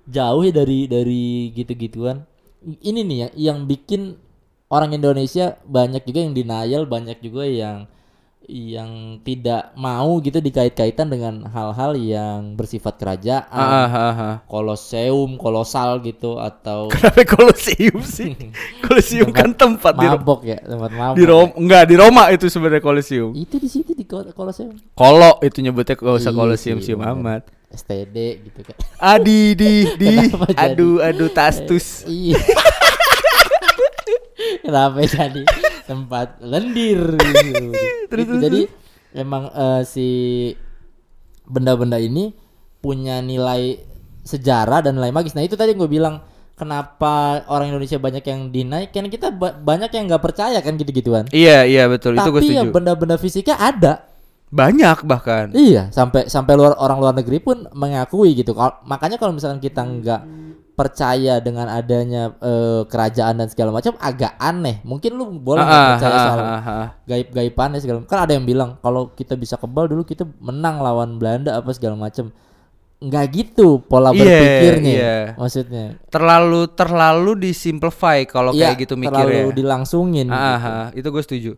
jauh 0.06 0.42
ya 0.42 0.54
dari 0.54 0.80
dari 0.86 1.24
gitu-gituan. 1.52 2.22
Ini 2.62 3.00
nih 3.00 3.18
yang 3.18 3.32
yang 3.34 3.58
bikin 3.64 4.18
orang 4.68 4.92
Indonesia 4.92 5.58
banyak 5.62 6.04
juga 6.04 6.20
yang 6.22 6.34
denial, 6.34 6.84
banyak 6.86 7.18
juga 7.20 7.44
yang 7.44 7.78
yang 8.46 9.18
tidak 9.26 9.74
mau 9.74 10.22
gitu 10.22 10.38
dikait-kaitan 10.38 11.10
dengan 11.10 11.50
hal-hal 11.50 11.98
yang 11.98 12.54
bersifat 12.54 12.94
kerajaan, 12.96 13.50
Ah, 13.50 13.90
ah, 13.90 13.90
ah, 13.90 14.14
ah. 14.14 14.36
koloseum, 14.46 15.34
kolosal 15.36 15.98
gitu 16.00 16.38
atau 16.38 16.86
Kenapa 16.94 17.26
Kolosium 17.26 18.06
sih? 18.06 18.38
Kolosium 18.86 19.34
kan 19.34 19.50
tempat 19.50 19.98
di, 19.98 20.06
mabok 20.06 20.46
ya, 20.46 20.62
tempat 20.62 20.92
mabok. 20.94 21.18
di 21.18 21.24
Roma, 21.26 21.52
enggak 21.58 21.84
di 21.90 21.96
Roma 21.98 22.24
itu 22.30 22.46
sebenarnya 22.46 22.86
Kolosium. 22.86 23.34
Itu 23.34 23.58
di 23.58 23.66
situ 23.66 23.98
di 23.98 24.06
ko- 24.06 24.30
koloseum. 24.30 24.78
Kolo 24.94 25.42
itu 25.42 25.66
nyebutnya 25.66 25.98
gak 25.98 26.06
usah 26.16 26.30
Iya 26.30 26.38
Kolosium 26.38 26.78
sih, 26.80 26.94
amat. 26.94 27.50
STD 27.66 28.46
gitu 28.46 28.62
kan. 28.62 28.78
Adi 29.02 29.58
di 29.58 29.74
di 29.98 30.14
jadi? 30.54 30.54
aduh 30.54 31.02
aduh 31.02 31.34
tastus. 31.34 32.06
Iya. 32.06 32.38
Kenapa 34.66 34.98
jadi 35.00 35.44
tempat 35.84 36.42
lendir 36.42 37.00
gitu. 37.14 37.70
Terus, 38.10 38.26
Gitu. 38.26 38.34
Jadi 38.40 38.62
emang 39.14 39.48
eh, 39.48 39.82
si 39.84 40.08
benda-benda 41.46 41.98
ini 41.98 42.34
punya 42.80 43.22
nilai 43.22 43.78
sejarah 44.22 44.82
dan 44.82 44.98
nilai 44.98 45.10
magis. 45.10 45.34
Nah 45.34 45.42
itu 45.42 45.54
tadi 45.54 45.72
gue 45.72 45.86
bilang 45.86 46.22
kenapa 46.54 47.46
orang 47.48 47.70
Indonesia 47.70 47.98
banyak 47.98 48.24
yang 48.24 48.50
deny, 48.50 48.90
kan 48.90 49.06
kita 49.06 49.30
ba- 49.30 49.54
banyak 49.54 49.92
yang 49.92 50.06
nggak 50.08 50.24
percaya 50.24 50.58
kan 50.60 50.74
gitu-gituan. 50.74 51.30
Iya 51.30 51.62
iya 51.64 51.86
betul 51.86 52.16
itu 52.16 52.26
gue 52.26 52.42
Tapi 52.42 52.48
ya 52.48 52.62
setuju. 52.64 52.74
benda-benda 52.74 53.16
fisiknya 53.16 53.56
ada. 53.56 53.94
Banyak 54.46 55.04
bahkan. 55.04 55.52
Iya, 55.52 55.90
sampai 55.90 56.26
sampai 56.26 56.54
luar 56.56 56.78
orang 56.78 56.98
luar 56.98 57.14
negeri 57.14 57.38
pun 57.38 57.66
mengakui 57.72 58.34
gitu. 58.34 58.54
Kal- 58.54 58.82
makanya 58.84 59.18
kalau 59.18 59.34
misalkan 59.34 59.60
kita 59.60 59.82
nggak 59.82 60.22
percaya 60.76 61.40
dengan 61.40 61.72
adanya 61.72 62.36
eh, 62.38 62.84
kerajaan 62.86 63.40
dan 63.40 63.48
segala 63.48 63.72
macam 63.72 63.96
agak 63.98 64.36
aneh. 64.36 64.84
Mungkin 64.84 65.16
lu 65.16 65.40
boleh 65.40 65.64
nggak 65.64 65.80
Ah, 65.80 65.90
percaya 65.96 66.12
ah, 66.14 66.24
soal 66.28 66.40
ah, 66.40 66.62
ah. 66.62 66.88
gaib-gaibannya 67.08 67.80
segala 67.80 68.04
macam. 68.04 68.12
Kan 68.12 68.20
ada 68.22 68.34
yang 68.36 68.44
bilang 68.44 68.76
kalau 68.80 69.08
kita 69.10 69.34
bisa 69.34 69.56
kebal 69.56 69.88
dulu 69.88 70.04
kita 70.04 70.28
menang 70.38 70.80
lawan 70.80 71.16
Belanda 71.16 71.56
apa 71.56 71.72
segala 71.72 71.96
macam. 71.96 72.30
Nggak 72.96 73.26
gitu 73.32 73.80
pola 73.82 74.12
Iya, 74.12 74.20
berpikirnya. 74.20 74.94
iya. 74.94 75.16
Maksudnya. 75.36 75.86
Terlalu 76.08 76.68
terlalu 76.72 77.32
disimplify 77.42 78.24
kalau 78.24 78.52
Iya, 78.52 78.72
kayak 78.72 78.88
gitu 78.88 78.94
terlalu 78.96 79.32
mikirnya. 79.32 79.56
dilangsungin. 79.56 80.28
Ah, 80.28 80.36
gitu. 80.36 80.44
ah, 80.44 80.68
ah, 80.68 80.88
itu 80.92 81.08
gue 81.08 81.24
setuju. 81.24 81.52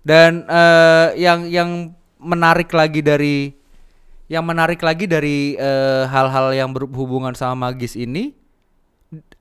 Dan 0.00 0.48
eh, 0.48 1.06
yang 1.20 1.44
yang 1.46 1.70
menarik 2.16 2.72
lagi 2.72 3.00
dari 3.00 3.52
yang 4.28 4.48
menarik 4.48 4.80
lagi 4.80 5.04
dari 5.04 5.54
eh, 5.54 6.04
hal-hal 6.08 6.52
yang 6.52 6.72
berhubungan 6.72 7.36
sama 7.36 7.68
magis 7.68 7.94
ini 7.94 8.32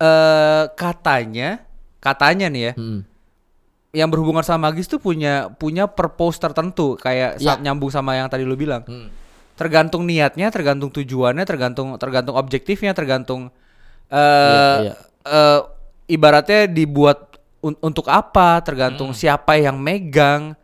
eh 0.02 0.64
katanya 0.74 1.62
katanya 2.02 2.49
nih 2.49 2.64
ya 2.64 2.74
Mm-mm. 2.74 2.99
yang 3.93 4.10
berhubungan 4.10 4.41
sama 4.41 4.72
magis 4.72 4.89
tuh 4.89 4.97
punya 4.97 5.54
punya 5.54 5.86
purpose 5.86 6.41
tertentu 6.41 6.97
kayak 6.97 7.38
Ya. 7.38 7.54
nyambung 7.56 7.91
sama 7.91 8.16
yang 8.16 8.26
tadi 8.26 8.41
lu 8.41 8.56
bilang. 8.56 8.82
Mm. 8.84 9.12
Tergantung 9.54 10.10
niatnya, 10.10 10.49
tergantung 10.49 10.89
tujuannya, 10.89 11.45
tergantung 11.45 11.93
tergantung 11.95 12.34
objektifnya, 12.34 12.91
tergantung 12.91 13.54
eh 14.10 14.18
Iya, 14.18 14.74
iya. 14.82 14.93
eh, 15.22 15.60
ibaratnya 16.10 16.66
dibuat 16.66 17.38
un- 17.62 17.78
untuk 17.80 18.10
apa, 18.10 18.58
tergantung 18.60 19.14
siapa 19.14 19.54
yang 19.56 19.78
megang, 19.78 20.58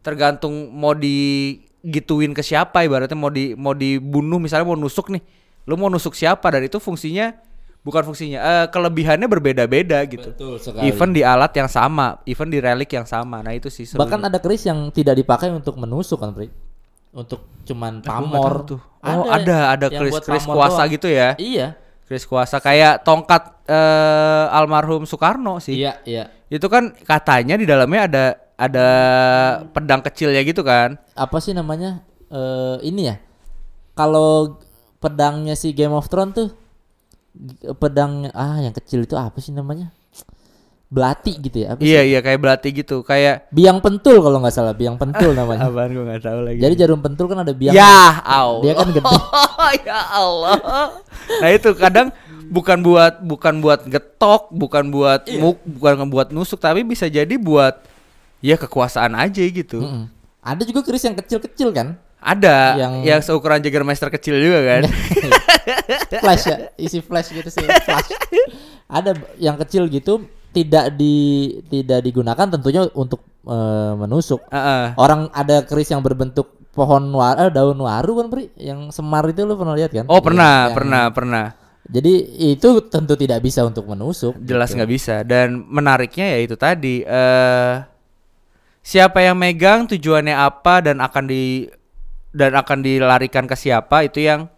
tergantung 0.00 0.72
mau 0.72 0.90
digituin 0.92 2.32
ke 2.32 2.42
siapa, 2.42 2.82
ibaratnya 2.82 3.14
mau 3.14 3.30
di 3.30 3.54
mau 3.54 3.72
dibunuh 3.72 4.40
misalnya 4.40 4.66
mau 4.66 4.74
nusuk 4.74 5.06
nih, 5.08 5.22
lu 5.64 5.76
mau 5.76 5.86
nusuk 5.86 6.12
siapa 6.12 6.50
dan 6.50 6.66
itu 6.66 6.76
fungsinya 6.76 7.30
bukan 7.82 8.02
fungsinya, 8.04 8.38
eh, 8.38 8.66
kelebihannya 8.70 9.26
berbeda-beda 9.26 9.98
gitu. 10.06 10.30
Betul 10.30 10.54
sekali. 10.56 10.86
Even 10.86 11.10
di 11.10 11.20
alat 11.20 11.50
yang 11.52 11.66
sama, 11.66 12.22
even 12.24 12.46
di 12.46 12.58
relik 12.58 12.88
yang 12.88 13.04
sama. 13.04 13.42
Nah 13.42 13.52
itu 13.52 13.66
sih 13.68 13.82
serunya. 13.82 14.02
Bahkan 14.02 14.20
ada 14.22 14.38
keris 14.38 14.62
yang 14.64 14.88
tidak 14.88 15.14
dipakai 15.16 15.50
untuk 15.50 15.74
menusuk 15.74 16.18
kan, 16.18 16.30
Pri? 16.30 16.46
Untuk 17.12 17.44
cuman 17.62 17.98
Eh, 17.98 18.06
pamor. 18.06 18.64
tahu 18.64 18.78
tuh. 18.78 18.80
Oh, 19.02 19.26
ada 19.26 19.74
ada 19.74 19.86
yang 19.86 20.06
buat 20.06 20.22
keris-keris 20.22 20.46
pamor 20.46 20.54
kuasa 20.56 20.80
doang. 20.80 20.94
gitu 20.94 21.06
ya. 21.06 21.28
Iya. 21.36 21.68
Keris 22.06 22.24
kuasa 22.24 22.56
kayak 22.58 23.02
tongkat 23.02 23.42
eh, 23.66 24.46
almarhum 24.48 25.02
Soekarno 25.02 25.58
sih. 25.58 25.76
Iya, 25.76 25.98
iya. 26.04 26.30
Itu 26.48 26.66
kan 26.66 26.94
katanya 27.02 27.54
di 27.54 27.66
dalamnya 27.66 28.02
ada 28.06 28.24
ada 28.54 28.88
pedang 29.70 30.00
kecilnya 30.00 30.38
gitu 30.42 30.62
kan. 30.62 30.94
Apa 31.12 31.42
sih 31.42 31.50
namanya? 31.50 32.00
Eh 32.30 32.78
ini 32.86 33.10
ya. 33.10 33.16
Kalau 33.92 34.56
pedangnya 34.96 35.52
si 35.52 35.74
Game 35.74 35.92
of 35.92 36.06
Thrones 36.08 36.32
tuh 36.32 36.48
pedang 37.76 38.28
ah 38.32 38.58
yang 38.58 38.72
kecil 38.72 39.02
itu 39.02 39.16
apa 39.16 39.38
sih 39.38 39.50
namanya? 39.50 39.90
Belati 40.92 41.40
gitu 41.40 41.64
ya. 41.64 41.72
Apa 41.72 41.80
sih? 41.80 41.88
Iya 41.88 42.00
iya 42.04 42.18
kayak 42.20 42.36
belati 42.36 42.68
gitu, 42.70 43.00
kayak 43.00 43.48
Biang 43.48 43.80
pentul 43.80 44.20
kalau 44.20 44.44
nggak 44.44 44.52
salah, 44.52 44.76
biang 44.76 45.00
pentul 45.00 45.32
namanya. 45.32 45.72
apaan 45.72 45.88
gua 45.90 46.04
nggak 46.04 46.20
tahu 46.20 46.40
lagi. 46.44 46.58
Jadi 46.60 46.74
jarum 46.76 47.00
pentul 47.00 47.26
kan 47.26 47.40
ada 47.40 47.52
biang. 47.56 47.72
ya 47.72 48.20
Allah. 48.20 48.60
Dia 48.60 48.72
kan 48.76 48.88
gede. 48.92 49.16
ya 49.88 50.00
Allah. 50.12 50.56
Nah 51.40 51.48
itu 51.48 51.70
kadang 51.72 52.12
bukan 52.52 52.78
buat 52.84 53.24
bukan 53.24 53.54
buat 53.64 53.80
getok, 53.88 54.52
bukan 54.52 54.84
buat 54.92 55.24
Iya. 55.24 55.40
muk, 55.40 55.56
bukan 55.64 56.12
buat 56.12 56.28
nusuk, 56.28 56.60
tapi 56.60 56.84
bisa 56.84 57.08
jadi 57.08 57.32
buat 57.40 57.80
ya 58.44 58.60
kekuasaan 58.60 59.16
aja 59.16 59.40
gitu. 59.40 59.80
Mm-mm. 59.80 60.12
Ada 60.44 60.68
juga 60.68 60.84
keris 60.84 61.08
yang 61.08 61.16
kecil-kecil 61.16 61.72
kan? 61.72 61.96
Ada 62.22 62.78
Yang- 62.78 62.96
yang, 63.02 63.20
seukuran 63.20 63.58
Jägermeister 63.58 64.06
kecil 64.08 64.38
juga 64.38 64.62
kan. 64.62 64.82
flash 66.22 66.44
ya, 66.46 66.56
isi 66.78 67.02
flash 67.02 67.34
gitu 67.34 67.50
sih, 67.50 67.66
flash. 67.66 68.14
Ada 68.86 69.18
yang 69.42 69.58
kecil 69.58 69.90
gitu 69.90 70.22
tidak 70.54 70.94
di 70.94 71.14
tidak 71.66 72.06
digunakan 72.06 72.46
tentunya 72.46 72.86
untuk 72.94 73.26
eh, 73.42 73.92
menusuk. 73.98 74.46
Heeh. 74.48 74.94
Orang 74.94 75.34
ada 75.34 75.66
keris 75.66 75.90
yang 75.90 75.98
berbentuk 75.98 76.46
pohon 76.72 77.10
war, 77.10 77.36
eh, 77.42 77.50
daun 77.50 77.76
waru 77.76 78.22
kan, 78.22 78.26
Pri? 78.30 78.54
Yang 78.54 78.94
semar 78.94 79.26
itu 79.26 79.42
lu 79.42 79.58
pernah 79.58 79.74
lihat 79.74 79.90
kan? 79.90 80.06
Oh 80.06 80.22
pernah, 80.22 80.70
Yang- 80.70 80.76
pernah, 80.78 81.04
pernah. 81.10 81.46
Jadi 81.82 82.14
itu 82.54 82.86
tentu 82.86 83.18
tidak 83.18 83.42
bisa 83.42 83.66
untuk 83.66 83.82
menusuk. 83.90 84.38
Jelas 84.38 84.70
gitu. 84.70 84.78
nggak 84.78 84.90
bisa. 84.94 85.14
Dan 85.26 85.66
menariknya 85.66 86.38
ya 86.38 86.38
itu 86.38 86.54
tadi. 86.54 87.02
eh 87.02 87.74
siapa 88.82 89.22
yang 89.22 89.38
megang 89.38 89.86
tujuannya 89.86 90.34
apa 90.34 90.82
dan 90.82 90.98
akan 90.98 91.24
di 91.26 91.70
dan 92.32 92.56
akan 92.56 92.80
dilarikan 92.80 93.44
ke 93.44 93.54
siapa 93.54 94.08
itu 94.08 94.24
yang 94.24 94.48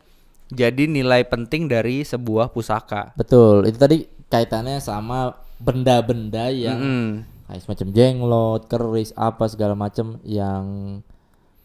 jadi 0.54 0.86
nilai 0.86 1.26
penting 1.26 1.66
dari 1.66 2.06
sebuah 2.06 2.54
pusaka. 2.54 3.10
Betul. 3.18 3.66
Itu 3.66 3.76
tadi 3.76 4.06
kaitannya 4.30 4.78
sama 4.78 5.34
benda-benda 5.58 6.50
yang 6.54 6.78
Mm-mm. 6.78 7.08
kayak 7.50 7.60
semacam 7.66 7.88
jenglot, 7.90 8.62
keris, 8.70 9.10
apa 9.18 9.44
segala 9.50 9.74
macam 9.74 10.22
yang 10.22 10.98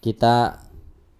kita 0.02 0.58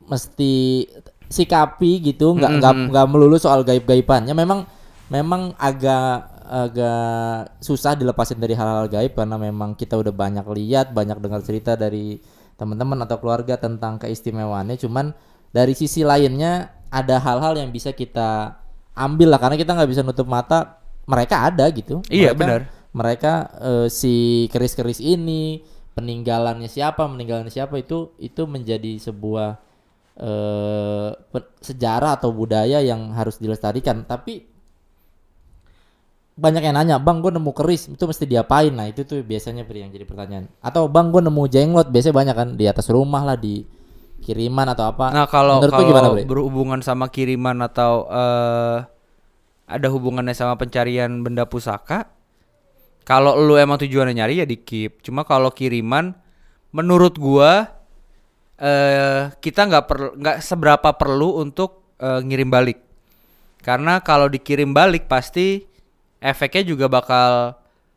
mesti 0.10 0.88
sikapi 1.30 2.02
gitu, 2.10 2.34
nggak 2.34 2.52
nggak 2.58 2.74
Mm-mm. 2.74 2.90
nggak 2.90 3.08
melulu 3.10 3.38
soal 3.38 3.62
gaib-gaibannya. 3.62 4.34
Memang 4.34 4.66
memang 5.14 5.54
agak 5.62 6.42
agak 6.50 7.62
susah 7.62 7.94
dilepasin 7.94 8.42
dari 8.42 8.58
hal-hal 8.58 8.90
gaib 8.90 9.14
karena 9.14 9.38
memang 9.38 9.78
kita 9.78 9.94
udah 9.94 10.10
banyak 10.10 10.46
lihat, 10.50 10.90
banyak 10.90 11.22
dengar 11.22 11.46
cerita 11.46 11.78
dari 11.78 12.18
teman-teman 12.60 13.00
atau 13.08 13.16
keluarga 13.18 13.56
tentang 13.56 13.96
keistimewaannya. 13.96 14.76
Cuman 14.76 15.16
dari 15.50 15.72
sisi 15.74 16.04
lainnya 16.04 16.76
ada 16.92 17.18
hal-hal 17.18 17.56
yang 17.56 17.72
bisa 17.72 17.96
kita 17.96 18.60
ambil 18.94 19.32
lah 19.32 19.40
karena 19.40 19.56
kita 19.56 19.72
nggak 19.72 19.90
bisa 19.90 20.04
nutup 20.04 20.28
mata 20.28 20.78
mereka 21.08 21.48
ada 21.48 21.66
gitu. 21.72 22.04
Iya, 22.12 22.36
Mereka- 22.36 22.40
benar. 22.44 22.62
Mereka 22.90 23.34
eh, 23.62 23.88
si 23.88 24.16
keris-keris 24.52 25.00
ini 25.00 25.64
peninggalannya 25.96 26.68
siapa, 26.68 27.06
meninggalannya 27.08 27.54
siapa 27.54 27.80
itu 27.80 28.12
itu 28.20 28.44
menjadi 28.44 29.00
sebuah 29.00 29.62
pe- 31.32 31.54
sejarah 31.64 32.20
atau 32.20 32.36
budaya 32.36 32.84
yang 32.84 33.14
harus 33.16 33.40
dilestarikan. 33.40 34.04
Tapi 34.04 34.44
banyak 36.40 36.64
yang 36.64 36.76
nanya, 36.80 36.96
bang 36.98 37.20
gue 37.20 37.36
nemu 37.36 37.52
keris 37.52 37.92
itu 37.92 38.04
mesti 38.08 38.24
diapain? 38.24 38.72
Nah 38.72 38.88
itu 38.88 39.04
tuh 39.04 39.20
biasanya 39.20 39.68
Pri, 39.68 39.84
yang 39.84 39.92
jadi 39.92 40.08
pertanyaan. 40.08 40.48
Atau 40.64 40.88
bang 40.88 41.12
gue 41.12 41.20
nemu 41.20 41.44
jenglot 41.52 41.92
biasanya 41.92 42.16
banyak 42.16 42.36
kan 42.36 42.50
di 42.56 42.66
atas 42.66 42.88
rumah 42.88 43.28
lah 43.28 43.36
di 43.36 43.68
kiriman 44.24 44.68
atau 44.72 44.96
apa. 44.96 45.12
Nah 45.12 45.28
kalau 45.28 45.60
Menurut 45.60 45.74
kalau 45.76 45.88
gimana, 45.88 46.08
berhubungan 46.24 46.80
sama 46.80 47.12
kiriman 47.12 47.60
atau 47.68 48.08
eh 48.08 48.78
ada 49.70 49.88
hubungannya 49.94 50.34
sama 50.34 50.58
pencarian 50.58 51.22
benda 51.22 51.46
pusaka, 51.46 52.10
kalau 53.06 53.38
lu 53.38 53.54
emang 53.54 53.78
tujuannya 53.78 54.18
nyari 54.18 54.42
ya 54.42 54.48
di 54.50 54.58
keep. 54.58 55.06
Cuma 55.06 55.22
kalau 55.28 55.54
kiriman, 55.54 56.18
menurut 56.74 57.20
gua 57.22 57.68
eh 58.60 59.32
kita 59.40 59.70
nggak 59.70 59.86
perlu 59.86 60.10
nggak 60.20 60.38
seberapa 60.44 60.90
perlu 60.96 61.40
untuk 61.40 61.96
eh, 62.02 62.20
ngirim 62.24 62.50
balik. 62.50 62.80
Karena 63.60 64.00
kalau 64.00 64.32
dikirim 64.32 64.72
balik 64.72 65.12
pasti 65.12 65.68
efeknya 66.20 66.64
juga 66.68 66.86
bakal 66.86 67.56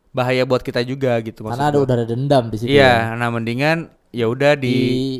bahaya 0.09 0.45
buat 0.45 0.61
kita 0.61 0.81
juga 0.81 1.17
gitu 1.19 1.41
maksud 1.43 1.57
Karena 1.57 1.73
ada 1.73 1.93
ada 2.01 2.05
dendam 2.05 2.47
di 2.47 2.57
situ. 2.57 2.69
ya. 2.69 2.77
Iya, 3.11 3.17
nah 3.17 3.29
mendingan 3.29 3.89
ya 4.13 4.29
udah 4.29 4.53
di 4.53 4.75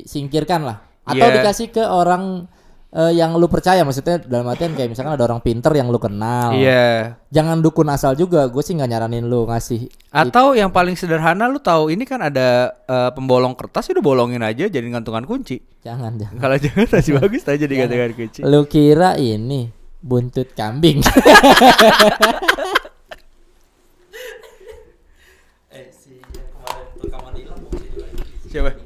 disingkirkan 0.05 0.61
lah 0.63 0.77
atau 1.03 1.27
Iya. 1.27 1.35
dikasih 1.41 1.67
ke 1.73 1.81
orang 1.81 2.45
eh, 2.93 3.09
yang 3.17 3.33
lu 3.41 3.49
percaya 3.49 3.81
maksudnya 3.81 4.21
dalam 4.21 4.45
artian 4.45 4.77
kayak 4.77 4.93
misalkan 4.93 5.17
ada 5.17 5.25
orang 5.25 5.41
pinter 5.41 5.73
yang 5.73 5.89
lu 5.89 5.97
kenal. 5.97 6.53
Iya. 6.53 7.17
Jangan 7.33 7.65
dukun 7.65 7.89
asal 7.89 8.13
juga. 8.13 8.45
Gue 8.53 8.61
sih 8.61 8.77
nggak 8.77 8.85
nyaranin 8.85 9.25
lu 9.25 9.49
ngasih. 9.49 9.89
Atau 10.13 10.53
yang 10.53 10.69
paling 10.69 10.93
sederhana 10.93 11.49
lu 11.49 11.57
tahu 11.57 11.89
ini 11.89 12.05
kan 12.05 12.21
ada 12.21 12.69
eh, 12.85 13.09
pembolong 13.17 13.57
kertas 13.57 13.89
udah 13.89 14.03
bolongin 14.05 14.45
aja 14.45 14.69
jadi 14.69 14.85
gantungan 14.93 15.25
kunci. 15.25 15.57
Jangan 15.81 16.21
jangan. 16.21 16.37
Kalau 16.37 16.57
jangan 16.61 16.85
masih 16.85 17.13
bagus 17.17 17.43
aja 17.49 17.65
di 17.65 17.75
gantungan 17.75 18.13
kunci. 18.13 18.39
Lu 18.45 18.61
kira 18.69 19.17
ini 19.17 19.73
buntut 19.97 20.53
kambing. 20.53 21.01
Siapa? 28.53 28.82